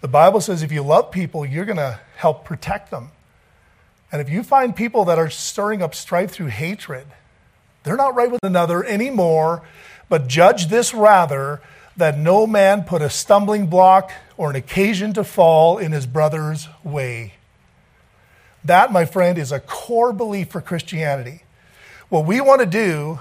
The 0.00 0.08
Bible 0.08 0.40
says 0.40 0.62
if 0.62 0.70
you 0.70 0.82
love 0.82 1.10
people, 1.10 1.44
you're 1.44 1.64
going 1.64 1.76
to 1.76 2.00
help 2.16 2.44
protect 2.44 2.90
them. 2.90 3.10
And 4.12 4.20
if 4.20 4.30
you 4.30 4.42
find 4.42 4.74
people 4.74 5.04
that 5.06 5.18
are 5.18 5.30
stirring 5.30 5.82
up 5.82 5.94
strife 5.94 6.30
through 6.30 6.46
hatred, 6.46 7.06
they're 7.82 7.96
not 7.96 8.14
right 8.14 8.30
with 8.30 8.44
another 8.44 8.84
anymore 8.84 9.62
but 10.08 10.28
judge 10.28 10.68
this 10.68 10.94
rather, 10.94 11.60
that 11.96 12.18
no 12.18 12.46
man 12.46 12.84
put 12.84 13.02
a 13.02 13.10
stumbling 13.10 13.66
block 13.66 14.12
or 14.36 14.50
an 14.50 14.56
occasion 14.56 15.12
to 15.14 15.24
fall 15.24 15.78
in 15.78 15.92
his 15.92 16.06
brother's 16.06 16.68
way. 16.84 17.34
That, 18.66 18.92
my 18.92 19.04
friend, 19.04 19.38
is 19.38 19.52
a 19.52 19.60
core 19.60 20.12
belief 20.12 20.48
for 20.50 20.60
Christianity. 20.60 21.42
What 22.08 22.26
we 22.26 22.40
want 22.40 22.60
to 22.60 22.66
do, 22.66 23.20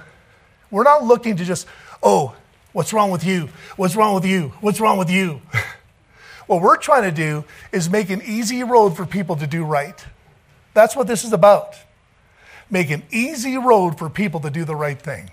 we're 0.71 0.83
not 0.83 1.03
looking 1.03 1.37
to 1.37 1.45
just, 1.45 1.67
oh, 2.01 2.35
what's 2.73 2.93
wrong 2.93 3.11
with 3.11 3.23
you? 3.23 3.49
What's 3.75 3.95
wrong 3.95 4.15
with 4.15 4.25
you? 4.25 4.53
What's 4.59 4.79
wrong 4.79 4.97
with 4.97 5.09
you? 5.09 5.41
what 6.47 6.61
we're 6.61 6.77
trying 6.77 7.03
to 7.03 7.11
do 7.11 7.45
is 7.71 7.89
make 7.89 8.09
an 8.09 8.23
easy 8.23 8.63
road 8.63 8.97
for 8.97 9.05
people 9.05 9.35
to 9.35 9.45
do 9.45 9.63
right. 9.63 10.05
That's 10.73 10.95
what 10.95 11.05
this 11.05 11.23
is 11.23 11.31
about. 11.31 11.75
Make 12.71 12.89
an 12.89 13.03
easy 13.11 13.57
road 13.57 13.99
for 13.99 14.09
people 14.09 14.39
to 14.39 14.49
do 14.49 14.65
the 14.65 14.75
right 14.75 14.99
thing 14.99 15.29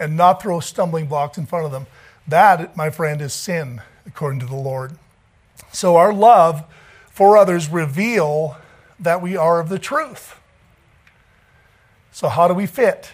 and 0.00 0.16
not 0.16 0.42
throw 0.42 0.58
stumbling 0.58 1.06
blocks 1.06 1.38
in 1.38 1.46
front 1.46 1.64
of 1.64 1.70
them. 1.70 1.86
That, 2.26 2.76
my 2.76 2.90
friend, 2.90 3.22
is 3.22 3.32
sin, 3.32 3.82
according 4.04 4.40
to 4.40 4.46
the 4.46 4.56
Lord. 4.56 4.98
So 5.72 5.96
our 5.96 6.12
love 6.12 6.64
for 7.20 7.36
others 7.36 7.68
reveal 7.68 8.56
that 8.98 9.20
we 9.20 9.36
are 9.36 9.60
of 9.60 9.68
the 9.68 9.78
truth. 9.78 10.40
So 12.12 12.30
how 12.30 12.48
do 12.48 12.54
we 12.54 12.64
fit? 12.64 13.12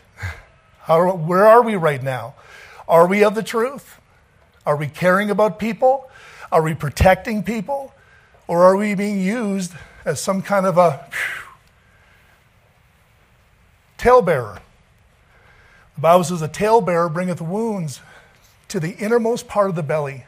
How, 0.82 1.16
where 1.16 1.44
are 1.44 1.60
we 1.60 1.74
right 1.74 2.00
now? 2.00 2.36
Are 2.86 3.08
we 3.08 3.24
of 3.24 3.34
the 3.34 3.42
truth? 3.42 4.00
Are 4.64 4.76
we 4.76 4.86
caring 4.86 5.28
about 5.28 5.58
people? 5.58 6.08
Are 6.52 6.62
we 6.62 6.72
protecting 6.72 7.42
people? 7.42 7.92
Or 8.46 8.62
are 8.62 8.76
we 8.76 8.94
being 8.94 9.20
used 9.20 9.72
as 10.04 10.20
some 10.20 10.40
kind 10.40 10.66
of 10.66 10.78
a 10.78 11.04
whew, 11.10 11.50
talebearer? 13.98 14.60
The 15.96 16.00
Bible 16.00 16.22
says, 16.22 16.42
A 16.42 16.48
talebearer 16.48 17.12
bringeth 17.12 17.40
wounds 17.40 18.02
to 18.68 18.78
the 18.78 18.92
innermost 18.98 19.48
part 19.48 19.68
of 19.68 19.74
the 19.74 19.82
belly. 19.82 20.26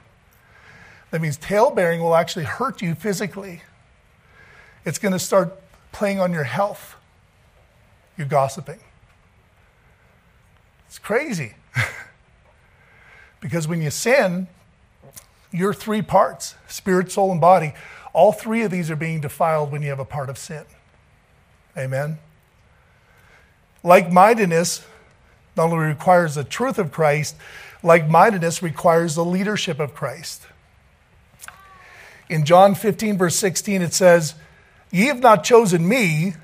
That 1.12 1.21
means 1.21 1.37
talebearing 1.37 2.01
will 2.01 2.17
actually 2.17 2.45
hurt 2.45 2.83
you 2.83 2.97
physically. 2.97 3.62
It's 4.85 4.99
going 4.99 5.12
to 5.12 5.19
start 5.19 5.61
playing 5.93 6.21
on 6.21 6.33
your 6.33 6.45
health. 6.45 6.97
You're 8.17 8.27
gossiping. 8.27 8.81
It's 10.87 10.99
crazy. 10.99 11.55
Because 13.41 13.69
when 13.69 13.81
you 13.81 13.93
sin, 13.93 14.49
your 15.53 15.73
three 15.73 16.03
parts 16.03 16.57
spirit, 16.67 17.12
soul, 17.12 17.31
and 17.31 17.41
body 17.41 17.73
all 18.12 18.33
three 18.33 18.62
of 18.62 18.71
these 18.73 18.91
are 18.91 18.97
being 18.97 19.21
defiled 19.21 19.71
when 19.71 19.81
you 19.81 19.91
have 19.91 20.01
a 20.01 20.05
part 20.05 20.29
of 20.29 20.38
sin. 20.38 20.64
Amen. 21.77 22.19
Like 23.85 24.11
mindedness 24.11 24.85
not 25.57 25.71
only 25.71 25.87
requires 25.87 26.35
the 26.35 26.43
truth 26.43 26.79
of 26.79 26.91
Christ, 26.91 27.37
like 27.83 28.09
mindedness 28.09 28.62
requires 28.62 29.14
the 29.14 29.25
leadership 29.25 29.79
of 29.79 29.95
Christ. 29.95 30.47
In 32.29 32.45
John 32.45 32.75
15, 32.75 33.17
verse 33.17 33.37
16, 33.37 33.83
it 33.83 33.95
says, 33.95 34.35
Ye 34.90 35.07
have 35.07 35.20
not 35.20 35.44
chosen 35.44 35.87
me, 35.88 36.35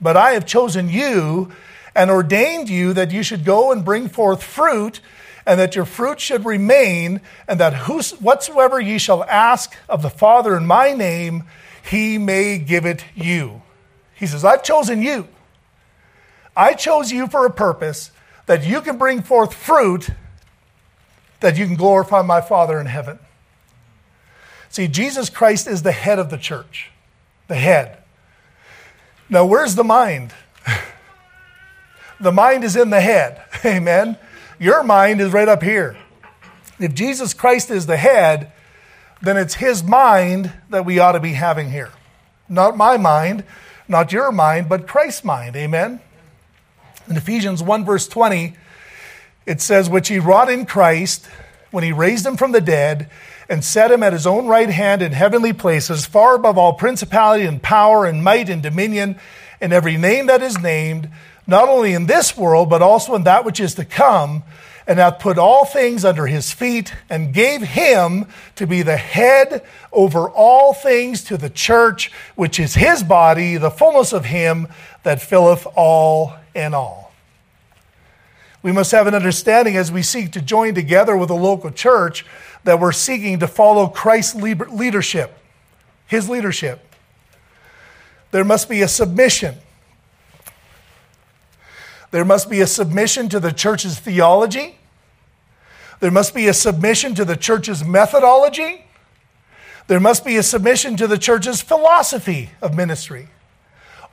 but 0.00 0.16
I 0.16 0.32
have 0.32 0.46
chosen 0.46 0.88
you 0.88 1.52
and 1.94 2.10
ordained 2.10 2.68
you 2.68 2.92
that 2.92 3.10
you 3.10 3.22
should 3.22 3.44
go 3.44 3.72
and 3.72 3.84
bring 3.84 4.08
forth 4.08 4.42
fruit, 4.42 5.00
and 5.44 5.58
that 5.58 5.74
your 5.74 5.86
fruit 5.86 6.20
should 6.20 6.44
remain, 6.44 7.20
and 7.48 7.58
that 7.58 7.74
whatsoever 8.20 8.78
ye 8.78 8.98
shall 8.98 9.24
ask 9.24 9.74
of 9.88 10.02
the 10.02 10.10
Father 10.10 10.56
in 10.56 10.66
my 10.66 10.92
name, 10.92 11.44
he 11.82 12.18
may 12.18 12.58
give 12.58 12.84
it 12.84 13.04
you. 13.14 13.62
He 14.14 14.26
says, 14.26 14.44
I've 14.44 14.62
chosen 14.62 15.02
you. 15.02 15.26
I 16.56 16.74
chose 16.74 17.10
you 17.10 17.26
for 17.28 17.46
a 17.46 17.50
purpose 17.50 18.10
that 18.46 18.66
you 18.66 18.80
can 18.80 18.98
bring 18.98 19.22
forth 19.22 19.54
fruit 19.54 20.10
that 21.40 21.56
you 21.56 21.66
can 21.66 21.76
glorify 21.76 22.22
my 22.22 22.40
Father 22.40 22.78
in 22.80 22.86
heaven. 22.86 23.18
See, 24.68 24.86
Jesus 24.88 25.30
Christ 25.30 25.66
is 25.66 25.82
the 25.82 25.92
head 25.92 26.18
of 26.18 26.30
the 26.30 26.36
church, 26.36 26.90
the 27.48 27.56
head. 27.56 27.98
Now, 29.28 29.44
where's 29.44 29.74
the 29.74 29.84
mind? 29.84 30.32
the 32.20 32.32
mind 32.32 32.64
is 32.64 32.76
in 32.76 32.90
the 32.90 33.00
head. 33.00 33.42
Amen. 33.64 34.16
Your 34.58 34.82
mind 34.82 35.20
is 35.20 35.32
right 35.32 35.48
up 35.48 35.62
here. 35.62 35.96
If 36.78 36.94
Jesus 36.94 37.34
Christ 37.34 37.70
is 37.70 37.86
the 37.86 37.96
head, 37.96 38.52
then 39.20 39.36
it's 39.36 39.54
his 39.54 39.82
mind 39.82 40.52
that 40.70 40.84
we 40.84 40.98
ought 40.98 41.12
to 41.12 41.20
be 41.20 41.32
having 41.32 41.70
here. 41.70 41.90
Not 42.48 42.76
my 42.76 42.96
mind, 42.96 43.44
not 43.88 44.12
your 44.12 44.30
mind, 44.30 44.68
but 44.68 44.86
Christ's 44.86 45.24
mind. 45.24 45.56
Amen. 45.56 46.00
In 47.08 47.16
Ephesians 47.16 47.62
1, 47.62 47.84
verse 47.84 48.06
20, 48.06 48.54
it 49.46 49.60
says, 49.60 49.90
Which 49.90 50.08
he 50.08 50.18
wrought 50.18 50.50
in 50.50 50.66
Christ 50.66 51.28
when 51.70 51.84
he 51.84 51.92
raised 51.92 52.24
him 52.24 52.36
from 52.36 52.52
the 52.52 52.60
dead 52.60 53.10
and 53.48 53.64
set 53.64 53.90
him 53.90 54.02
at 54.02 54.12
his 54.12 54.26
own 54.26 54.46
right 54.46 54.68
hand 54.68 55.00
in 55.00 55.12
heavenly 55.12 55.52
places, 55.52 56.04
far 56.04 56.34
above 56.34 56.58
all 56.58 56.74
principality 56.74 57.44
and 57.44 57.62
power 57.62 58.04
and 58.04 58.22
might 58.22 58.48
and 58.48 58.62
dominion, 58.62 59.18
and 59.60 59.72
every 59.72 59.96
name 59.96 60.26
that 60.26 60.42
is 60.42 60.58
named, 60.58 61.08
not 61.46 61.68
only 61.68 61.94
in 61.94 62.06
this 62.06 62.36
world, 62.36 62.68
but 62.68 62.82
also 62.82 63.14
in 63.14 63.24
that 63.24 63.44
which 63.44 63.58
is 63.58 63.74
to 63.74 63.84
come, 63.84 64.42
and 64.86 64.98
hath 64.98 65.18
put 65.18 65.38
all 65.38 65.64
things 65.64 66.04
under 66.04 66.26
his 66.26 66.52
feet, 66.52 66.94
and 67.08 67.32
gave 67.32 67.62
him 67.62 68.26
to 68.54 68.66
be 68.66 68.82
the 68.82 68.96
head 68.96 69.62
over 69.92 70.28
all 70.28 70.74
things 70.74 71.24
to 71.24 71.36
the 71.36 71.50
church, 71.50 72.12
which 72.36 72.60
is 72.60 72.74
his 72.74 73.02
body, 73.02 73.56
the 73.56 73.70
fullness 73.70 74.12
of 74.12 74.26
him 74.26 74.68
that 75.02 75.22
filleth 75.22 75.66
all 75.74 76.34
in 76.54 76.74
all. 76.74 77.12
We 78.62 78.72
must 78.72 78.90
have 78.92 79.06
an 79.06 79.14
understanding 79.14 79.76
as 79.76 79.92
we 79.92 80.02
seek 80.02 80.32
to 80.32 80.42
join 80.42 80.74
together 80.74 81.16
with 81.16 81.30
a 81.30 81.34
local 81.34 81.70
church 81.70 82.26
that 82.68 82.78
we're 82.78 82.92
seeking 82.92 83.38
to 83.38 83.48
follow 83.48 83.86
Christ's 83.86 84.34
leadership, 84.34 85.38
his 86.06 86.28
leadership. 86.28 86.94
There 88.30 88.44
must 88.44 88.68
be 88.68 88.82
a 88.82 88.88
submission. 88.88 89.54
There 92.10 92.26
must 92.26 92.50
be 92.50 92.60
a 92.60 92.66
submission 92.66 93.30
to 93.30 93.40
the 93.40 93.52
church's 93.52 93.98
theology. 93.98 94.76
There 96.00 96.10
must 96.10 96.34
be 96.34 96.46
a 96.46 96.52
submission 96.52 97.14
to 97.14 97.24
the 97.24 97.38
church's 97.38 97.82
methodology. 97.82 98.84
There 99.86 99.98
must 99.98 100.22
be 100.22 100.36
a 100.36 100.42
submission 100.42 100.94
to 100.98 101.06
the 101.06 101.16
church's 101.16 101.62
philosophy 101.62 102.50
of 102.60 102.76
ministry. 102.76 103.28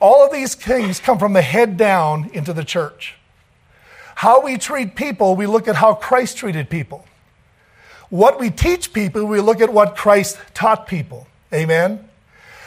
All 0.00 0.24
of 0.24 0.32
these 0.32 0.54
things 0.54 0.98
come 0.98 1.18
from 1.18 1.34
the 1.34 1.42
head 1.42 1.76
down 1.76 2.30
into 2.32 2.54
the 2.54 2.64
church. 2.64 3.16
How 4.14 4.40
we 4.40 4.56
treat 4.56 4.96
people, 4.96 5.36
we 5.36 5.46
look 5.46 5.68
at 5.68 5.76
how 5.76 5.92
Christ 5.92 6.38
treated 6.38 6.70
people. 6.70 7.04
What 8.08 8.38
we 8.38 8.50
teach 8.50 8.92
people, 8.92 9.24
we 9.24 9.40
look 9.40 9.60
at 9.60 9.72
what 9.72 9.96
Christ 9.96 10.38
taught 10.54 10.86
people. 10.86 11.26
Amen? 11.52 12.08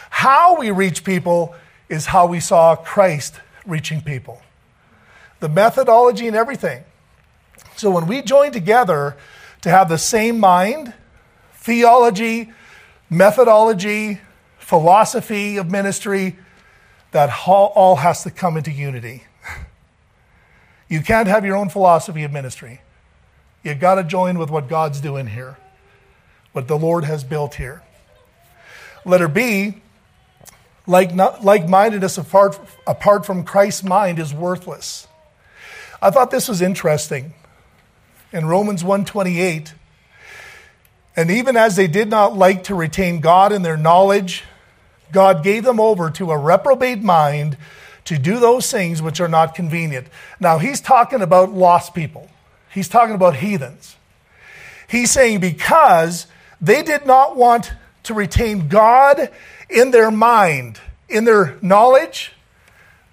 How 0.09 0.57
we 0.57 0.71
reach 0.71 1.03
people 1.03 1.55
is 1.87 2.07
how 2.07 2.27
we 2.27 2.39
saw 2.39 2.75
Christ 2.75 3.39
reaching 3.65 4.01
people. 4.01 4.41
The 5.39 5.49
methodology 5.49 6.27
and 6.27 6.35
everything. 6.35 6.83
So 7.75 7.89
when 7.91 8.07
we 8.07 8.21
join 8.21 8.51
together 8.51 9.15
to 9.61 9.69
have 9.69 9.87
the 9.87 9.97
same 9.97 10.39
mind, 10.39 10.93
theology, 11.53 12.51
methodology, 13.09 14.19
philosophy 14.57 15.57
of 15.57 15.71
ministry, 15.71 16.37
that 17.11 17.29
all 17.47 17.95
has 17.97 18.23
to 18.23 18.31
come 18.31 18.57
into 18.57 18.71
unity. 18.71 19.23
You 20.91 21.01
can't 21.01 21.27
have 21.27 21.45
your 21.45 21.55
own 21.55 21.69
philosophy 21.69 22.23
of 22.23 22.31
ministry. 22.31 22.81
You've 23.63 23.79
got 23.79 23.95
to 23.95 24.03
join 24.03 24.37
with 24.39 24.49
what 24.49 24.67
God's 24.67 25.01
doing 25.01 25.27
here, 25.27 25.57
what 26.53 26.67
the 26.67 26.77
Lord 26.77 27.03
has 27.03 27.23
built 27.23 27.55
here. 27.55 27.81
Letter 29.05 29.27
B, 29.27 29.81
like, 30.87 31.13
like 31.13 31.67
mindedness 31.67 32.17
apart, 32.17 32.59
apart 32.87 33.25
from 33.25 33.43
Christ's 33.43 33.83
mind 33.83 34.19
is 34.19 34.33
worthless. 34.33 35.07
I 36.01 36.09
thought 36.09 36.31
this 36.31 36.47
was 36.47 36.61
interesting. 36.61 37.33
In 38.31 38.45
Romans 38.45 38.83
128, 38.83 39.73
and 41.15 41.31
even 41.31 41.57
as 41.57 41.75
they 41.75 41.87
did 41.87 42.09
not 42.09 42.37
like 42.37 42.65
to 42.65 42.75
retain 42.75 43.19
God 43.19 43.51
in 43.51 43.63
their 43.63 43.75
knowledge, 43.75 44.43
God 45.11 45.43
gave 45.43 45.63
them 45.63 45.79
over 45.79 46.09
to 46.11 46.31
a 46.31 46.37
reprobate 46.37 47.01
mind 47.01 47.57
to 48.05 48.17
do 48.17 48.39
those 48.39 48.71
things 48.71 49.01
which 49.01 49.19
are 49.19 49.27
not 49.27 49.55
convenient. 49.55 50.07
Now, 50.39 50.59
he's 50.59 50.79
talking 50.79 51.21
about 51.21 51.51
lost 51.51 51.93
people, 51.93 52.29
he's 52.73 52.87
talking 52.87 53.15
about 53.15 53.35
heathens. 53.37 53.95
He's 54.87 55.11
saying 55.11 55.39
because 55.39 56.27
they 56.59 56.81
did 56.81 57.05
not 57.05 57.35
want 57.35 57.73
to 58.03 58.13
retain 58.13 58.67
God 58.67 59.29
in 59.69 59.91
their 59.91 60.09
mind, 60.09 60.79
in 61.07 61.25
their 61.25 61.57
knowledge, 61.61 62.33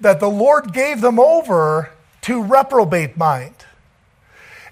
that 0.00 0.20
the 0.20 0.30
Lord 0.30 0.72
gave 0.72 1.00
them 1.00 1.18
over 1.18 1.90
to 2.22 2.42
reprobate 2.42 3.16
mind. 3.16 3.54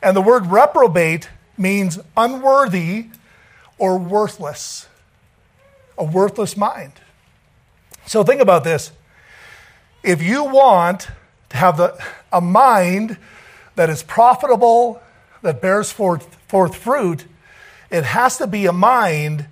And 0.03 0.17
the 0.17 0.21
word 0.21 0.47
reprobate 0.47 1.29
means 1.57 1.99
unworthy 2.17 3.07
or 3.79 3.99
worthless, 3.99 4.87
a 5.97 6.05
worthless 6.05 6.57
mind. 6.57 6.93
So 8.07 8.23
think 8.23 8.41
about 8.41 8.65
this. 8.65 8.93
If 10.03 10.23
you 10.23 10.45
want 10.45 11.09
to 11.51 11.57
have 11.57 11.77
the, 11.77 11.99
a 12.33 12.41
mind 12.41 13.17
that 13.77 13.91
is 13.91 14.03
profitable, 14.03 15.01
that 15.43 15.61
bears 15.61 15.93
forth, 15.93 16.35
forth 16.49 16.77
fruit, 16.77 17.27
it 17.91 18.05
has 18.05 18.39
to 18.39 18.47
be 18.47 18.67
a 18.67 18.73
mind 18.73 19.47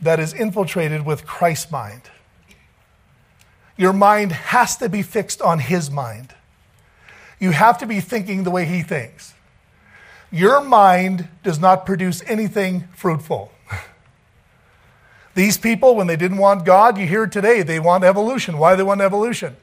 that 0.00 0.20
is 0.20 0.32
infiltrated 0.32 1.04
with 1.04 1.26
Christ's 1.26 1.70
mind. 1.70 2.02
Your 3.76 3.92
mind 3.92 4.32
has 4.32 4.76
to 4.78 4.88
be 4.88 5.02
fixed 5.02 5.42
on 5.42 5.58
His 5.58 5.90
mind. 5.90 6.34
You 7.38 7.50
have 7.50 7.78
to 7.78 7.86
be 7.86 8.00
thinking 8.00 8.44
the 8.44 8.50
way 8.50 8.64
He 8.64 8.82
thinks. 8.82 9.34
Your 10.30 10.60
mind 10.60 11.28
does 11.42 11.58
not 11.58 11.86
produce 11.86 12.22
anything 12.26 12.88
fruitful. 12.94 13.52
These 15.34 15.58
people, 15.58 15.94
when 15.94 16.06
they 16.06 16.16
didn't 16.16 16.38
want 16.38 16.64
God, 16.64 16.96
you 16.98 17.06
hear 17.06 17.26
today, 17.26 17.62
they 17.62 17.78
want 17.78 18.04
evolution. 18.04 18.58
Why 18.58 18.72
do 18.72 18.78
they 18.78 18.82
want 18.82 19.02
evolution? 19.02 19.56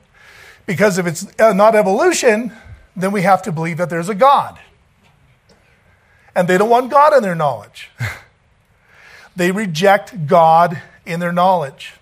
Because 0.65 0.97
if 0.97 1.07
it's 1.07 1.27
uh, 1.39 1.53
not 1.53 1.75
evolution, 1.75 2.53
then 2.95 3.11
we 3.11 3.23
have 3.23 3.41
to 3.43 3.51
believe 3.51 3.77
that 3.77 3.89
there's 3.89 4.09
a 4.09 4.15
God. 4.15 4.59
And 6.35 6.47
they 6.47 6.57
don't 6.57 6.69
want 6.69 6.91
God 6.91 7.13
in 7.13 7.21
their 7.21 7.35
knowledge. 7.35 7.89
they 9.35 9.51
reject 9.51 10.27
God 10.27 10.81
in 11.05 11.19
their 11.19 11.31
knowledge. 11.31 11.93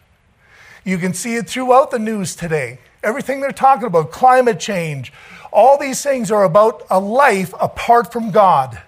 You 0.83 0.97
can 0.97 1.13
see 1.13 1.35
it 1.35 1.49
throughout 1.49 1.91
the 1.91 1.99
news 1.99 2.35
today. 2.35 2.79
Everything 3.03 3.41
they're 3.41 3.51
talking 3.51 3.85
about, 3.85 4.11
climate 4.11 4.59
change, 4.59 5.11
all 5.51 5.77
these 5.77 6.01
things 6.01 6.31
are 6.31 6.43
about 6.43 6.85
a 6.89 6.99
life 6.99 7.53
apart 7.59 8.11
from 8.11 8.31
God. 8.31 8.81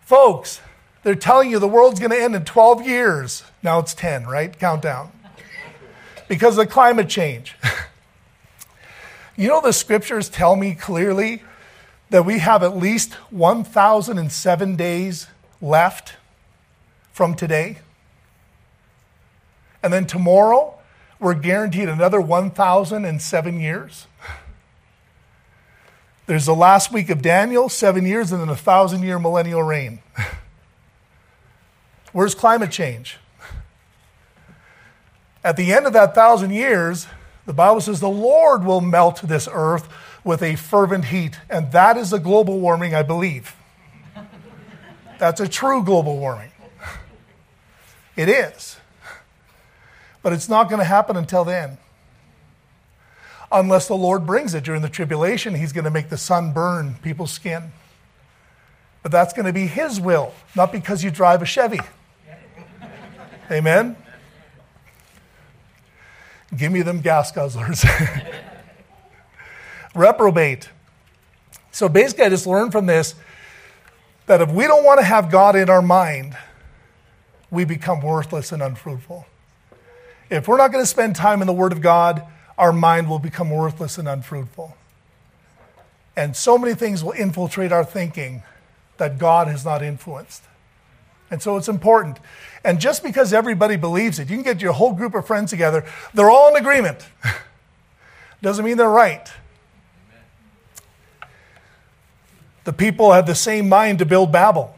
Folks, 0.00 0.60
they're 1.02 1.14
telling 1.14 1.50
you 1.50 1.58
the 1.58 1.68
world's 1.68 2.00
going 2.00 2.10
to 2.10 2.20
end 2.20 2.34
in 2.34 2.44
12 2.44 2.86
years. 2.86 3.42
Now 3.62 3.78
it's 3.78 3.94
10, 3.94 4.26
right? 4.26 4.56
Countdown. 4.58 5.12
Because 6.28 6.58
of 6.58 6.68
climate 6.68 7.08
change. 7.08 7.56
you 9.38 9.46
know, 9.46 9.60
the 9.60 9.72
scriptures 9.72 10.28
tell 10.28 10.56
me 10.56 10.74
clearly 10.74 11.44
that 12.10 12.24
we 12.24 12.40
have 12.40 12.64
at 12.64 12.76
least 12.76 13.14
1,007 13.30 14.74
days 14.74 15.28
left 15.62 16.16
from 17.12 17.36
today. 17.36 17.78
And 19.80 19.92
then 19.92 20.08
tomorrow, 20.08 20.74
we're 21.20 21.34
guaranteed 21.34 21.88
another 21.88 22.20
1,007 22.20 23.60
years. 23.60 24.08
There's 26.26 26.46
the 26.46 26.54
last 26.54 26.92
week 26.92 27.08
of 27.08 27.22
Daniel, 27.22 27.68
seven 27.68 28.04
years, 28.04 28.32
and 28.32 28.40
then 28.40 28.48
a 28.48 28.56
thousand 28.56 29.04
year 29.04 29.20
millennial 29.20 29.62
reign. 29.62 30.00
Where's 32.12 32.34
climate 32.34 32.72
change? 32.72 33.18
At 35.44 35.56
the 35.56 35.72
end 35.72 35.86
of 35.86 35.92
that 35.92 36.12
thousand 36.12 36.50
years, 36.50 37.06
the 37.48 37.54
Bible 37.54 37.80
says 37.80 37.98
the 37.98 38.10
Lord 38.10 38.62
will 38.62 38.82
melt 38.82 39.22
this 39.22 39.48
earth 39.50 39.88
with 40.22 40.42
a 40.42 40.54
fervent 40.56 41.06
heat. 41.06 41.40
And 41.48 41.72
that 41.72 41.96
is 41.96 42.10
the 42.10 42.18
global 42.18 42.60
warming, 42.60 42.94
I 42.94 43.02
believe. 43.02 43.56
That's 45.18 45.40
a 45.40 45.48
true 45.48 45.82
global 45.82 46.18
warming. 46.18 46.50
It 48.16 48.28
is. 48.28 48.76
But 50.22 50.34
it's 50.34 50.48
not 50.48 50.68
going 50.68 50.80
to 50.80 50.84
happen 50.84 51.16
until 51.16 51.44
then. 51.44 51.78
Unless 53.50 53.88
the 53.88 53.96
Lord 53.96 54.26
brings 54.26 54.52
it 54.52 54.62
during 54.62 54.82
the 54.82 54.88
tribulation, 54.90 55.54
He's 55.54 55.72
going 55.72 55.84
to 55.86 55.90
make 55.90 56.10
the 56.10 56.18
sun 56.18 56.52
burn 56.52 56.96
people's 57.00 57.30
skin. 57.32 57.72
But 59.02 59.10
that's 59.10 59.32
going 59.32 59.46
to 59.46 59.54
be 59.54 59.68
His 59.68 59.98
will, 59.98 60.34
not 60.54 60.70
because 60.70 61.02
you 61.02 61.10
drive 61.10 61.40
a 61.40 61.46
Chevy. 61.46 61.80
Amen? 63.50 63.96
Give 66.56 66.72
me 66.72 66.82
them 66.82 67.00
gas 67.00 67.32
guzzlers. 67.32 67.84
Reprobate. 69.94 70.70
So 71.70 71.88
basically, 71.88 72.24
I 72.24 72.28
just 72.30 72.46
learned 72.46 72.72
from 72.72 72.86
this 72.86 73.14
that 74.26 74.40
if 74.40 74.50
we 74.50 74.66
don't 74.66 74.84
want 74.84 75.00
to 75.00 75.04
have 75.04 75.30
God 75.30 75.56
in 75.56 75.70
our 75.70 75.82
mind, 75.82 76.36
we 77.50 77.64
become 77.64 78.02
worthless 78.02 78.52
and 78.52 78.62
unfruitful. 78.62 79.26
If 80.30 80.48
we're 80.48 80.58
not 80.58 80.72
going 80.72 80.82
to 80.82 80.88
spend 80.88 81.16
time 81.16 81.40
in 81.40 81.46
the 81.46 81.52
Word 81.52 81.72
of 81.72 81.80
God, 81.80 82.22
our 82.58 82.72
mind 82.72 83.08
will 83.08 83.18
become 83.18 83.50
worthless 83.50 83.96
and 83.96 84.08
unfruitful. 84.08 84.76
And 86.16 86.36
so 86.36 86.58
many 86.58 86.74
things 86.74 87.02
will 87.02 87.12
infiltrate 87.12 87.72
our 87.72 87.84
thinking 87.84 88.42
that 88.98 89.18
God 89.18 89.46
has 89.46 89.64
not 89.64 89.82
influenced. 89.82 90.42
And 91.30 91.42
so 91.42 91.56
it's 91.56 91.68
important. 91.68 92.18
And 92.64 92.80
just 92.80 93.02
because 93.02 93.32
everybody 93.32 93.76
believes 93.76 94.18
it, 94.18 94.30
you 94.30 94.36
can 94.36 94.44
get 94.44 94.62
your 94.62 94.72
whole 94.72 94.92
group 94.92 95.14
of 95.14 95.26
friends 95.26 95.50
together, 95.50 95.84
they're 96.14 96.30
all 96.30 96.48
in 96.48 96.56
agreement. 96.56 97.06
Doesn't 98.42 98.64
mean 98.64 98.76
they're 98.76 98.88
right. 98.88 99.30
The 102.64 102.72
people 102.72 103.12
had 103.12 103.26
the 103.26 103.34
same 103.34 103.68
mind 103.68 103.98
to 104.00 104.04
build 104.04 104.30
Babel, 104.30 104.74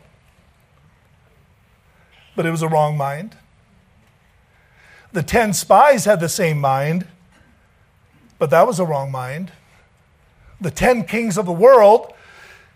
but 2.36 2.46
it 2.46 2.50
was 2.50 2.62
a 2.62 2.68
wrong 2.68 2.96
mind. 2.96 3.36
The 5.12 5.24
10 5.24 5.52
spies 5.54 6.04
had 6.04 6.20
the 6.20 6.28
same 6.28 6.60
mind, 6.60 7.06
but 8.38 8.50
that 8.50 8.66
was 8.66 8.78
a 8.78 8.84
wrong 8.84 9.10
mind. 9.10 9.50
The 10.60 10.70
10 10.70 11.04
kings 11.04 11.36
of 11.36 11.46
the 11.46 11.52
world 11.52 12.12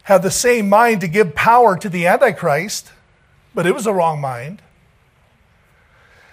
had 0.05 0.23
the 0.23 0.31
same 0.31 0.69
mind 0.69 1.01
to 1.03 1.09
give 1.09 1.35
power 1.35 1.77
to 1.79 1.89
the 1.89 2.07
Antichrist, 2.07 2.91
but 3.55 3.67
it 3.67 3.75
was 3.75 3.87
a 3.87 3.93
wrong 3.93 4.21
mind. 4.21 4.63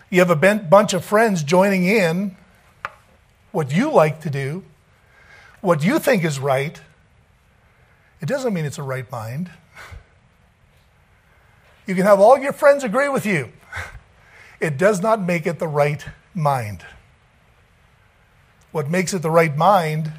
You 0.09 0.19
have 0.19 0.29
a 0.29 0.55
bunch 0.57 0.93
of 0.93 1.05
friends 1.05 1.43
joining 1.43 1.85
in 1.85 2.35
what 3.51 3.71
you 3.71 3.91
like 3.91 4.21
to 4.21 4.29
do, 4.29 4.63
what 5.61 5.83
you 5.83 5.99
think 5.99 6.23
is 6.23 6.39
right. 6.39 6.81
It 8.19 8.25
doesn't 8.25 8.53
mean 8.53 8.65
it's 8.65 8.77
a 8.77 8.83
right 8.83 9.09
mind. 9.11 9.51
You 11.87 11.95
can 11.95 12.05
have 12.05 12.19
all 12.19 12.37
your 12.37 12.53
friends 12.53 12.83
agree 12.83 13.09
with 13.09 13.25
you. 13.25 13.51
It 14.59 14.77
does 14.77 15.01
not 15.01 15.21
make 15.21 15.47
it 15.47 15.59
the 15.59 15.67
right 15.67 16.05
mind. 16.35 16.85
What 18.71 18.89
makes 18.89 19.13
it 19.13 19.21
the 19.21 19.31
right 19.31 19.55
mind 19.57 20.11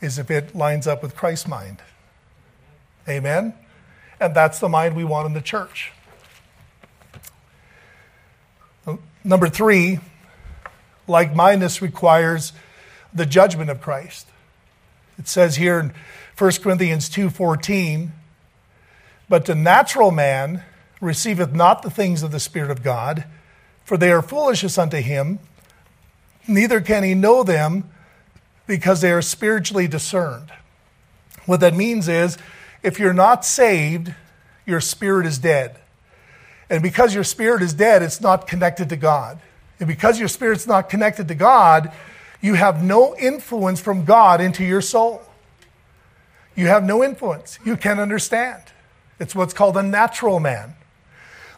is 0.00 0.18
if 0.18 0.30
it 0.30 0.54
lines 0.54 0.86
up 0.86 1.02
with 1.02 1.14
Christ's 1.14 1.46
mind. 1.46 1.82
Amen? 3.08 3.54
And 4.20 4.34
that's 4.34 4.58
the 4.58 4.68
mind 4.68 4.94
we 4.94 5.04
want 5.04 5.26
in 5.26 5.32
the 5.32 5.40
church. 5.40 5.92
Number 9.24 9.48
three, 9.48 10.00
like 11.06 11.34
mindedness 11.34 11.82
requires 11.82 12.52
the 13.12 13.26
judgment 13.26 13.70
of 13.70 13.80
Christ. 13.80 14.26
It 15.18 15.28
says 15.28 15.56
here 15.56 15.78
in 15.78 15.92
1 16.36 16.62
Corinthians 16.62 17.08
2:14, 17.10 18.12
but 19.28 19.44
the 19.44 19.54
natural 19.54 20.10
man 20.10 20.62
receiveth 21.00 21.52
not 21.52 21.82
the 21.82 21.90
things 21.90 22.22
of 22.22 22.30
the 22.30 22.40
Spirit 22.40 22.70
of 22.70 22.82
God, 22.82 23.24
for 23.84 23.96
they 23.96 24.10
are 24.10 24.22
foolishness 24.22 24.78
unto 24.78 24.98
him, 24.98 25.38
neither 26.46 26.80
can 26.80 27.02
he 27.02 27.14
know 27.14 27.42
them 27.42 27.90
because 28.66 29.00
they 29.00 29.12
are 29.12 29.22
spiritually 29.22 29.88
discerned. 29.88 30.50
What 31.44 31.60
that 31.60 31.74
means 31.74 32.08
is 32.08 32.38
if 32.82 32.98
you're 32.98 33.12
not 33.12 33.44
saved, 33.44 34.14
your 34.66 34.80
spirit 34.80 35.26
is 35.26 35.38
dead. 35.38 35.76
And 36.68 36.82
because 36.82 37.14
your 37.14 37.24
spirit 37.24 37.62
is 37.62 37.74
dead, 37.74 38.02
it's 38.02 38.20
not 38.20 38.46
connected 38.46 38.88
to 38.90 38.96
God. 38.96 39.40
And 39.78 39.88
because 39.88 40.18
your 40.18 40.28
spirit's 40.28 40.66
not 40.66 40.88
connected 40.88 41.28
to 41.28 41.34
God, 41.34 41.92
you 42.40 42.54
have 42.54 42.82
no 42.82 43.16
influence 43.16 43.80
from 43.80 44.04
God 44.04 44.40
into 44.40 44.64
your 44.64 44.80
soul. 44.80 45.22
You 46.54 46.68
have 46.68 46.84
no 46.84 47.02
influence. 47.02 47.58
You 47.64 47.76
can't 47.76 48.00
understand. 48.00 48.62
It's 49.18 49.34
what's 49.34 49.52
called 49.52 49.76
a 49.76 49.82
natural 49.82 50.40
man. 50.40 50.74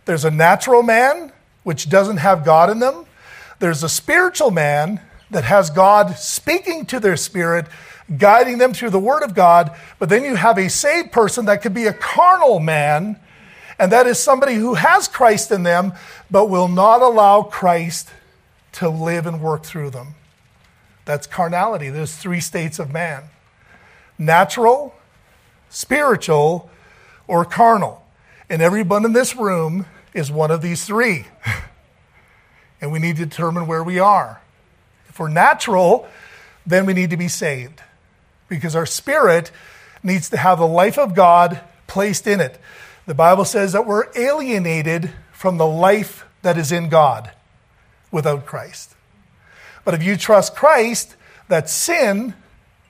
There's 0.04 0.24
a 0.24 0.30
natural 0.30 0.82
man, 0.82 1.32
which 1.62 1.88
doesn't 1.88 2.16
have 2.16 2.44
God 2.44 2.70
in 2.70 2.80
them. 2.80 3.06
There's 3.58 3.82
a 3.82 3.88
spiritual 3.88 4.50
man 4.50 5.00
that 5.30 5.44
has 5.44 5.70
God 5.70 6.16
speaking 6.16 6.86
to 6.86 6.98
their 6.98 7.16
spirit 7.16 7.66
guiding 8.16 8.58
them 8.58 8.72
through 8.72 8.90
the 8.90 8.98
Word 8.98 9.22
of 9.22 9.34
God. 9.34 9.76
But 9.98 10.08
then 10.08 10.24
you 10.24 10.34
have 10.34 10.58
a 10.58 10.68
saved 10.68 11.12
person 11.12 11.46
that 11.46 11.62
could 11.62 11.74
be 11.74 11.86
a 11.86 11.92
carnal 11.92 12.60
man, 12.60 13.18
and 13.78 13.92
that 13.92 14.06
is 14.06 14.18
somebody 14.18 14.54
who 14.54 14.74
has 14.74 15.08
Christ 15.08 15.50
in 15.50 15.62
them, 15.62 15.92
but 16.30 16.48
will 16.48 16.68
not 16.68 17.02
allow 17.02 17.42
Christ 17.42 18.10
to 18.72 18.88
live 18.88 19.26
and 19.26 19.40
work 19.40 19.64
through 19.64 19.90
them. 19.90 20.14
That's 21.04 21.26
carnality. 21.26 21.90
There's 21.90 22.16
three 22.16 22.40
states 22.40 22.78
of 22.78 22.92
man 22.92 23.24
natural, 24.18 24.94
spiritual, 25.68 26.70
or 27.26 27.44
carnal. 27.44 28.04
And 28.48 28.62
everyone 28.62 29.04
in 29.04 29.12
this 29.12 29.34
room 29.34 29.86
is 30.14 30.30
one 30.30 30.50
of 30.50 30.62
these 30.62 30.84
three. 30.84 31.26
and 32.80 32.92
we 32.92 32.98
need 32.98 33.16
to 33.16 33.24
determine 33.24 33.66
where 33.66 33.82
we 33.82 33.98
are. 33.98 34.40
If 35.08 35.18
we're 35.18 35.28
natural, 35.28 36.06
then 36.66 36.86
we 36.86 36.92
need 36.92 37.10
to 37.10 37.16
be 37.16 37.28
saved 37.28 37.82
because 38.52 38.76
our 38.76 38.84
spirit 38.84 39.50
needs 40.02 40.28
to 40.28 40.36
have 40.36 40.58
the 40.58 40.66
life 40.66 40.98
of 40.98 41.14
God 41.14 41.62
placed 41.86 42.26
in 42.26 42.38
it. 42.38 42.58
The 43.06 43.14
Bible 43.14 43.46
says 43.46 43.72
that 43.72 43.86
we're 43.86 44.08
alienated 44.14 45.10
from 45.32 45.56
the 45.56 45.66
life 45.66 46.26
that 46.42 46.58
is 46.58 46.70
in 46.70 46.90
God 46.90 47.30
without 48.10 48.44
Christ. 48.44 48.94
But 49.86 49.94
if 49.94 50.02
you 50.02 50.18
trust 50.18 50.54
Christ, 50.54 51.16
that 51.48 51.70
sin 51.70 52.34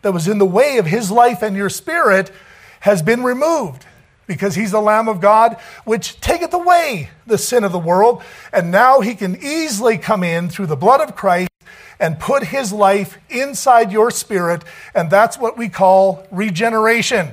that 0.03 0.13
was 0.13 0.27
in 0.27 0.39
the 0.39 0.45
way 0.45 0.79
of 0.79 0.87
his 0.87 1.13
life 1.13 1.43
and 1.43 1.57
your 1.57 1.71
spirit 1.71 2.33
has 2.81 3.01
been 3.01 3.23
removed 3.23 3.87
because 4.27 4.57
he's 4.57 4.73
the 4.73 4.81
Lamb 4.81 5.09
of 5.09 5.21
God, 5.21 5.57
which 5.85 6.21
taketh 6.21 6.53
away 6.53 7.11
the 7.25 7.39
sin 7.39 7.63
of 7.63 7.71
the 7.71 7.79
world. 7.79 8.21
And 8.53 8.73
now 8.73 8.99
he 8.99 9.15
can 9.15 9.39
easily 9.41 9.97
come 9.97 10.25
in 10.25 10.49
through 10.49 10.67
the 10.67 10.77
blood 10.77 11.01
of 11.01 11.15
Christ 11.15 11.52
and 12.03 12.19
put 12.19 12.43
his 12.43 12.73
life 12.73 13.17
inside 13.31 13.93
your 13.93 14.11
spirit. 14.11 14.65
And 14.93 15.09
that's 15.09 15.39
what 15.39 15.57
we 15.57 15.69
call 15.69 16.27
regeneration, 16.33 17.29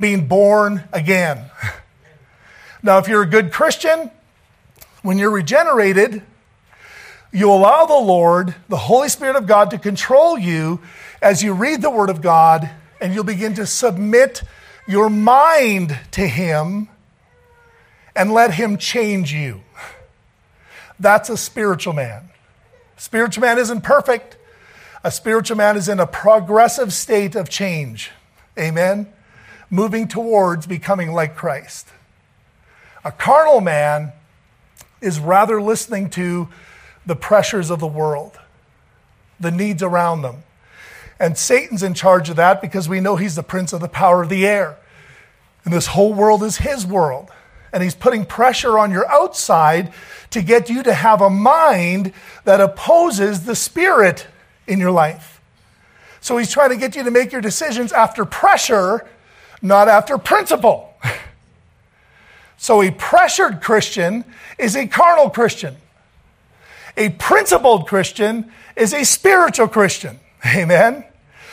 being 0.00 0.26
born 0.26 0.82
again. 0.92 1.44
Now, 2.82 2.98
if 2.98 3.08
you're 3.08 3.22
a 3.22 3.26
good 3.26 3.52
Christian, 3.52 4.12
when 5.02 5.18
you're 5.18 5.30
regenerated, 5.30 6.22
you 7.32 7.50
allow 7.50 7.86
the 7.86 7.94
Lord, 7.94 8.54
the 8.68 8.76
Holy 8.76 9.08
Spirit 9.08 9.34
of 9.34 9.48
God, 9.48 9.70
to 9.70 9.78
control 9.78 10.38
you 10.38 10.80
as 11.20 11.42
you 11.42 11.52
read 11.52 11.82
the 11.82 11.90
Word 11.90 12.10
of 12.10 12.22
God, 12.22 12.70
and 13.00 13.12
you'll 13.12 13.24
begin 13.24 13.54
to 13.54 13.66
submit 13.66 14.44
your 14.86 15.10
mind 15.10 15.98
to 16.12 16.28
Him 16.28 16.88
and 18.14 18.32
let 18.32 18.54
Him 18.54 18.76
change 18.76 19.32
you. 19.32 19.62
That's 21.00 21.28
a 21.28 21.36
spiritual 21.36 21.94
man. 21.94 22.28
Spiritual 22.96 23.42
man 23.42 23.58
isn't 23.58 23.82
perfect. 23.82 24.36
A 25.04 25.10
spiritual 25.10 25.56
man 25.56 25.76
is 25.76 25.88
in 25.88 26.00
a 26.00 26.06
progressive 26.06 26.92
state 26.92 27.34
of 27.34 27.48
change. 27.48 28.10
Amen? 28.58 29.06
Moving 29.70 30.08
towards 30.08 30.66
becoming 30.66 31.12
like 31.12 31.36
Christ. 31.36 31.88
A 33.04 33.12
carnal 33.12 33.60
man 33.60 34.12
is 35.00 35.20
rather 35.20 35.60
listening 35.60 36.10
to 36.10 36.48
the 37.04 37.14
pressures 37.14 37.70
of 37.70 37.78
the 37.78 37.86
world, 37.86 38.38
the 39.38 39.50
needs 39.50 39.82
around 39.82 40.22
them. 40.22 40.42
And 41.20 41.38
Satan's 41.38 41.82
in 41.82 41.94
charge 41.94 42.28
of 42.28 42.36
that 42.36 42.60
because 42.60 42.88
we 42.88 43.00
know 43.00 43.16
he's 43.16 43.36
the 43.36 43.42
prince 43.42 43.72
of 43.72 43.80
the 43.80 43.88
power 43.88 44.22
of 44.22 44.28
the 44.28 44.46
air. 44.46 44.76
And 45.64 45.72
this 45.72 45.88
whole 45.88 46.12
world 46.12 46.42
is 46.42 46.58
his 46.58 46.84
world 46.86 47.30
and 47.72 47.82
he's 47.82 47.94
putting 47.94 48.24
pressure 48.24 48.78
on 48.78 48.90
your 48.90 49.08
outside 49.10 49.92
to 50.30 50.42
get 50.42 50.68
you 50.68 50.82
to 50.82 50.92
have 50.92 51.20
a 51.20 51.30
mind 51.30 52.12
that 52.44 52.60
opposes 52.60 53.44
the 53.44 53.54
spirit 53.54 54.26
in 54.66 54.78
your 54.78 54.90
life. 54.90 55.40
So 56.20 56.36
he's 56.38 56.50
trying 56.50 56.70
to 56.70 56.76
get 56.76 56.96
you 56.96 57.04
to 57.04 57.10
make 57.10 57.32
your 57.32 57.40
decisions 57.40 57.92
after 57.92 58.24
pressure, 58.24 59.06
not 59.62 59.88
after 59.88 60.18
principle. 60.18 60.94
So 62.58 62.82
a 62.82 62.90
pressured 62.90 63.60
Christian 63.60 64.24
is 64.58 64.76
a 64.76 64.86
carnal 64.86 65.28
Christian. 65.28 65.76
A 66.96 67.10
principled 67.10 67.86
Christian 67.86 68.50
is 68.74 68.94
a 68.94 69.04
spiritual 69.04 69.68
Christian. 69.68 70.18
Amen. 70.46 71.04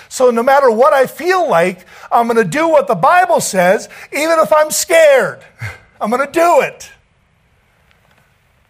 So 0.09 0.29
no 0.31 0.43
matter 0.43 0.71
what 0.71 0.93
I 0.93 1.07
feel 1.07 1.49
like, 1.49 1.85
I'm 2.11 2.27
going 2.27 2.37
to 2.37 2.49
do 2.49 2.69
what 2.69 2.87
the 2.87 2.95
Bible 2.95 3.41
says, 3.41 3.89
even 4.11 4.39
if 4.39 4.53
I'm 4.53 4.71
scared. 4.71 5.43
I'm 6.03 6.09
going 6.09 6.25
to 6.25 6.31
do 6.31 6.59
it. 6.59 6.91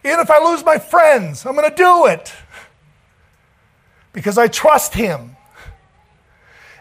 Even 0.04 0.20
if 0.20 0.30
I 0.30 0.38
lose 0.38 0.64
my 0.64 0.78
friends, 0.78 1.44
I'm 1.44 1.56
going 1.56 1.68
to 1.68 1.74
do 1.74 2.06
it. 2.06 2.32
Because 4.12 4.38
I 4.38 4.46
trust 4.46 4.94
Him. 4.94 5.34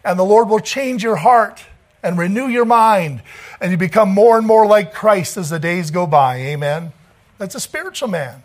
And 0.05 0.19
the 0.19 0.23
Lord 0.23 0.49
will 0.49 0.59
change 0.59 1.01
your 1.01 1.15
heart 1.15 1.65
and 2.03 2.19
renew 2.19 2.47
your 2.47 2.65
mind, 2.65 3.23
and 3.59 3.71
you 3.71 3.77
become 3.77 4.09
more 4.09 4.37
and 4.37 4.45
more 4.45 4.67
like 4.67 4.93
Christ 4.93 5.37
as 5.37 5.49
the 5.49 5.57
days 5.57 5.89
go 5.89 6.05
by. 6.05 6.35
Amen. 6.37 6.91
That's 7.39 7.55
a 7.55 7.59
spiritual 7.59 8.09
man. 8.09 8.43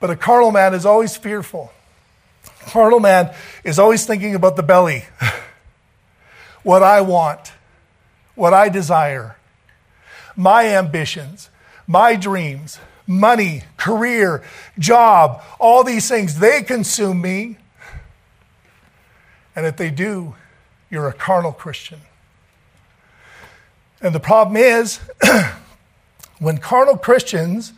But 0.00 0.10
a 0.10 0.16
carnal 0.16 0.50
man 0.50 0.74
is 0.74 0.84
always 0.84 1.16
fearful. 1.16 1.70
Carnal 2.66 2.98
man 2.98 3.32
is 3.62 3.78
always 3.78 4.06
thinking 4.06 4.34
about 4.34 4.56
the 4.56 4.62
belly, 4.64 5.04
what 6.64 6.82
I 6.82 7.02
want, 7.02 7.52
what 8.34 8.52
I 8.52 8.70
desire, 8.70 9.36
my 10.36 10.66
ambitions, 10.68 11.50
my 11.86 12.16
dreams, 12.16 12.78
money, 13.06 13.62
career, 13.76 14.42
job, 14.78 15.42
all 15.58 15.84
these 15.84 16.08
things, 16.08 16.38
they 16.38 16.62
consume 16.62 17.20
me. 17.20 17.56
And 19.54 19.66
if 19.66 19.76
they 19.76 19.90
do, 19.90 20.34
you're 20.90 21.08
a 21.08 21.12
carnal 21.12 21.52
Christian. 21.52 22.00
And 24.00 24.14
the 24.14 24.20
problem 24.20 24.56
is, 24.56 25.00
when 26.38 26.58
carnal 26.58 26.96
Christians 26.96 27.72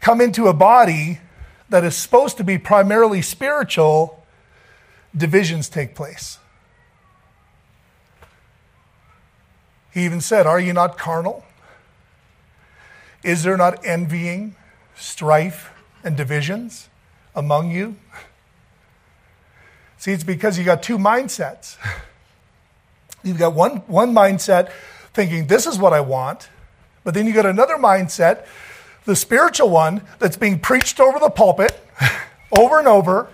come 0.00 0.20
into 0.20 0.48
a 0.48 0.52
body 0.52 1.20
that 1.68 1.84
is 1.84 1.96
supposed 1.96 2.36
to 2.36 2.44
be 2.44 2.58
primarily 2.58 3.22
spiritual, 3.22 4.24
divisions 5.16 5.68
take 5.68 5.94
place. 5.94 6.38
He 9.92 10.04
even 10.04 10.20
said, 10.20 10.46
Are 10.46 10.60
you 10.60 10.74
not 10.74 10.98
carnal? 10.98 11.45
Is 13.26 13.42
there 13.42 13.56
not 13.56 13.84
envying, 13.84 14.54
strife, 14.94 15.72
and 16.04 16.16
divisions 16.16 16.88
among 17.34 17.72
you? 17.72 17.96
See, 19.98 20.12
it's 20.12 20.22
because 20.22 20.56
you 20.56 20.64
got 20.64 20.80
two 20.80 20.96
mindsets. 20.96 21.76
You've 23.24 23.38
got 23.38 23.52
one, 23.52 23.78
one 23.88 24.14
mindset 24.14 24.70
thinking, 25.12 25.48
This 25.48 25.66
is 25.66 25.76
what 25.76 25.92
I 25.92 26.00
want. 26.00 26.50
But 27.02 27.14
then 27.14 27.26
you 27.26 27.32
got 27.32 27.46
another 27.46 27.74
mindset 27.74 28.46
the 29.06 29.16
spiritual 29.16 29.70
one 29.70 30.02
that's 30.20 30.36
being 30.36 30.60
preached 30.60 31.00
over 31.00 31.18
the 31.18 31.30
pulpit 31.30 31.80
over 32.56 32.78
and 32.78 32.86
over. 32.86 33.28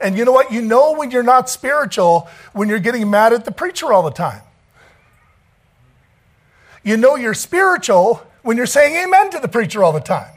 And 0.00 0.18
you 0.18 0.24
know 0.24 0.32
what? 0.32 0.50
You 0.50 0.62
know 0.62 0.94
when 0.94 1.12
you're 1.12 1.22
not 1.22 1.48
spiritual 1.48 2.28
when 2.54 2.68
you're 2.68 2.80
getting 2.80 3.08
mad 3.08 3.32
at 3.32 3.44
the 3.44 3.52
preacher 3.52 3.92
all 3.92 4.02
the 4.02 4.10
time. 4.10 4.42
You 6.82 6.96
know 6.96 7.14
you're 7.14 7.34
spiritual 7.34 8.26
when 8.42 8.56
you're 8.56 8.66
saying 8.66 8.94
amen 8.96 9.30
to 9.30 9.38
the 9.38 9.48
preacher 9.48 9.82
all 9.82 9.92
the 9.92 10.00
time. 10.00 10.34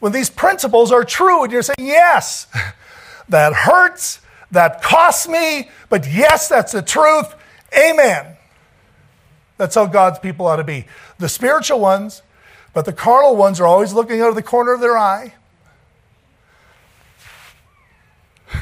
When 0.00 0.12
these 0.12 0.30
principles 0.30 0.92
are 0.92 1.04
true 1.04 1.44
and 1.44 1.52
you're 1.52 1.62
saying, 1.62 1.76
yes, 1.80 2.46
that 3.28 3.52
hurts, 3.52 4.20
that 4.50 4.82
costs 4.82 5.28
me, 5.28 5.70
but 5.88 6.06
yes, 6.10 6.48
that's 6.48 6.72
the 6.72 6.82
truth. 6.82 7.34
Amen. 7.76 8.36
That's 9.56 9.74
how 9.74 9.86
God's 9.86 10.18
people 10.18 10.46
ought 10.46 10.56
to 10.56 10.64
be. 10.64 10.86
The 11.18 11.28
spiritual 11.28 11.80
ones 11.80 12.22
but 12.74 12.84
the 12.84 12.92
carnal 12.92 13.36
ones 13.36 13.60
are 13.60 13.66
always 13.66 13.94
looking 13.94 14.20
out 14.20 14.28
of 14.28 14.34
the 14.34 14.42
corner 14.42 14.74
of 14.74 14.80
their 14.80 14.98
eye. 14.98 15.32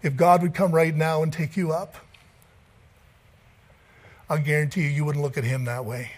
If 0.00 0.14
God 0.14 0.42
would 0.42 0.54
come 0.54 0.70
right 0.70 0.94
now 0.94 1.24
and 1.24 1.32
take 1.32 1.56
you 1.56 1.72
up, 1.72 1.96
I 4.30 4.38
guarantee 4.38 4.82
you, 4.82 4.90
you 4.90 5.04
wouldn't 5.04 5.24
look 5.24 5.36
at 5.36 5.42
him 5.42 5.64
that 5.64 5.84
way. 5.84 6.12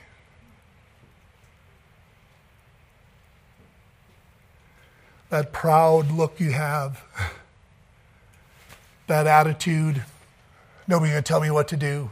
That 5.31 5.53
proud 5.53 6.11
look 6.11 6.41
you 6.41 6.51
have, 6.51 7.03
that 9.07 9.27
attitude, 9.27 10.05
nobody 10.87 11.13
can 11.13 11.23
tell 11.23 11.41
me 11.41 11.51
what 11.51 11.69
to 11.69 11.77
do. 11.77 12.11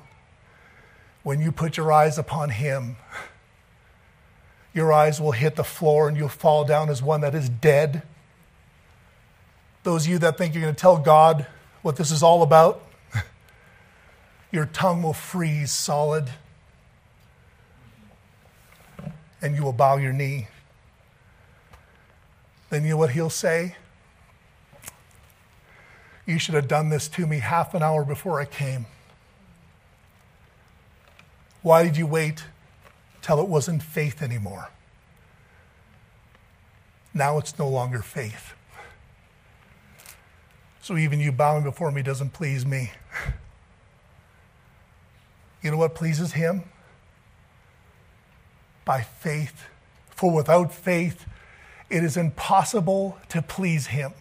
When 1.25 1.41
you 1.41 1.53
put 1.53 1.77
your 1.77 1.93
eyes 1.93 2.17
upon 2.17 2.51
him, 2.51 2.97
your 4.73 4.93
eyes 4.93 5.21
will 5.21 5.33
hit 5.33 5.57
the 5.57 5.65
floor 5.65 6.09
and 6.09 6.17
you'll 6.17 6.29
fall 6.29 6.65
down 6.65 6.89
as 6.89 7.03
one 7.03 7.21
that 7.23 7.35
is 7.35 7.49
dead. 7.49 8.03
Those 9.83 10.07
of 10.07 10.13
you 10.13 10.19
that 10.21 10.39
think 10.39 10.55
you're 10.55 10.63
going 10.63 10.75
to 10.75 10.81
tell 10.81 10.99
God 10.99 11.47
what 11.83 11.97
this 11.97 12.11
is 12.13 12.23
all 12.23 12.43
about, 12.43 12.85
your 14.53 14.67
tongue 14.67 15.03
will 15.03 15.13
freeze 15.13 15.73
solid 15.73 16.31
and 19.43 19.57
you 19.57 19.63
will 19.63 19.73
bow 19.73 19.97
your 19.97 20.13
knee. 20.13 20.49
Then 22.71 22.85
you 22.85 22.91
know 22.91 22.97
what 22.99 23.11
he'll 23.11 23.31
say? 23.31 23.77
You 26.27 26.39
should 26.39 26.55
have 26.55 26.69
done 26.69 26.91
this 26.91 27.09
to 27.09 27.27
me 27.27 27.39
half 27.39 27.75
an 27.75 27.83
hour 27.83 28.05
before 28.05 28.41
I 28.41 28.45
came. 28.45 28.87
Why 31.63 31.83
did 31.83 31.97
you 31.97 32.07
wait 32.07 32.45
till 33.29 33.41
it 33.41 33.49
wasn't 33.49 33.83
faith 33.83 34.23
anymore. 34.23 34.71
Now 37.13 37.37
it's 37.37 37.59
no 37.59 37.69
longer 37.69 38.01
faith. 38.01 38.55
So 40.81 40.97
even 40.97 41.21
you 41.21 41.31
bowing 41.31 41.65
before 41.65 41.91
me 41.91 42.03
doesn't 42.03 42.31
please 42.33 42.65
me. 42.65 42.93
You 45.63 45.73
know 45.73 45.77
what 45.77 45.95
pleases 45.95 46.33
him? 46.33 46.63
By 48.87 49.03
faith. 49.03 49.67
For 50.09 50.33
without 50.33 50.73
faith, 50.73 51.27
it 51.91 52.05
is 52.05 52.17
impossible 52.17 53.19
to 53.31 53.43
please 53.43 53.89
him. 53.89 54.13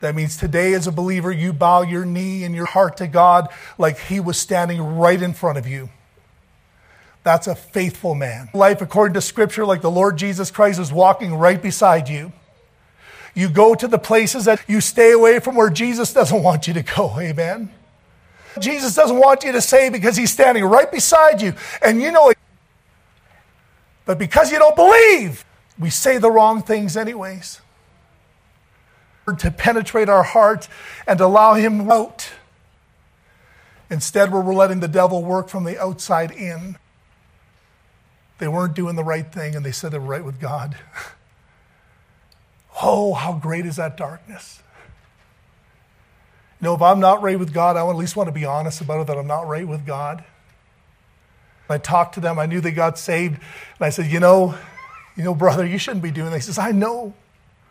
That 0.00 0.14
means 0.14 0.36
today, 0.36 0.74
as 0.74 0.86
a 0.86 0.92
believer, 0.92 1.32
you 1.32 1.52
bow 1.52 1.82
your 1.82 2.04
knee 2.04 2.44
and 2.44 2.54
your 2.54 2.66
heart 2.66 2.98
to 2.98 3.08
God 3.08 3.48
like 3.78 3.98
he 3.98 4.20
was 4.20 4.38
standing 4.38 4.80
right 4.80 5.20
in 5.20 5.34
front 5.34 5.58
of 5.58 5.66
you. 5.66 5.90
That's 7.24 7.48
a 7.48 7.56
faithful 7.56 8.14
man. 8.14 8.48
Life 8.54 8.80
according 8.80 9.14
to 9.14 9.20
Scripture, 9.20 9.66
like 9.66 9.82
the 9.82 9.90
Lord 9.90 10.16
Jesus 10.16 10.50
Christ 10.50 10.78
is 10.78 10.92
walking 10.92 11.34
right 11.34 11.60
beside 11.60 12.08
you. 12.08 12.32
You 13.34 13.48
go 13.48 13.74
to 13.74 13.88
the 13.88 13.98
places 13.98 14.44
that 14.46 14.60
you 14.68 14.80
stay 14.80 15.12
away 15.12 15.40
from 15.40 15.56
where 15.56 15.70
Jesus 15.70 16.12
doesn't 16.12 16.42
want 16.42 16.68
you 16.68 16.74
to 16.74 16.82
go. 16.82 17.14
Amen. 17.18 17.70
Jesus 18.58 18.94
doesn't 18.94 19.18
want 19.18 19.44
you 19.44 19.52
to 19.52 19.60
say 19.60 19.90
because 19.90 20.16
he's 20.16 20.32
standing 20.32 20.64
right 20.64 20.90
beside 20.90 21.42
you. 21.42 21.54
And 21.82 22.00
you 22.00 22.10
know 22.12 22.30
it. 22.30 22.38
But 24.04 24.18
because 24.18 24.50
you 24.50 24.58
don't 24.58 24.74
believe, 24.74 25.44
we 25.78 25.90
say 25.90 26.18
the 26.18 26.30
wrong 26.30 26.62
things, 26.62 26.96
anyways. 26.96 27.60
To 29.38 29.50
penetrate 29.50 30.08
our 30.08 30.22
heart 30.22 30.68
and 31.06 31.20
allow 31.20 31.54
him 31.54 31.90
out. 31.90 32.30
Instead, 33.90 34.32
we're 34.32 34.54
letting 34.54 34.80
the 34.80 34.88
devil 34.88 35.22
work 35.22 35.48
from 35.48 35.64
the 35.64 35.78
outside 35.80 36.30
in. 36.30 36.76
They 38.38 38.48
weren't 38.48 38.74
doing 38.74 38.96
the 38.96 39.04
right 39.04 39.30
thing 39.30 39.54
and 39.54 39.64
they 39.64 39.72
said 39.72 39.92
they 39.92 39.98
were 39.98 40.06
right 40.06 40.24
with 40.24 40.40
God. 40.40 40.76
oh, 42.82 43.14
how 43.14 43.34
great 43.34 43.66
is 43.66 43.76
that 43.76 43.96
darkness? 43.96 44.62
You 46.60 46.66
know, 46.66 46.74
if 46.74 46.82
I'm 46.82 47.00
not 47.00 47.22
right 47.22 47.38
with 47.38 47.52
God, 47.52 47.76
I 47.76 47.88
at 47.88 47.96
least 47.96 48.16
want 48.16 48.28
to 48.28 48.32
be 48.32 48.44
honest 48.44 48.80
about 48.80 49.00
it 49.00 49.06
that 49.08 49.18
I'm 49.18 49.26
not 49.26 49.46
right 49.46 49.66
with 49.66 49.86
God. 49.86 50.24
I 51.68 51.78
talked 51.78 52.14
to 52.14 52.20
them. 52.20 52.38
I 52.38 52.46
knew 52.46 52.60
they 52.60 52.70
got 52.70 52.98
saved. 52.98 53.34
And 53.34 53.86
I 53.86 53.90
said, 53.90 54.06
you 54.06 54.20
know, 54.20 54.56
you 55.18 55.24
know, 55.24 55.34
brother, 55.34 55.66
you 55.66 55.78
shouldn't 55.78 56.04
be 56.04 56.12
doing 56.12 56.30
this. 56.30 56.46
He 56.46 56.52
says, 56.52 56.58
I 56.58 56.70
know 56.70 57.12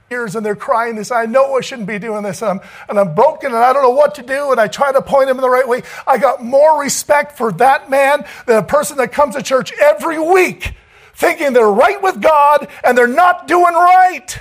Tears 0.09 0.35
and 0.35 0.45
they're 0.45 0.55
crying 0.55 0.97
this. 0.97 1.11
I 1.11 1.25
know 1.25 1.55
I 1.55 1.61
shouldn't 1.61 1.87
be 1.87 1.97
doing 1.97 2.23
this. 2.23 2.41
And 2.41 2.59
I'm, 2.59 2.67
and 2.89 2.99
I'm 2.99 3.15
broken 3.15 3.53
and 3.53 3.63
I 3.63 3.71
don't 3.71 3.83
know 3.83 3.89
what 3.89 4.15
to 4.15 4.21
do. 4.21 4.51
And 4.51 4.59
I 4.59 4.67
try 4.67 4.91
to 4.91 5.01
point 5.01 5.29
him 5.29 5.37
in 5.37 5.41
the 5.41 5.49
right 5.49 5.67
way. 5.67 5.83
I 6.05 6.17
got 6.17 6.43
more 6.43 6.81
respect 6.81 7.37
for 7.37 7.53
that 7.53 7.89
man 7.89 8.25
than 8.45 8.57
a 8.57 8.63
person 8.63 8.97
that 8.97 9.13
comes 9.13 9.35
to 9.35 9.41
church 9.41 9.71
every 9.81 10.19
week 10.19 10.73
thinking 11.13 11.53
they're 11.53 11.71
right 11.71 12.01
with 12.01 12.21
God 12.21 12.67
and 12.83 12.97
they're 12.97 13.07
not 13.07 13.47
doing 13.47 13.73
right. 13.73 14.39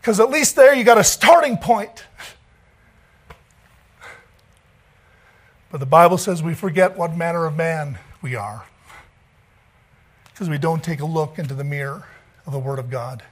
Because 0.00 0.20
at 0.20 0.30
least 0.30 0.56
there 0.56 0.74
you 0.74 0.84
got 0.84 0.96
a 0.96 1.04
starting 1.04 1.58
point. 1.58 2.06
But 5.70 5.80
the 5.80 5.86
Bible 5.86 6.16
says 6.16 6.42
we 6.42 6.54
forget 6.54 6.96
what 6.96 7.14
manner 7.14 7.44
of 7.44 7.56
man 7.56 7.98
we 8.22 8.34
are 8.34 8.64
because 10.40 10.48
we 10.48 10.56
don't 10.56 10.82
take 10.82 11.00
a 11.00 11.04
look 11.04 11.38
into 11.38 11.52
the 11.52 11.64
mirror 11.64 12.02
of 12.46 12.54
the 12.54 12.58
Word 12.58 12.78
of 12.78 12.88
God. 12.88 13.22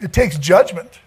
It 0.00 0.14
takes 0.14 0.38
judgment. 0.38 1.00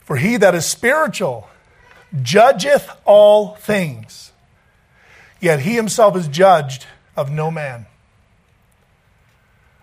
For 0.00 0.16
he 0.16 0.36
that 0.36 0.54
is 0.54 0.66
spiritual 0.66 1.48
judgeth 2.20 2.90
all 3.06 3.54
things, 3.54 4.32
yet 5.40 5.60
he 5.60 5.76
himself 5.76 6.14
is 6.14 6.28
judged 6.28 6.84
of 7.16 7.30
no 7.30 7.50
man. 7.50 7.86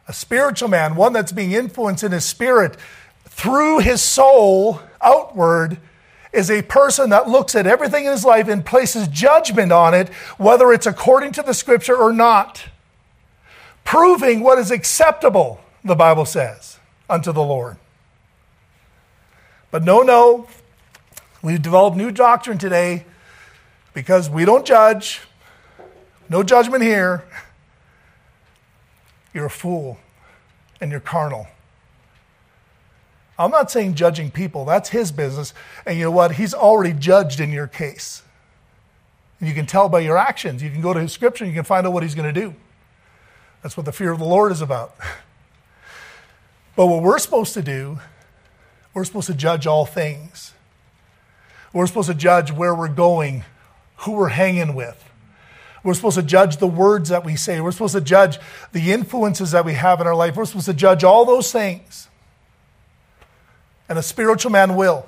A 0.07 0.13
spiritual 0.13 0.69
man, 0.69 0.95
one 0.95 1.11
that's 1.11 1.31
being 1.31 1.53
influenced 1.53 2.03
in 2.03 2.11
his 2.11 2.25
spirit 2.25 2.77
through 3.25 3.79
his 3.79 4.03
soul 4.03 4.79
outward, 5.01 5.79
is 6.31 6.51
a 6.51 6.61
person 6.61 7.09
that 7.09 7.27
looks 7.27 7.55
at 7.55 7.65
everything 7.65 8.05
in 8.05 8.11
his 8.11 8.23
life 8.23 8.47
and 8.47 8.65
places 8.65 9.07
judgment 9.07 9.71
on 9.71 9.93
it, 9.93 10.09
whether 10.37 10.71
it's 10.71 10.85
according 10.85 11.31
to 11.33 11.41
the 11.41 11.53
scripture 11.53 11.95
or 11.95 12.13
not, 12.13 12.65
proving 13.83 14.41
what 14.41 14.59
is 14.59 14.69
acceptable, 14.69 15.59
the 15.83 15.95
Bible 15.95 16.25
says, 16.25 16.77
unto 17.09 17.31
the 17.31 17.41
Lord. 17.41 17.77
But 19.71 19.83
no, 19.83 20.01
no, 20.01 20.47
we've 21.41 21.61
developed 21.61 21.97
new 21.97 22.11
doctrine 22.11 22.57
today 22.57 23.05
because 23.93 24.29
we 24.29 24.45
don't 24.45 24.65
judge. 24.65 25.21
No 26.29 26.43
judgment 26.43 26.83
here. 26.83 27.23
You're 29.33 29.45
a 29.45 29.49
fool 29.49 29.97
and 30.79 30.91
you're 30.91 30.99
carnal. 30.99 31.47
I'm 33.39 33.51
not 33.51 33.71
saying 33.71 33.95
judging 33.95 34.29
people, 34.29 34.65
that's 34.65 34.89
his 34.89 35.13
business. 35.13 35.53
And 35.85 35.97
you 35.97 36.03
know 36.03 36.11
what? 36.11 36.33
He's 36.33 36.53
already 36.53 36.93
judged 36.93 37.39
in 37.39 37.51
your 37.51 37.67
case. 37.67 38.21
You 39.39 39.53
can 39.53 39.65
tell 39.65 39.87
by 39.87 40.01
your 40.01 40.17
actions. 40.17 40.61
You 40.61 40.69
can 40.69 40.81
go 40.81 40.93
to 40.93 40.99
his 40.99 41.13
scripture 41.13 41.45
and 41.45 41.53
you 41.53 41.57
can 41.57 41.63
find 41.63 41.87
out 41.87 41.93
what 41.93 42.03
he's 42.03 42.15
going 42.15 42.31
to 42.31 42.39
do. 42.39 42.53
That's 43.63 43.77
what 43.77 43.85
the 43.85 43.93
fear 43.93 44.11
of 44.11 44.19
the 44.19 44.25
Lord 44.25 44.51
is 44.51 44.61
about. 44.61 44.95
But 46.75 46.85
what 46.85 47.03
we're 47.03 47.19
supposed 47.19 47.53
to 47.55 47.61
do, 47.61 47.99
we're 48.93 49.03
supposed 49.03 49.27
to 49.27 49.33
judge 49.33 49.67
all 49.67 49.85
things. 49.85 50.53
We're 51.73 51.87
supposed 51.87 52.07
to 52.07 52.15
judge 52.15 52.53
where 52.53 52.73
we're 52.73 52.87
going, 52.87 53.43
who 53.97 54.13
we're 54.13 54.29
hanging 54.29 54.75
with. 54.75 55.03
We're 55.83 55.93
supposed 55.93 56.17
to 56.17 56.23
judge 56.23 56.57
the 56.57 56.67
words 56.67 57.09
that 57.09 57.25
we 57.25 57.35
say. 57.35 57.59
We're 57.61 57.73
supposed 57.73 57.95
to 57.95 58.01
judge 58.01 58.39
the 58.71 58.93
influences 58.93 59.51
that 59.51 59.65
we 59.65 59.73
have 59.73 60.01
in 60.01 60.07
our 60.07 60.15
life. 60.15 60.35
We're 60.35 60.45
supposed 60.45 60.67
to 60.67 60.73
judge 60.73 61.03
all 61.03 61.25
those 61.25 61.51
things. 61.51 62.08
And 63.89 63.97
a 63.97 64.03
spiritual 64.03 64.51
man 64.51 64.75
will, 64.75 65.07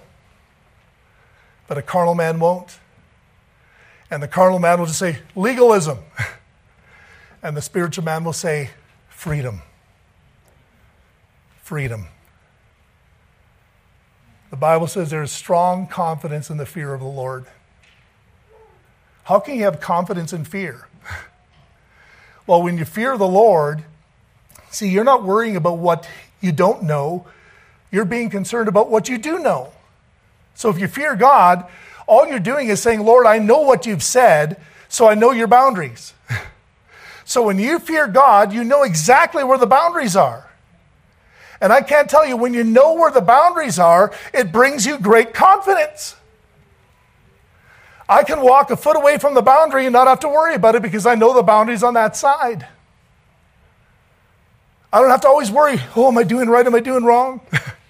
but 1.68 1.78
a 1.78 1.82
carnal 1.82 2.16
man 2.16 2.40
won't. 2.40 2.80
And 4.10 4.22
the 4.22 4.28
carnal 4.28 4.60
man 4.60 4.80
will 4.80 4.88
just 4.88 5.00
say, 5.00 5.20
legalism. 5.36 6.00
And 7.44 7.58
the 7.58 7.62
spiritual 7.62 8.04
man 8.04 8.24
will 8.24 8.34
say, 8.34 8.70
freedom. 9.10 9.64
Freedom. 11.64 12.06
The 14.52 14.58
Bible 14.58 14.86
says 14.86 15.10
there 15.10 15.24
is 15.24 15.32
strong 15.32 15.88
confidence 15.88 16.50
in 16.50 16.58
the 16.58 16.66
fear 16.66 16.94
of 16.94 17.00
the 17.00 17.08
Lord. 17.08 17.46
How 19.24 19.40
can 19.40 19.56
you 19.56 19.64
have 19.64 19.80
confidence 19.80 20.34
in 20.34 20.46
fear? 20.46 20.88
Well, 22.48 22.64
when 22.64 22.78
you 22.78 22.86
fear 22.86 23.18
the 23.18 23.28
Lord, 23.28 23.84
see, 24.72 24.90
you're 24.90 25.06
not 25.06 25.24
worrying 25.24 25.56
about 25.56 25.78
what 25.78 26.10
you 26.42 26.52
don't 26.52 26.84
know, 26.84 27.28
you're 27.92 28.06
being 28.06 28.30
concerned 28.30 28.68
about 28.68 28.90
what 28.90 29.10
you 29.10 29.18
do 29.18 29.40
know. 29.40 29.72
So 30.56 30.70
if 30.70 30.80
you 30.80 30.88
fear 30.88 31.16
God, 31.16 31.66
all 32.08 32.28
you're 32.28 32.40
doing 32.40 32.70
is 32.70 32.82
saying, 32.82 33.02
Lord, 33.02 33.26
I 33.26 33.38
know 33.38 33.60
what 33.60 33.86
you've 33.86 34.04
said, 34.04 34.62
so 34.90 35.08
I 35.08 35.16
know 35.16 35.32
your 35.32 35.48
boundaries. 35.48 36.14
so 37.26 37.44
when 37.44 37.60
you 37.60 37.80
fear 37.80 38.08
God, 38.08 38.54
you 38.54 38.64
know 38.64 38.84
exactly 38.84 39.44
where 39.44 39.58
the 39.58 39.68
boundaries 39.68 40.16
are. 40.16 40.50
And 41.60 41.72
I 41.72 41.82
can't 41.82 42.10
tell 42.10 42.26
you, 42.26 42.36
when 42.36 42.54
you 42.54 42.64
know 42.64 42.94
where 42.94 43.12
the 43.12 43.22
boundaries 43.22 43.78
are, 43.78 44.12
it 44.34 44.52
brings 44.52 44.86
you 44.86 44.98
great 44.98 45.34
confidence. 45.34 46.16
I 48.10 48.24
can 48.24 48.42
walk 48.42 48.72
a 48.72 48.76
foot 48.76 48.98
away 48.98 49.20
from 49.20 49.36
the 49.36 49.42
boundary 49.42 49.86
and 49.86 49.94
not 49.94 50.08
have 50.08 50.20
to 50.22 50.28
worry 50.28 50.56
about 50.56 50.76
it 50.76 50.82
because 50.82 51.06
I 51.06 51.16
know 51.16 51.34
the 51.34 51.44
boundaries 51.44 51.84
on 51.84 51.94
that 51.94 52.16
side. 52.16 52.68
I 54.92 55.00
don't 55.00 55.10
have 55.10 55.22
to 55.22 55.28
always 55.28 55.50
worry, 55.50 55.80
oh, 55.96 56.10
am 56.10 56.18
I 56.18 56.24
doing 56.24 56.50
right? 56.50 56.66
Am 56.66 56.76
I 56.76 56.82
doing 56.82 57.06
wrong? 57.06 57.40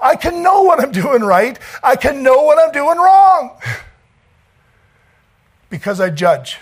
I 0.00 0.16
can 0.16 0.42
know 0.42 0.62
what 0.62 0.80
I'm 0.80 0.92
doing 0.92 1.22
right. 1.22 1.58
I 1.82 1.96
can 1.96 2.22
know 2.22 2.42
what 2.42 2.58
I'm 2.58 2.72
doing 2.72 2.98
wrong 2.98 3.58
because 5.70 6.00
I 6.00 6.10
judge. 6.10 6.58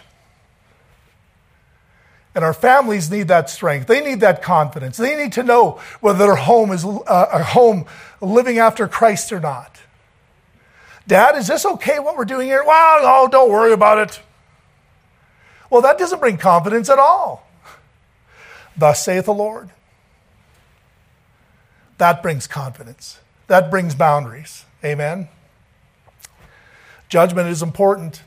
And 2.34 2.44
our 2.44 2.52
families 2.52 3.10
need 3.10 3.28
that 3.28 3.48
strength. 3.48 3.86
They 3.86 4.02
need 4.02 4.20
that 4.20 4.42
confidence. 4.42 4.98
They 4.98 5.16
need 5.16 5.32
to 5.32 5.42
know 5.42 5.80
whether 6.00 6.18
their 6.18 6.36
home 6.36 6.70
is 6.70 6.84
uh, 6.84 7.26
a 7.32 7.42
home 7.42 7.86
living 8.20 8.58
after 8.58 8.86
Christ 8.86 9.32
or 9.32 9.40
not. 9.40 9.80
Dad, 11.06 11.36
is 11.36 11.46
this 11.46 11.64
okay 11.64 11.98
what 11.98 12.16
we're 12.16 12.24
doing 12.24 12.46
here? 12.46 12.62
Well, 12.66 13.02
no, 13.02 13.28
don't 13.28 13.50
worry 13.50 13.72
about 13.72 13.98
it. 13.98 14.20
Well, 15.70 15.80
that 15.82 15.98
doesn't 15.98 16.20
bring 16.20 16.36
confidence 16.36 16.90
at 16.90 16.98
all. 16.98 17.48
Thus 18.76 19.04
saith 19.04 19.24
the 19.24 19.34
Lord. 19.34 19.70
That 21.98 22.22
brings 22.22 22.46
confidence. 22.46 23.20
That 23.46 23.70
brings 23.70 23.94
boundaries. 23.94 24.64
Amen. 24.84 25.28
Judgment 27.08 27.48
is 27.48 27.62
important. 27.62 28.22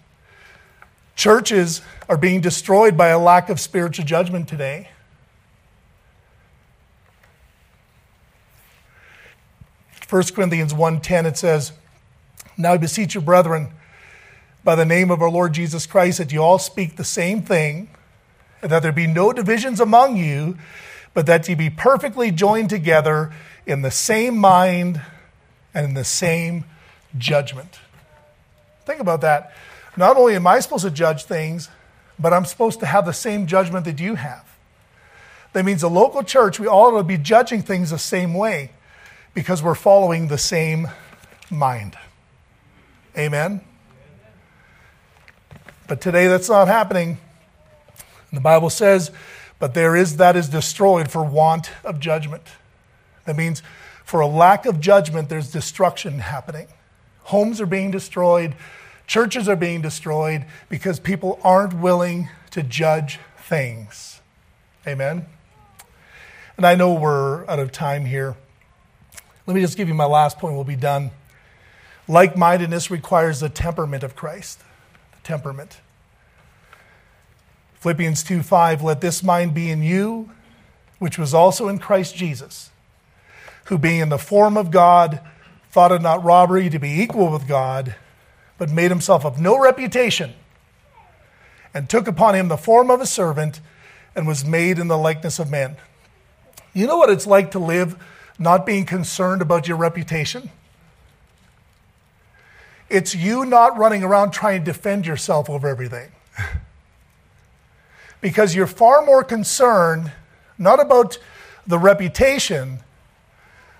Churches 1.16 1.82
are 2.08 2.18
being 2.18 2.40
destroyed 2.40 2.98
by 2.98 3.10
a 3.10 3.20
lack 3.20 3.50
of 3.50 3.60
spiritual 3.60 4.06
judgment 4.06 4.48
today. 4.48 4.90
1 10.10 10.24
Corinthians 10.34 10.74
1:10 10.74 11.26
it 11.26 11.38
says, 11.38 11.74
now 12.58 12.74
I 12.74 12.78
beseech 12.78 13.16
you, 13.16 13.22
brethren, 13.22 13.70
by 14.64 14.76
the 14.76 14.86
name 14.86 15.12
of 15.12 15.22
our 15.22 15.30
Lord 15.30 15.54
Jesus 15.54 15.86
Christ, 15.86 16.18
that 16.18 16.32
you 16.34 16.44
all 16.44 16.60
speak 16.60 16.98
the 16.98 17.06
same 17.06 17.42
thing, 17.42 17.90
and 18.62 18.70
that 18.72 18.82
there 18.82 18.92
be 18.92 19.08
no 19.08 19.32
divisions 19.32 19.80
among 19.80 20.18
you, 20.18 20.58
but 21.14 21.26
that 21.26 21.48
ye 21.48 21.56
be 21.56 21.70
perfectly 21.70 22.32
joined 22.32 22.70
together 22.70 23.34
in 23.66 23.82
the 23.82 23.92
same 23.92 24.38
mind 24.38 25.02
and 25.74 25.86
in 25.86 25.94
the 25.94 26.04
same 26.04 26.66
judgment. 27.18 27.80
Think 28.86 29.00
about 29.00 29.22
that. 29.22 29.54
Not 29.98 30.18
only 30.18 30.36
am 30.36 30.48
I 30.48 30.60
supposed 30.60 30.86
to 30.86 30.92
judge 30.92 31.26
things, 31.26 31.70
but 32.18 32.34
I'm 32.34 32.46
supposed 32.46 32.80
to 32.82 32.86
have 32.86 33.06
the 33.06 33.14
same 33.14 33.48
judgment 33.48 33.86
that 33.86 34.00
you 34.00 34.16
have. 34.16 34.46
That 35.54 35.66
means 35.66 35.84
a 35.84 35.88
local 35.88 36.24
church, 36.24 36.60
we 36.60 36.68
all 36.68 36.94
ought 36.94 36.98
to 37.00 37.04
be 37.04 37.18
judging 37.18 37.62
things 37.62 37.90
the 37.90 37.98
same 37.98 38.34
way 38.34 38.72
because 39.34 39.64
we're 39.64 39.76
following 39.76 40.28
the 40.28 40.38
same 40.38 40.88
mind. 41.50 41.98
Amen? 43.18 43.62
But 45.88 46.02
today 46.02 46.28
that's 46.28 46.50
not 46.50 46.68
happening. 46.68 47.18
The 48.32 48.40
Bible 48.40 48.70
says, 48.70 49.12
but 49.60 49.74
there 49.74 49.96
is 49.96 50.18
that 50.18 50.36
is 50.36 50.50
destroyed 50.50 51.12
for 51.12 51.24
want 51.24 51.72
of 51.84 52.00
judgment. 52.00 52.44
That 53.26 53.36
means 53.36 53.62
for 54.04 54.22
a 54.22 54.28
lack 54.28 54.66
of 54.66 54.80
judgment, 54.80 55.30
there's 55.30 55.52
destruction 55.52 56.20
happening. 56.20 56.68
Homes 57.24 57.62
are 57.62 57.68
being 57.68 57.92
destroyed, 57.92 58.56
churches 59.06 59.48
are 59.48 59.56
being 59.56 59.82
destroyed 59.82 60.46
because 60.70 61.00
people 61.00 61.40
aren't 61.44 61.74
willing 61.76 62.30
to 62.52 62.64
judge 62.64 63.20
things. 63.38 64.22
Amen? 64.88 65.26
And 66.58 66.66
I 66.66 66.76
know 66.76 66.94
we're 66.94 67.48
out 67.48 67.60
of 67.60 67.72
time 67.72 68.06
here. 68.06 68.36
Let 69.46 69.54
me 69.54 69.62
just 69.62 69.78
give 69.78 69.88
you 69.88 69.94
my 69.94 70.06
last 70.06 70.40
point, 70.40 70.56
we'll 70.56 70.64
be 70.64 70.76
done. 70.76 71.12
Like 72.08 72.36
mindedness 72.36 72.90
requires 72.90 73.40
the 73.40 73.50
temperament 73.50 74.04
of 74.04 74.16
Christ. 74.16 74.60
The 75.12 75.20
temperament. 75.24 75.80
Philippians 77.80 78.24
2 78.24 78.44
5, 78.44 78.84
let 78.84 79.02
this 79.02 79.24
mind 79.24 79.54
be 79.54 79.70
in 79.70 79.82
you, 79.82 80.30
which 81.00 81.18
was 81.18 81.34
also 81.34 81.70
in 81.70 81.80
Christ 81.80 82.16
Jesus, 82.16 82.72
who 83.66 83.78
being 83.78 84.02
in 84.02 84.10
the 84.10 84.18
form 84.18 84.58
of 84.58 84.70
God, 84.70 85.22
thought 85.72 85.92
it 85.92 86.02
not 86.02 86.24
robbery 86.24 86.70
to 86.70 86.80
be 86.80 87.02
equal 87.02 87.32
with 87.32 87.48
God, 87.48 87.96
but 88.58 88.70
made 88.70 88.92
himself 88.92 89.26
of 89.26 89.40
no 89.40 89.58
reputation, 89.58 90.34
and 91.74 91.90
took 91.90 92.08
upon 92.08 92.36
him 92.36 92.50
the 92.50 92.58
form 92.58 92.92
of 92.92 93.00
a 93.00 93.06
servant, 93.06 93.62
and 94.14 94.28
was 94.28 94.44
made 94.44 94.78
in 94.78 94.90
the 94.90 94.98
likeness 94.98 95.40
of 95.40 95.50
men. 95.50 95.78
You 96.74 96.86
know 96.86 96.98
what 96.98 97.10
it's 97.10 97.28
like 97.28 97.52
to 97.52 97.60
live 97.60 97.96
not 98.38 98.66
being 98.66 98.86
concerned 98.86 99.42
about 99.42 99.70
your 99.70 99.78
reputation? 99.78 100.50
It's 102.90 103.16
you 103.16 103.46
not 103.46 103.78
running 103.78 104.04
around 104.04 104.32
trying 104.32 104.66
to 104.66 104.66
defend 104.66 105.06
yourself 105.06 105.50
over 105.50 105.70
everything. 105.70 106.12
because 108.22 108.56
you're 108.56 108.68
far 108.68 109.06
more 109.06 109.24
concerned 109.24 110.12
not 110.58 110.80
about 110.80 111.18
the 111.66 111.80
reputation, 111.80 112.80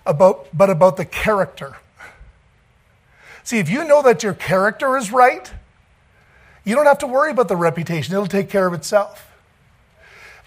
about, 0.06 0.48
but 0.58 0.70
about 0.70 0.98
the 0.98 1.06
character. 1.06 1.76
See, 3.44 3.60
if 3.60 3.70
you 3.70 3.84
know 3.84 4.02
that 4.02 4.24
your 4.24 4.34
character 4.34 4.96
is 4.96 5.12
right, 5.12 5.52
you 6.64 6.76
don't 6.76 6.86
have 6.86 7.00
to 7.00 7.08
worry 7.08 7.32
about 7.32 7.48
the 7.48 7.56
reputation, 7.56 8.14
it'll 8.14 8.28
take 8.28 8.50
care 8.50 8.68
of 8.68 8.74
itself. 8.74 9.26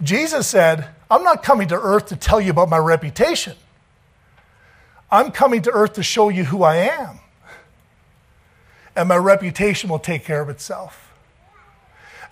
Jesus 0.02 0.46
said, 0.48 0.88
I'm 1.10 1.22
not 1.22 1.42
coming 1.42 1.68
to 1.68 1.74
earth 1.74 2.06
to 2.06 2.16
tell 2.16 2.40
you 2.40 2.50
about 2.50 2.68
my 2.68 2.78
reputation. 2.78 3.54
I'm 5.10 5.30
coming 5.30 5.62
to 5.62 5.70
earth 5.70 5.92
to 5.94 6.02
show 6.02 6.30
you 6.30 6.44
who 6.44 6.62
I 6.62 6.76
am. 6.76 7.18
And 8.96 9.08
my 9.08 9.16
reputation 9.16 9.90
will 9.90 9.98
take 9.98 10.24
care 10.24 10.40
of 10.40 10.48
itself. 10.48 11.11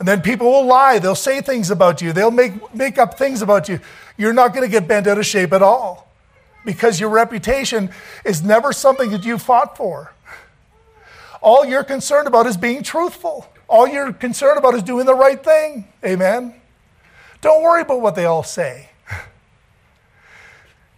And 0.00 0.08
then 0.08 0.22
people 0.22 0.50
will 0.50 0.64
lie. 0.64 0.98
They'll 0.98 1.14
say 1.14 1.42
things 1.42 1.70
about 1.70 2.00
you. 2.00 2.14
They'll 2.14 2.30
make, 2.30 2.74
make 2.74 2.96
up 2.96 3.18
things 3.18 3.42
about 3.42 3.68
you. 3.68 3.80
You're 4.16 4.32
not 4.32 4.54
going 4.54 4.64
to 4.64 4.70
get 4.70 4.88
bent 4.88 5.06
out 5.06 5.18
of 5.18 5.26
shape 5.26 5.52
at 5.52 5.62
all 5.62 6.10
because 6.64 6.98
your 6.98 7.10
reputation 7.10 7.90
is 8.24 8.42
never 8.42 8.72
something 8.72 9.10
that 9.10 9.24
you 9.24 9.36
fought 9.36 9.76
for. 9.76 10.14
All 11.42 11.66
you're 11.66 11.84
concerned 11.84 12.26
about 12.26 12.46
is 12.46 12.56
being 12.56 12.82
truthful. 12.82 13.46
All 13.68 13.86
you're 13.86 14.12
concerned 14.12 14.58
about 14.58 14.74
is 14.74 14.82
doing 14.82 15.04
the 15.04 15.14
right 15.14 15.42
thing. 15.42 15.86
Amen. 16.02 16.54
Don't 17.42 17.62
worry 17.62 17.82
about 17.82 18.00
what 18.00 18.14
they 18.14 18.24
all 18.24 18.42
say. 18.42 18.88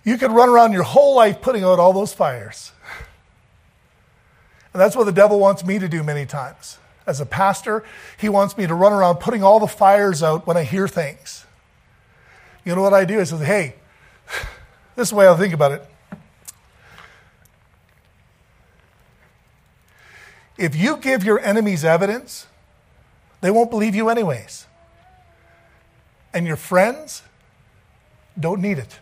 You 0.05 0.19
could 0.19 0.33
run 0.33 0.49
around 0.49 0.73
your 0.73 0.83
whole 0.83 1.15
life 1.15 1.41
putting 1.41 1.63
out 1.63 1.79
all 1.79 1.93
those 1.93 2.13
fires. 2.13 2.73
And 4.73 4.81
that's 4.81 4.97
what 4.97 5.05
the 5.05 5.13
devil 5.13 5.39
wants 5.39 5.65
me 5.65 5.79
to 5.79 5.89
do 5.89 6.03
many 6.03 6.27
times. 6.27 6.79
As 7.07 7.21
a 7.21 7.27
pastor, 7.27 7.83
he 8.17 8.29
wants 8.29 8.57
me 8.57 8.67
to 8.67 8.75
run 8.75 8.93
around 8.93 9.17
putting 9.17 9.43
all 9.43 9.59
the 9.59 9.67
fires 9.67 10.23
out 10.23 10.47
when 10.47 10.57
I 10.57 10.63
hear 10.63 10.87
things. 10.87 11.45
You 12.65 12.77
know 12.77 12.83
what 12.83 12.95
I 12.95 13.05
do? 13.05 13.21
I 13.21 13.25
say, 13.25 13.45
hey, 13.45 13.75
this 14.97 15.09
is 15.09 15.11
the 15.11 15.17
way 15.17 15.29
I 15.29 15.37
think 15.37 15.53
about 15.53 15.73
it. 15.73 15.85
If 20.57 20.77
you 20.77 20.97
give 20.99 21.25
your 21.25 21.41
enemies 21.41 21.85
evidence, 21.85 22.47
they 23.41 23.51
won't 23.51 23.71
believe 23.71 23.95
you 23.97 24.09
anyways. 24.09 24.67
And 26.33 26.47
your 26.47 26.57
friends 26.57 27.23
don't 28.39 28.61
need 28.61 28.79
it. 28.79 29.01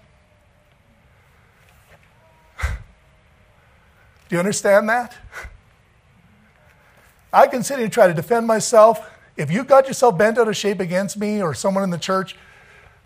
Do 2.62 2.66
you 4.30 4.38
understand 4.38 4.88
that? 4.88 5.14
I 7.32 7.46
can 7.46 7.62
sit 7.62 7.76
here 7.76 7.84
and 7.84 7.92
try 7.92 8.06
to 8.06 8.14
defend 8.14 8.46
myself. 8.46 9.08
If 9.36 9.50
you've 9.50 9.66
got 9.66 9.86
yourself 9.86 10.18
bent 10.18 10.38
out 10.38 10.48
of 10.48 10.56
shape 10.56 10.80
against 10.80 11.16
me 11.16 11.40
or 11.42 11.54
someone 11.54 11.84
in 11.84 11.90
the 11.90 11.98
church, 11.98 12.36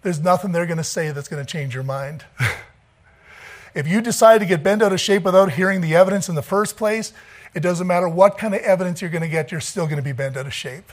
there's 0.03 0.21
nothing 0.21 0.53
they're 0.53 0.67
going 0.67 0.79
to 0.79 0.85
say 0.85 1.11
that's 1.11 1.29
going 1.29 1.45
to 1.45 1.51
change 1.51 1.75
your 1.75 1.83
mind. 1.83 2.25
if 3.75 3.87
you 3.87 4.01
decide 4.01 4.39
to 4.39 4.47
get 4.47 4.63
bent 4.63 4.83
out 4.83 4.93
of 4.93 5.01
shape 5.01 5.25
without 5.25 5.53
hearing 5.53 5.81
the 5.81 5.95
evidence 5.95 6.29
in 6.29 6.35
the 6.35 6.43
first 6.43 6.77
place, 6.77 7.13
it 7.55 7.61
doesn't 7.61 7.87
matter 7.87 8.09
what 8.09 8.37
kind 8.37 8.55
of 8.55 8.61
evidence 8.61 9.01
you're 9.01 9.11
going 9.11 9.23
to 9.23 9.29
get, 9.29 9.53
you're 9.53 9.61
still 9.61 9.87
going 9.87 9.97
to 9.97 10.03
be 10.03 10.13
bent 10.13 10.37
out 10.37 10.47
of 10.47 10.53
shape. 10.53 10.93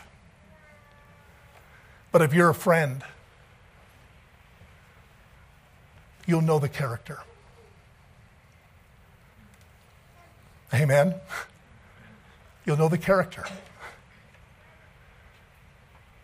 But 2.11 2.21
if 2.21 2.34
you're 2.34 2.49
a 2.49 2.55
friend, 2.55 3.03
you'll 6.25 6.41
know 6.41 6.59
the 6.59 6.69
character. 6.69 7.19
Amen. 10.73 11.15
You'll 12.66 12.78
know 12.78 12.89
the 12.89 12.97
character. 12.97 13.45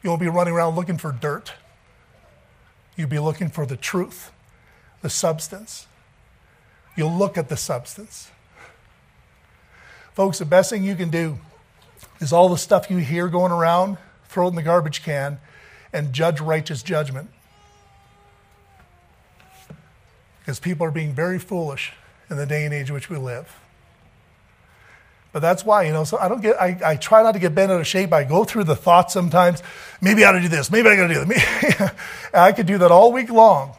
You 0.04 0.10
won't 0.10 0.22
be 0.22 0.28
running 0.28 0.54
around 0.54 0.76
looking 0.76 0.98
for 0.98 1.12
dirt. 1.12 1.54
You'll 2.96 3.10
be 3.10 3.20
looking 3.20 3.50
for 3.50 3.66
the 3.66 3.78
truth, 3.78 4.32
the 5.02 5.10
substance. 5.10 5.88
You'll 6.96 7.14
look 7.14 7.38
at 7.38 7.50
the 7.50 7.58
substance. 7.58 8.32
Folks, 10.14 10.40
the 10.40 10.46
best 10.46 10.70
thing 10.70 10.84
you 10.84 10.96
can 10.96 11.10
do 11.10 11.38
is 12.20 12.34
all 12.34 12.50
the 12.50 12.58
stuff 12.58 12.90
you 12.90 12.98
hear 12.98 13.28
going 13.28 13.52
around, 13.52 13.98
throw 14.30 14.46
it 14.46 14.50
in 14.50 14.56
the 14.56 14.64
garbage 14.64 15.04
can 15.04 15.40
and 15.94 16.12
judge 16.12 16.42
righteous 16.42 16.82
judgment. 16.82 17.30
Because 20.40 20.60
people 20.60 20.88
are 20.88 20.92
being 20.92 21.14
very 21.14 21.38
foolish 21.38 21.94
in 22.30 22.38
the 22.38 22.46
day 22.46 22.66
and 22.66 22.74
age 22.74 22.90
in 22.90 22.96
which 22.96 23.10
we 23.10 23.18
live. 23.18 23.60
But 25.34 25.42
that's 25.42 25.66
why, 25.66 25.84
you 25.84 25.92
know, 25.92 26.04
so 26.04 26.18
I 26.18 26.30
don't 26.30 26.42
get, 26.42 26.60
I, 26.60 26.78
I 26.84 26.96
try 26.96 27.22
not 27.22 27.34
to 27.34 27.40
get 27.40 27.54
bent 27.54 27.72
out 27.72 27.80
of 27.80 27.88
shape. 27.88 28.14
I 28.14 28.24
go 28.24 28.44
through 28.44 28.64
the 28.64 28.76
thoughts 28.76 29.14
sometimes. 29.14 29.62
Maybe 30.02 30.24
I 30.24 30.30
ought 30.30 30.34
to 30.34 30.42
do 30.42 30.48
this. 30.48 30.72
Maybe 30.72 30.90
I 30.90 30.96
got 30.96 31.08
to 31.08 31.14
do 31.14 31.26
that. 31.26 31.96
I 32.34 32.52
could 32.52 32.66
do 32.66 32.78
that 32.80 32.92
all 32.92 33.12
week 33.12 33.30
long. 33.30 33.76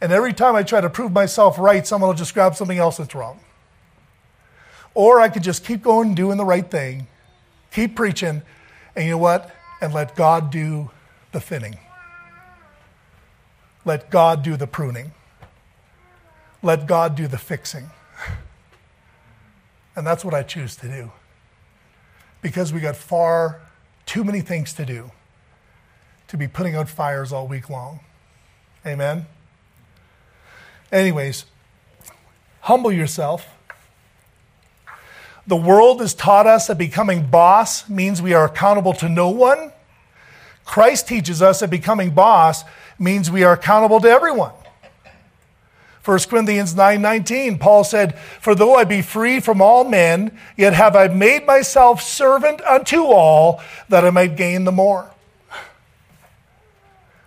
And 0.00 0.10
every 0.10 0.32
time 0.32 0.56
I 0.56 0.64
try 0.64 0.80
to 0.80 0.90
prove 0.90 1.12
myself 1.12 1.58
right, 1.58 1.86
someone 1.86 2.08
will 2.08 2.16
just 2.16 2.34
grab 2.34 2.56
something 2.56 2.78
else 2.78 2.96
that's 2.96 3.14
wrong. 3.14 3.38
Or 4.94 5.20
I 5.20 5.28
could 5.28 5.44
just 5.44 5.64
keep 5.64 5.82
going 5.82 6.14
doing 6.14 6.38
the 6.38 6.44
right 6.44 6.68
thing, 6.68 7.06
keep 7.70 7.94
preaching, 7.94 8.42
and 8.96 9.04
you 9.04 9.12
know 9.12 9.18
what? 9.18 9.50
And 9.80 9.94
let 9.94 10.16
God 10.16 10.50
do 10.50 10.90
the 11.30 11.40
thinning. 11.40 11.78
Let 13.84 14.10
God 14.10 14.42
do 14.42 14.56
the 14.56 14.66
pruning. 14.66 15.12
Let 16.62 16.86
God 16.86 17.16
do 17.16 17.26
the 17.26 17.38
fixing. 17.38 17.90
And 19.94 20.06
that's 20.06 20.24
what 20.24 20.34
I 20.34 20.42
choose 20.42 20.76
to 20.76 20.88
do. 20.88 21.12
Because 22.40 22.72
we 22.72 22.80
got 22.80 22.96
far 22.96 23.60
too 24.06 24.24
many 24.24 24.40
things 24.40 24.72
to 24.74 24.84
do 24.84 25.10
to 26.28 26.36
be 26.36 26.48
putting 26.48 26.74
out 26.74 26.88
fires 26.88 27.32
all 27.32 27.46
week 27.46 27.68
long. 27.68 28.00
Amen? 28.86 29.26
Anyways, 30.90 31.44
humble 32.60 32.90
yourself. 32.90 33.46
The 35.46 35.56
world 35.56 36.00
has 36.00 36.14
taught 36.14 36.46
us 36.46 36.68
that 36.68 36.78
becoming 36.78 37.26
boss 37.26 37.88
means 37.88 38.22
we 38.22 38.32
are 38.32 38.44
accountable 38.44 38.92
to 38.94 39.08
no 39.08 39.28
one. 39.28 39.72
Christ 40.64 41.08
teaches 41.08 41.42
us 41.42 41.60
that 41.60 41.70
becoming 41.70 42.10
boss 42.10 42.64
means 42.98 43.30
we 43.30 43.42
are 43.42 43.52
accountable 43.52 44.00
to 44.00 44.08
everyone. 44.08 44.52
1 46.04 46.28
Corinthians 46.28 46.74
9:19 46.74 47.58
Paul 47.58 47.84
said, 47.84 48.18
"For 48.40 48.54
though 48.54 48.74
I 48.74 48.84
be 48.84 49.02
free 49.02 49.38
from 49.38 49.62
all 49.62 49.84
men, 49.84 50.36
yet 50.56 50.74
have 50.74 50.96
I 50.96 51.06
made 51.08 51.46
myself 51.46 52.02
servant 52.02 52.60
unto 52.62 53.04
all 53.04 53.60
that 53.88 54.04
I 54.04 54.10
might 54.10 54.36
gain 54.36 54.64
the 54.64 54.72
more." 54.72 55.10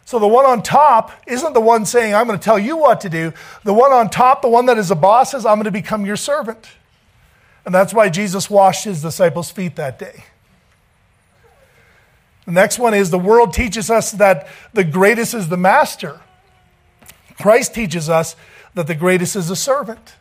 So 0.03 0.19
the 0.19 0.27
one 0.27 0.45
on 0.45 0.61
top 0.61 1.11
isn't 1.25 1.53
the 1.53 1.61
one 1.61 1.85
saying, 1.85 2.13
"I'm 2.13 2.27
going 2.27 2.37
to 2.37 2.43
tell 2.43 2.59
you 2.59 2.75
what 2.75 2.99
to 3.01 3.09
do." 3.09 3.33
The 3.63 3.73
one 3.73 3.93
on 3.93 4.09
top, 4.09 4.41
the 4.41 4.49
one 4.49 4.65
that 4.65 4.77
is 4.77 4.91
a 4.91 4.95
boss 4.95 5.31
says, 5.31 5.45
"I'm 5.45 5.55
going 5.55 5.63
to 5.63 5.71
become 5.71 6.05
your 6.05 6.17
servant." 6.17 6.67
And 7.65 7.73
that's 7.73 7.93
why 7.93 8.09
Jesus 8.09 8.49
washed 8.49 8.83
his 8.83 9.01
disciples' 9.01 9.51
feet 9.51 9.77
that 9.77 9.97
day. 9.97 10.25
The 12.45 12.51
next 12.51 12.77
one 12.77 12.93
is 12.93 13.09
the 13.09 13.17
world 13.17 13.53
teaches 13.53 13.89
us 13.89 14.11
that 14.11 14.47
the 14.73 14.83
greatest 14.83 15.33
is 15.33 15.47
the 15.47 15.57
master. 15.57 16.19
Christ 17.39 17.73
teaches 17.73 18.09
us 18.09 18.35
that 18.75 18.87
the 18.87 18.95
greatest 18.95 19.35
is 19.35 19.49
a 19.49 19.55
servant. 19.55 20.13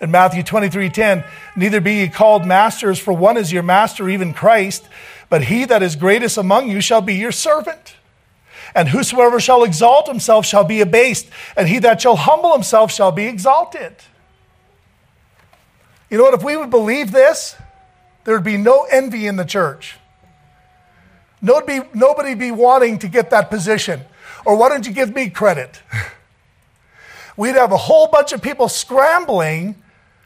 In 0.00 0.10
Matthew 0.10 0.42
23 0.42 0.90
10, 0.90 1.24
neither 1.54 1.80
be 1.80 1.94
ye 1.94 2.08
called 2.08 2.44
masters, 2.44 2.98
for 2.98 3.12
one 3.12 3.36
is 3.36 3.52
your 3.52 3.62
master, 3.62 4.08
even 4.08 4.34
Christ, 4.34 4.88
but 5.30 5.44
he 5.44 5.64
that 5.66 5.82
is 5.82 5.94
greatest 5.94 6.36
among 6.36 6.68
you 6.68 6.80
shall 6.80 7.00
be 7.00 7.14
your 7.14 7.30
servant. 7.30 7.94
And 8.74 8.88
whosoever 8.88 9.38
shall 9.38 9.62
exalt 9.64 10.08
himself 10.08 10.44
shall 10.44 10.64
be 10.64 10.80
abased, 10.80 11.28
and 11.56 11.68
he 11.68 11.78
that 11.80 12.00
shall 12.00 12.16
humble 12.16 12.52
himself 12.52 12.90
shall 12.90 13.12
be 13.12 13.26
exalted. 13.26 13.94
You 16.10 16.18
know 16.18 16.24
what? 16.24 16.34
If 16.34 16.42
we 16.42 16.56
would 16.56 16.70
believe 16.70 17.12
this, 17.12 17.54
there 18.24 18.34
would 18.34 18.44
be 18.44 18.56
no 18.56 18.86
envy 18.90 19.26
in 19.26 19.36
the 19.36 19.44
church. 19.44 19.96
Nobody, 21.40 21.80
nobody 21.92 22.34
be 22.34 22.50
wanting 22.50 22.98
to 23.00 23.08
get 23.08 23.30
that 23.30 23.50
position. 23.50 24.00
Or 24.44 24.56
why 24.56 24.68
don't 24.68 24.86
you 24.86 24.92
give 24.92 25.14
me 25.14 25.30
credit? 25.30 25.80
we'd 27.36 27.54
have 27.54 27.72
a 27.72 27.76
whole 27.76 28.08
bunch 28.08 28.32
of 28.32 28.42
people 28.42 28.68
scrambling 28.68 29.76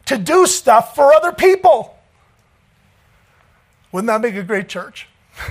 to 0.07 0.19
do 0.19 0.47
stuff 0.47 0.95
for 0.95 1.13
other 1.13 1.33
people. 1.33 1.99
Wouldn't 3.93 4.09
that 4.09 4.21
make 4.21 4.35
a 4.35 4.43
great 4.43 4.69
church? 4.69 5.09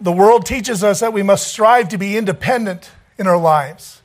the 0.00 0.12
world 0.12 0.46
teaches 0.46 0.84
us 0.84 1.00
that 1.00 1.12
we 1.12 1.22
must 1.22 1.48
strive 1.48 1.88
to 1.90 1.98
be 1.98 2.16
independent 2.16 2.90
in 3.18 3.26
our 3.26 3.38
lives. 3.38 4.02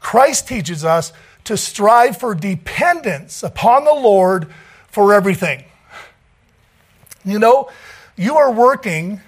Christ 0.00 0.48
teaches 0.48 0.84
us 0.84 1.12
to 1.44 1.56
strive 1.56 2.18
for 2.18 2.34
dependence 2.34 3.42
upon 3.42 3.84
the 3.84 3.92
Lord 3.92 4.52
for 4.88 5.14
everything. 5.14 5.64
You 7.24 7.38
know, 7.38 7.70
you 8.16 8.36
are 8.36 8.50
working, 8.50 9.20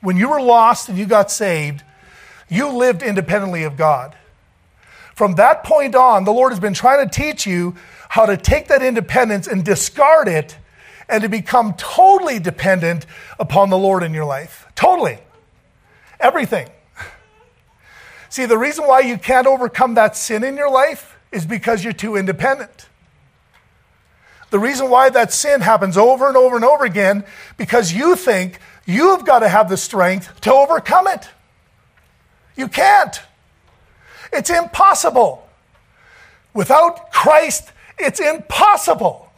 when 0.00 0.16
you 0.16 0.28
were 0.28 0.40
lost 0.40 0.88
and 0.88 0.96
you 0.96 1.06
got 1.06 1.30
saved, 1.30 1.82
you 2.48 2.68
lived 2.68 3.02
independently 3.02 3.64
of 3.64 3.76
God. 3.76 4.14
From 5.16 5.36
that 5.36 5.64
point 5.64 5.94
on, 5.94 6.24
the 6.24 6.32
Lord 6.32 6.52
has 6.52 6.60
been 6.60 6.74
trying 6.74 7.08
to 7.08 7.10
teach 7.10 7.46
you 7.46 7.74
how 8.10 8.26
to 8.26 8.36
take 8.36 8.68
that 8.68 8.82
independence 8.82 9.46
and 9.46 9.64
discard 9.64 10.28
it 10.28 10.58
and 11.08 11.22
to 11.22 11.28
become 11.30 11.72
totally 11.78 12.38
dependent 12.38 13.06
upon 13.40 13.70
the 13.70 13.78
Lord 13.78 14.02
in 14.02 14.12
your 14.12 14.26
life. 14.26 14.66
Totally. 14.74 15.18
Everything. 16.20 16.68
See, 18.28 18.44
the 18.44 18.58
reason 18.58 18.86
why 18.86 19.00
you 19.00 19.16
can't 19.16 19.46
overcome 19.46 19.94
that 19.94 20.18
sin 20.18 20.44
in 20.44 20.54
your 20.54 20.70
life 20.70 21.16
is 21.32 21.46
because 21.46 21.82
you're 21.82 21.94
too 21.94 22.16
independent. 22.16 22.86
The 24.50 24.58
reason 24.58 24.90
why 24.90 25.08
that 25.08 25.32
sin 25.32 25.62
happens 25.62 25.96
over 25.96 26.28
and 26.28 26.36
over 26.36 26.56
and 26.56 26.64
over 26.64 26.84
again 26.84 27.24
because 27.56 27.90
you 27.90 28.16
think 28.16 28.58
you've 28.84 29.24
got 29.24 29.38
to 29.38 29.48
have 29.48 29.70
the 29.70 29.78
strength 29.78 30.42
to 30.42 30.52
overcome 30.52 31.06
it. 31.06 31.26
You 32.54 32.68
can't. 32.68 33.18
It's 34.32 34.50
impossible. 34.50 35.48
Without 36.54 37.12
Christ, 37.12 37.70
it's 37.98 38.20
impossible. 38.20 39.30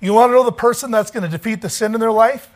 You 0.00 0.12
want 0.12 0.30
to 0.30 0.34
know 0.34 0.44
the 0.44 0.52
person 0.52 0.90
that's 0.90 1.10
going 1.10 1.22
to 1.22 1.28
defeat 1.28 1.62
the 1.62 1.70
sin 1.70 1.94
in 1.94 2.00
their 2.00 2.12
life? 2.12 2.50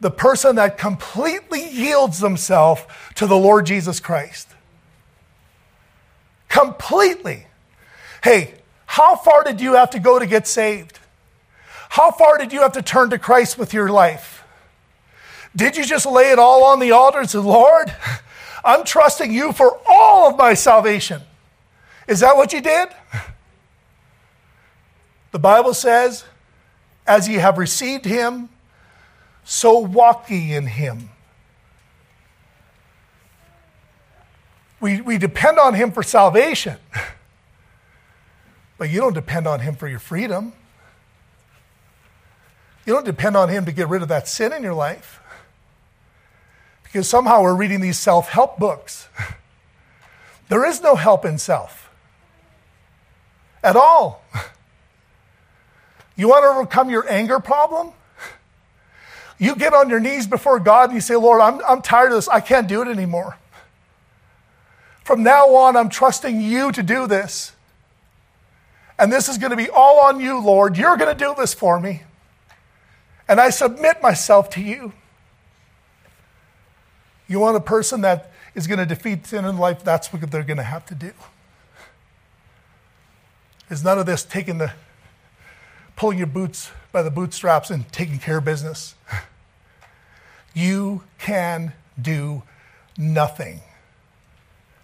The 0.00 0.10
person 0.10 0.56
that 0.56 0.78
completely 0.78 1.68
yields 1.68 2.20
themselves 2.20 2.82
to 3.16 3.26
the 3.26 3.36
Lord 3.36 3.66
Jesus 3.66 3.98
Christ. 3.98 4.48
Completely. 6.48 7.46
Hey, 8.22 8.54
how 8.86 9.16
far 9.16 9.42
did 9.42 9.60
you 9.60 9.74
have 9.74 9.90
to 9.90 9.98
go 9.98 10.18
to 10.18 10.26
get 10.26 10.46
saved? 10.46 11.00
How 11.88 12.10
far 12.10 12.38
did 12.38 12.52
you 12.52 12.60
have 12.60 12.72
to 12.72 12.82
turn 12.82 13.10
to 13.10 13.18
Christ 13.18 13.58
with 13.58 13.74
your 13.74 13.88
life? 13.88 14.44
Did 15.54 15.76
you 15.76 15.84
just 15.84 16.06
lay 16.06 16.30
it 16.30 16.38
all 16.38 16.64
on 16.64 16.78
the 16.78 16.92
altar 16.92 17.20
and 17.20 17.30
say, 17.30 17.38
Lord, 17.38 17.94
I'm 18.66 18.84
trusting 18.84 19.32
you 19.32 19.52
for 19.52 19.78
all 19.88 20.28
of 20.28 20.36
my 20.36 20.54
salvation? 20.54 21.22
Is 22.08 22.20
that 22.20 22.36
what 22.36 22.52
you 22.52 22.60
did? 22.60 22.88
The 25.32 25.40
Bible 25.40 25.74
says, 25.74 26.24
as 27.06 27.28
ye 27.28 27.34
have 27.34 27.58
received 27.58 28.06
him, 28.06 28.48
so 29.44 29.78
walk 29.78 30.30
ye 30.30 30.54
in 30.54 30.66
him. 30.66 31.10
We, 34.80 35.02
we 35.02 35.18
depend 35.18 35.58
on 35.58 35.74
him 35.74 35.92
for 35.92 36.02
salvation, 36.02 36.76
but 38.78 38.88
you 38.88 38.98
don't 38.98 39.12
depend 39.12 39.46
on 39.46 39.60
him 39.60 39.74
for 39.74 39.88
your 39.88 39.98
freedom. 39.98 40.54
You 42.86 42.94
don't 42.94 43.04
depend 43.04 43.36
on 43.36 43.50
him 43.50 43.66
to 43.66 43.72
get 43.72 43.88
rid 43.88 44.00
of 44.00 44.08
that 44.08 44.28
sin 44.28 44.54
in 44.54 44.62
your 44.62 44.72
life. 44.72 45.20
Because 46.86 47.08
somehow 47.08 47.42
we're 47.42 47.54
reading 47.54 47.80
these 47.80 47.98
self 47.98 48.28
help 48.28 48.58
books. 48.58 49.08
There 50.48 50.64
is 50.64 50.80
no 50.80 50.94
help 50.94 51.24
in 51.24 51.38
self 51.38 51.90
at 53.62 53.76
all. 53.76 54.22
You 56.18 56.28
want 56.28 56.44
to 56.44 56.48
overcome 56.48 56.88
your 56.88 57.06
anger 57.10 57.40
problem? 57.40 57.90
You 59.38 59.54
get 59.54 59.74
on 59.74 59.90
your 59.90 60.00
knees 60.00 60.26
before 60.26 60.58
God 60.60 60.84
and 60.84 60.94
you 60.94 61.00
say, 61.02 61.14
Lord, 61.16 61.42
I'm, 61.42 61.60
I'm 61.68 61.82
tired 61.82 62.12
of 62.12 62.18
this. 62.18 62.28
I 62.28 62.40
can't 62.40 62.66
do 62.66 62.80
it 62.80 62.88
anymore. 62.88 63.36
From 65.04 65.22
now 65.22 65.54
on, 65.54 65.76
I'm 65.76 65.90
trusting 65.90 66.40
you 66.40 66.72
to 66.72 66.82
do 66.82 67.06
this. 67.06 67.52
And 68.98 69.12
this 69.12 69.28
is 69.28 69.36
going 69.36 69.50
to 69.50 69.56
be 69.56 69.68
all 69.68 70.00
on 70.00 70.20
you, 70.20 70.40
Lord. 70.40 70.78
You're 70.78 70.96
going 70.96 71.14
to 71.14 71.24
do 71.24 71.34
this 71.36 71.52
for 71.52 71.78
me. 71.78 72.02
And 73.28 73.38
I 73.38 73.50
submit 73.50 74.00
myself 74.00 74.48
to 74.50 74.60
you. 74.60 74.92
You 77.28 77.40
want 77.40 77.56
a 77.56 77.60
person 77.60 78.02
that 78.02 78.30
is 78.54 78.66
going 78.66 78.78
to 78.78 78.86
defeat 78.86 79.26
sin 79.26 79.44
in 79.44 79.58
life? 79.58 79.82
That's 79.82 80.12
what 80.12 80.30
they're 80.30 80.42
going 80.42 80.56
to 80.58 80.62
have 80.62 80.86
to 80.86 80.94
do. 80.94 81.12
Is 83.68 83.82
none 83.82 83.98
of 83.98 84.06
this 84.06 84.24
taking 84.24 84.58
the 84.58 84.72
pulling 85.96 86.18
your 86.18 86.26
boots 86.26 86.70
by 86.92 87.02
the 87.02 87.10
bootstraps 87.10 87.70
and 87.70 87.90
taking 87.90 88.18
care 88.18 88.38
of 88.38 88.44
business. 88.44 88.94
You 90.54 91.02
can 91.18 91.74
do 92.00 92.42
nothing. 92.96 93.60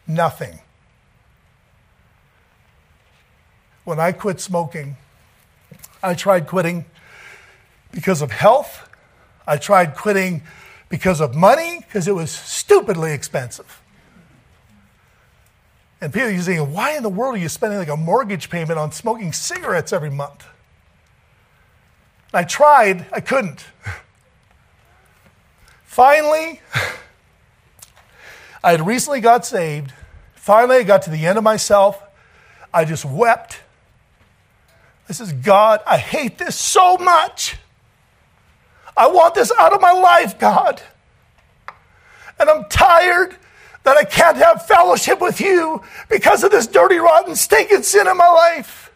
Nothing. 0.06 0.58
When 3.84 3.98
I 3.98 4.12
quit 4.12 4.38
smoking, 4.38 4.98
I 6.02 6.12
tried 6.12 6.46
quitting 6.46 6.84
because 7.90 8.20
of 8.20 8.32
health. 8.32 8.86
I 9.46 9.56
tried 9.56 9.96
quitting 9.96 10.42
because 10.92 11.22
of 11.22 11.34
money, 11.34 11.78
because 11.80 12.06
it 12.06 12.14
was 12.14 12.30
stupidly 12.30 13.14
expensive. 13.14 13.80
And 16.02 16.12
people 16.12 16.28
are 16.28 16.42
saying, 16.42 16.70
why 16.70 16.98
in 16.98 17.02
the 17.02 17.08
world 17.08 17.34
are 17.34 17.38
you 17.38 17.48
spending 17.48 17.78
like 17.78 17.88
a 17.88 17.96
mortgage 17.96 18.50
payment 18.50 18.78
on 18.78 18.92
smoking 18.92 19.32
cigarettes 19.32 19.94
every 19.94 20.10
month? 20.10 20.44
I 22.34 22.44
tried, 22.44 23.06
I 23.10 23.20
couldn't. 23.20 23.64
Finally, 25.86 26.60
I 28.62 28.72
had 28.72 28.86
recently 28.86 29.22
got 29.22 29.46
saved. 29.46 29.94
Finally, 30.34 30.76
I 30.76 30.82
got 30.82 31.00
to 31.04 31.10
the 31.10 31.24
end 31.24 31.38
of 31.38 31.44
myself. 31.44 32.02
I 32.74 32.84
just 32.84 33.06
wept. 33.06 33.60
I 35.08 35.14
says, 35.14 35.32
God, 35.32 35.80
I 35.86 35.96
hate 35.96 36.36
this 36.36 36.54
so 36.54 36.98
much. 36.98 37.56
I 38.96 39.08
want 39.08 39.34
this 39.34 39.52
out 39.58 39.72
of 39.72 39.80
my 39.80 39.92
life, 39.92 40.38
God. 40.38 40.82
And 42.38 42.50
I'm 42.50 42.64
tired 42.68 43.36
that 43.84 43.96
I 43.96 44.04
can't 44.04 44.36
have 44.36 44.66
fellowship 44.66 45.20
with 45.20 45.40
you 45.40 45.82
because 46.08 46.44
of 46.44 46.50
this 46.50 46.66
dirty, 46.66 46.98
rotten, 46.98 47.34
stinking 47.34 47.82
sin 47.82 48.06
in 48.06 48.16
my 48.16 48.28
life. 48.28 48.92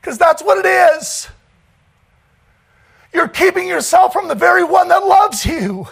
Because 0.00 0.18
that's 0.18 0.42
what 0.42 0.64
it 0.64 0.68
is. 0.68 1.28
You're 3.12 3.28
keeping 3.28 3.68
yourself 3.68 4.12
from 4.12 4.28
the 4.28 4.34
very 4.34 4.64
one 4.64 4.88
that 4.88 5.06
loves 5.06 5.46
you, 5.46 5.86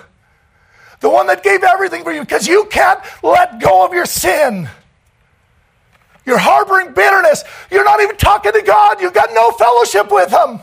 the 1.00 1.08
one 1.08 1.28
that 1.28 1.42
gave 1.42 1.62
everything 1.62 2.02
for 2.02 2.12
you, 2.12 2.20
because 2.20 2.48
you 2.48 2.66
can't 2.66 3.00
let 3.22 3.60
go 3.60 3.86
of 3.86 3.92
your 3.92 4.06
sin. 4.06 4.68
You're 6.26 6.38
harboring 6.38 6.92
bitterness. 6.94 7.44
You're 7.70 7.84
not 7.84 8.00
even 8.00 8.16
talking 8.16 8.52
to 8.52 8.62
God. 8.62 9.00
You've 9.00 9.14
got 9.14 9.30
no 9.32 9.52
fellowship 9.52 10.10
with 10.10 10.30
Him. 10.30 10.60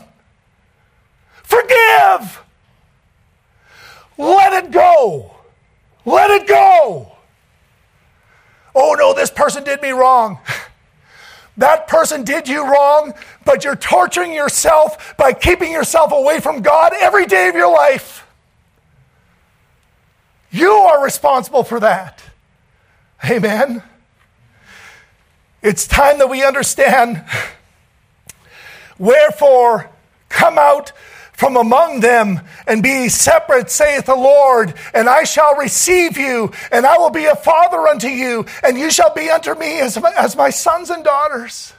Forgive. 1.50 2.42
Let 4.16 4.64
it 4.64 4.70
go. 4.70 5.34
Let 6.04 6.30
it 6.30 6.46
go. 6.46 7.12
Oh 8.74 8.94
no, 8.96 9.12
this 9.12 9.30
person 9.30 9.64
did 9.64 9.82
me 9.82 9.90
wrong. 9.90 10.38
That 11.56 11.88
person 11.88 12.24
did 12.24 12.48
you 12.48 12.64
wrong, 12.64 13.12
but 13.44 13.64
you're 13.64 13.76
torturing 13.76 14.32
yourself 14.32 15.14
by 15.18 15.34
keeping 15.34 15.70
yourself 15.70 16.10
away 16.10 16.40
from 16.40 16.62
God 16.62 16.94
every 16.98 17.26
day 17.26 17.48
of 17.48 17.54
your 17.54 17.70
life. 17.70 18.26
You 20.50 20.70
are 20.70 21.04
responsible 21.04 21.62
for 21.62 21.78
that. 21.80 22.22
Amen. 23.28 23.82
It's 25.60 25.86
time 25.86 26.16
that 26.18 26.30
we 26.30 26.42
understand. 26.42 27.26
Wherefore, 28.98 29.90
come 30.30 30.56
out 30.58 30.92
from 31.40 31.56
among 31.56 32.00
them 32.00 32.38
and 32.66 32.82
be 32.82 33.08
separate, 33.08 33.70
saith 33.70 34.04
the 34.04 34.14
Lord, 34.14 34.74
and 34.92 35.08
I 35.08 35.24
shall 35.24 35.56
receive 35.56 36.18
you, 36.18 36.52
and 36.70 36.84
I 36.84 36.98
will 36.98 37.08
be 37.08 37.24
a 37.24 37.34
father 37.34 37.88
unto 37.88 38.08
you, 38.08 38.44
and 38.62 38.76
you 38.76 38.90
shall 38.90 39.14
be 39.14 39.30
unto 39.30 39.54
me 39.54 39.80
as, 39.80 39.96
as 39.96 40.36
my 40.36 40.50
sons 40.50 40.90
and 40.90 41.02
daughters. 41.02 41.72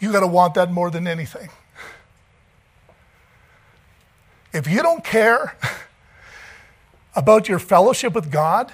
You 0.00 0.12
got 0.12 0.20
to 0.20 0.26
want 0.26 0.52
that 0.54 0.70
more 0.70 0.90
than 0.90 1.06
anything. 1.06 1.48
If 4.52 4.66
you 4.66 4.82
don't 4.82 5.02
care 5.02 5.56
about 7.16 7.48
your 7.48 7.58
fellowship 7.58 8.12
with 8.12 8.30
God, 8.30 8.70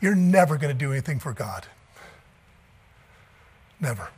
you're 0.00 0.16
never 0.16 0.56
going 0.56 0.76
to 0.76 0.78
do 0.78 0.90
anything 0.90 1.20
for 1.20 1.32
God. 1.32 1.68
Never. 3.78 4.08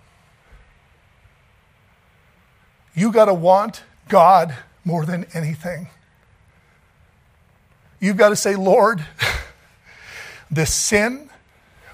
You 2.95 3.11
got 3.13 3.27
to 3.27 3.35
want 3.35 3.83
God 4.09 4.55
more 4.85 5.05
than 5.05 5.27
anything. 5.35 5.89
You've 8.01 8.17
got 8.17 8.29
to 8.29 8.37
say, 8.37 8.55
Lord, 8.55 9.05
this 10.51 10.73
sin, 10.73 11.31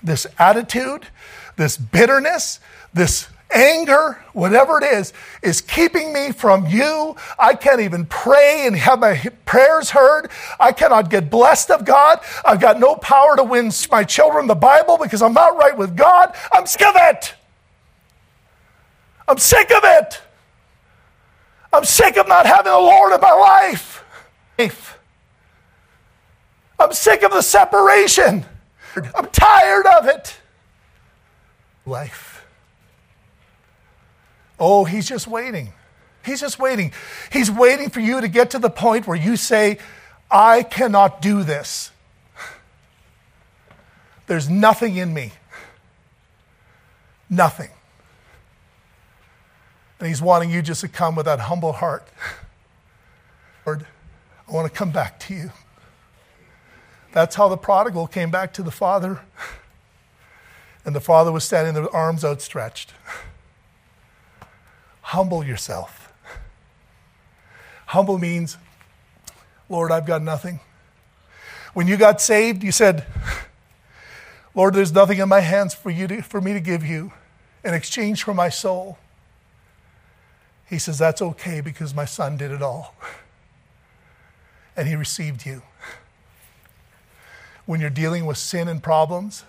this 0.03 0.27
attitude, 0.39 1.07
this 1.57 1.77
bitterness, 1.77 2.61
this 2.93 3.29
anger, 3.53 4.23
whatever 4.33 4.79
it 4.79 4.85
is, 4.85 5.13
is 5.43 5.61
keeping 5.61 6.13
me 6.13 6.33
from 6.33 6.67
you. 6.67 7.17
I 7.39 7.55
can't 7.55 7.81
even 7.81 8.07
pray 8.07 8.67
and 8.67 8.77
have 8.77 9.01
my 9.01 9.17
prayers 9.45 9.91
heard. 9.91 10.31
I 10.59 10.73
cannot 10.73 11.11
get 11.11 11.31
blessed 11.31 11.71
of 11.71 11.85
God. 11.85 12.21
I've 12.45 12.61
got 12.61 12.79
no 12.79 12.95
power 12.97 13.37
to 13.37 13.45
win 13.45 13.71
my 13.91 14.05
children 14.05 14.47
the 14.47 14.55
Bible 14.55 14.99
because 14.99 15.23
I'm 15.23 15.33
not 15.33 15.57
right 15.57 15.77
with 15.77 15.97
God. 15.97 16.35
I'm 16.53 16.67
sick 16.67 16.83
of 16.83 16.95
it. 16.97 17.35
I'm 19.29 19.39
sick 19.39 19.71
of 19.71 19.83
it. 19.85 20.21
I'm 21.73 21.85
sick 21.85 22.17
of 22.17 22.27
not 22.29 22.47
having 22.47 22.73
the 22.73 22.79
Lord 22.79 23.13
in 23.13 23.21
my 23.21 23.33
life. 23.33 24.05
I'm 26.79 26.93
sick 26.93 27.23
of 27.23 27.31
the 27.31 27.43
separation. 27.43 28.45
I'm 29.15 29.27
tired 29.27 29.87
of 29.87 30.07
it. 30.09 30.37
Life. 31.87 32.45
Oh, 34.59 34.85
he's 34.85 35.09
just 35.09 35.27
waiting. 35.27 35.73
He's 36.25 36.41
just 36.41 36.59
waiting. 36.59 36.93
He's 37.33 37.51
waiting 37.51 37.89
for 37.89 38.01
you 38.01 38.21
to 38.21 38.29
get 38.29 38.51
to 38.51 38.59
the 38.59 38.69
point 38.69 39.07
where 39.07 39.17
you 39.17 39.37
say, 39.37 39.79
I 40.31 40.63
cannot 40.63 41.23
do 41.23 41.43
this. 41.43 41.91
There's 44.27 44.49
nothing 44.49 44.97
in 44.97 45.15
me. 45.15 45.33
Nothing. 47.29 47.71
And 50.01 50.09
he's 50.09 50.23
wanting 50.23 50.51
you 50.51 50.63
just 50.63 50.81
to 50.81 50.89
come 50.89 51.15
with 51.15 51.27
that 51.27 51.41
humble 51.41 51.73
heart. 51.73 52.09
Lord, 53.67 53.87
I 54.49 54.53
want 54.53 54.73
to 54.73 54.77
come 54.77 54.91
back 54.91 55.21
to 55.21 55.35
you. 55.35 55.53
That's 57.13 57.37
how 57.37 57.49
the 57.49 57.59
prodigal 57.59 58.07
came 58.07 58.31
back 58.31 58.55
to 58.55 58.63
the 58.63 58.71
father. 58.71 59.21
And 60.87 60.97
the 60.97 61.01
father 61.01 61.31
was 61.31 61.45
standing 61.45 61.75
there, 61.75 61.83
with 61.83 61.95
arms 61.95 62.25
outstretched. 62.25 62.95
Humble 65.03 65.45
yourself. 65.45 66.13
Humble 67.87 68.17
means, 68.17 68.57
Lord, 69.69 69.93
I've 69.93 70.07
got 70.07 70.23
nothing. 70.23 70.61
When 71.75 71.87
you 71.87 71.99
got 71.99 72.23
saved, 72.23 72.65
you 72.65 72.73
said, 72.73 73.05
Lord, 74.55 74.75
there's 74.75 74.93
nothing 74.93 75.19
in 75.19 75.29
my 75.29 75.41
hands 75.41 75.75
for, 75.75 75.91
you 75.91 76.07
to, 76.09 76.23
for 76.23 76.41
me 76.41 76.55
to 76.55 76.61
give 76.61 76.87
you 76.87 77.13
in 77.63 77.75
exchange 77.75 78.23
for 78.23 78.33
my 78.33 78.49
soul. 78.49 78.99
He 80.71 80.79
says, 80.79 80.99
That's 80.99 81.21
okay 81.21 81.61
because 81.61 81.93
my 81.93 82.05
son 82.05 82.37
did 82.37 82.51
it 82.51 82.63
all. 82.63 82.95
And 84.77 84.89
he 84.89 84.95
received 84.95 85.45
you. 85.45 85.63
When 87.67 87.81
you're 87.81 87.91
dealing 87.91 88.25
with 88.25 88.39
sin 88.39 88.67
and 88.67 88.83
problems, 88.83 89.45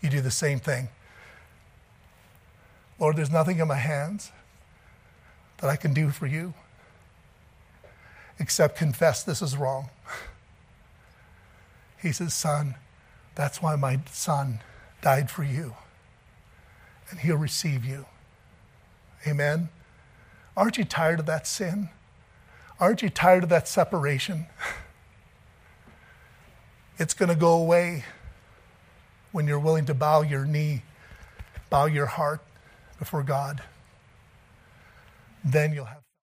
you 0.00 0.08
do 0.08 0.22
the 0.22 0.30
same 0.30 0.58
thing. 0.58 0.88
Lord, 2.98 3.16
there's 3.16 3.32
nothing 3.32 3.58
in 3.58 3.68
my 3.68 3.76
hands 3.76 4.30
that 5.58 5.68
I 5.68 5.76
can 5.76 5.92
do 5.92 6.08
for 6.10 6.26
you 6.26 6.54
except 8.38 8.78
confess 8.78 9.22
this 9.22 9.42
is 9.42 9.56
wrong. 9.56 9.90
He 12.00 12.12
says, 12.12 12.34
Son, 12.34 12.76
that's 13.34 13.60
why 13.60 13.76
my 13.76 14.00
son 14.10 14.60
died 15.02 15.30
for 15.30 15.42
you, 15.42 15.74
and 17.10 17.20
he'll 17.20 17.36
receive 17.36 17.84
you. 17.84 18.06
Amen. 19.26 19.68
Aren't 20.56 20.78
you 20.78 20.84
tired 20.84 21.20
of 21.20 21.26
that 21.26 21.46
sin? 21.46 21.88
Aren't 22.78 23.02
you 23.02 23.10
tired 23.10 23.42
of 23.42 23.48
that 23.48 23.68
separation? 23.68 24.46
It's 26.96 27.14
going 27.14 27.28
to 27.28 27.34
go 27.34 27.54
away 27.54 28.04
when 29.32 29.48
you're 29.48 29.58
willing 29.58 29.84
to 29.86 29.94
bow 29.94 30.22
your 30.22 30.44
knee, 30.44 30.82
bow 31.68 31.86
your 31.86 32.06
heart 32.06 32.40
before 33.00 33.24
God. 33.24 33.62
Then 35.44 35.72
you'll 35.72 35.86
have. 35.86 36.03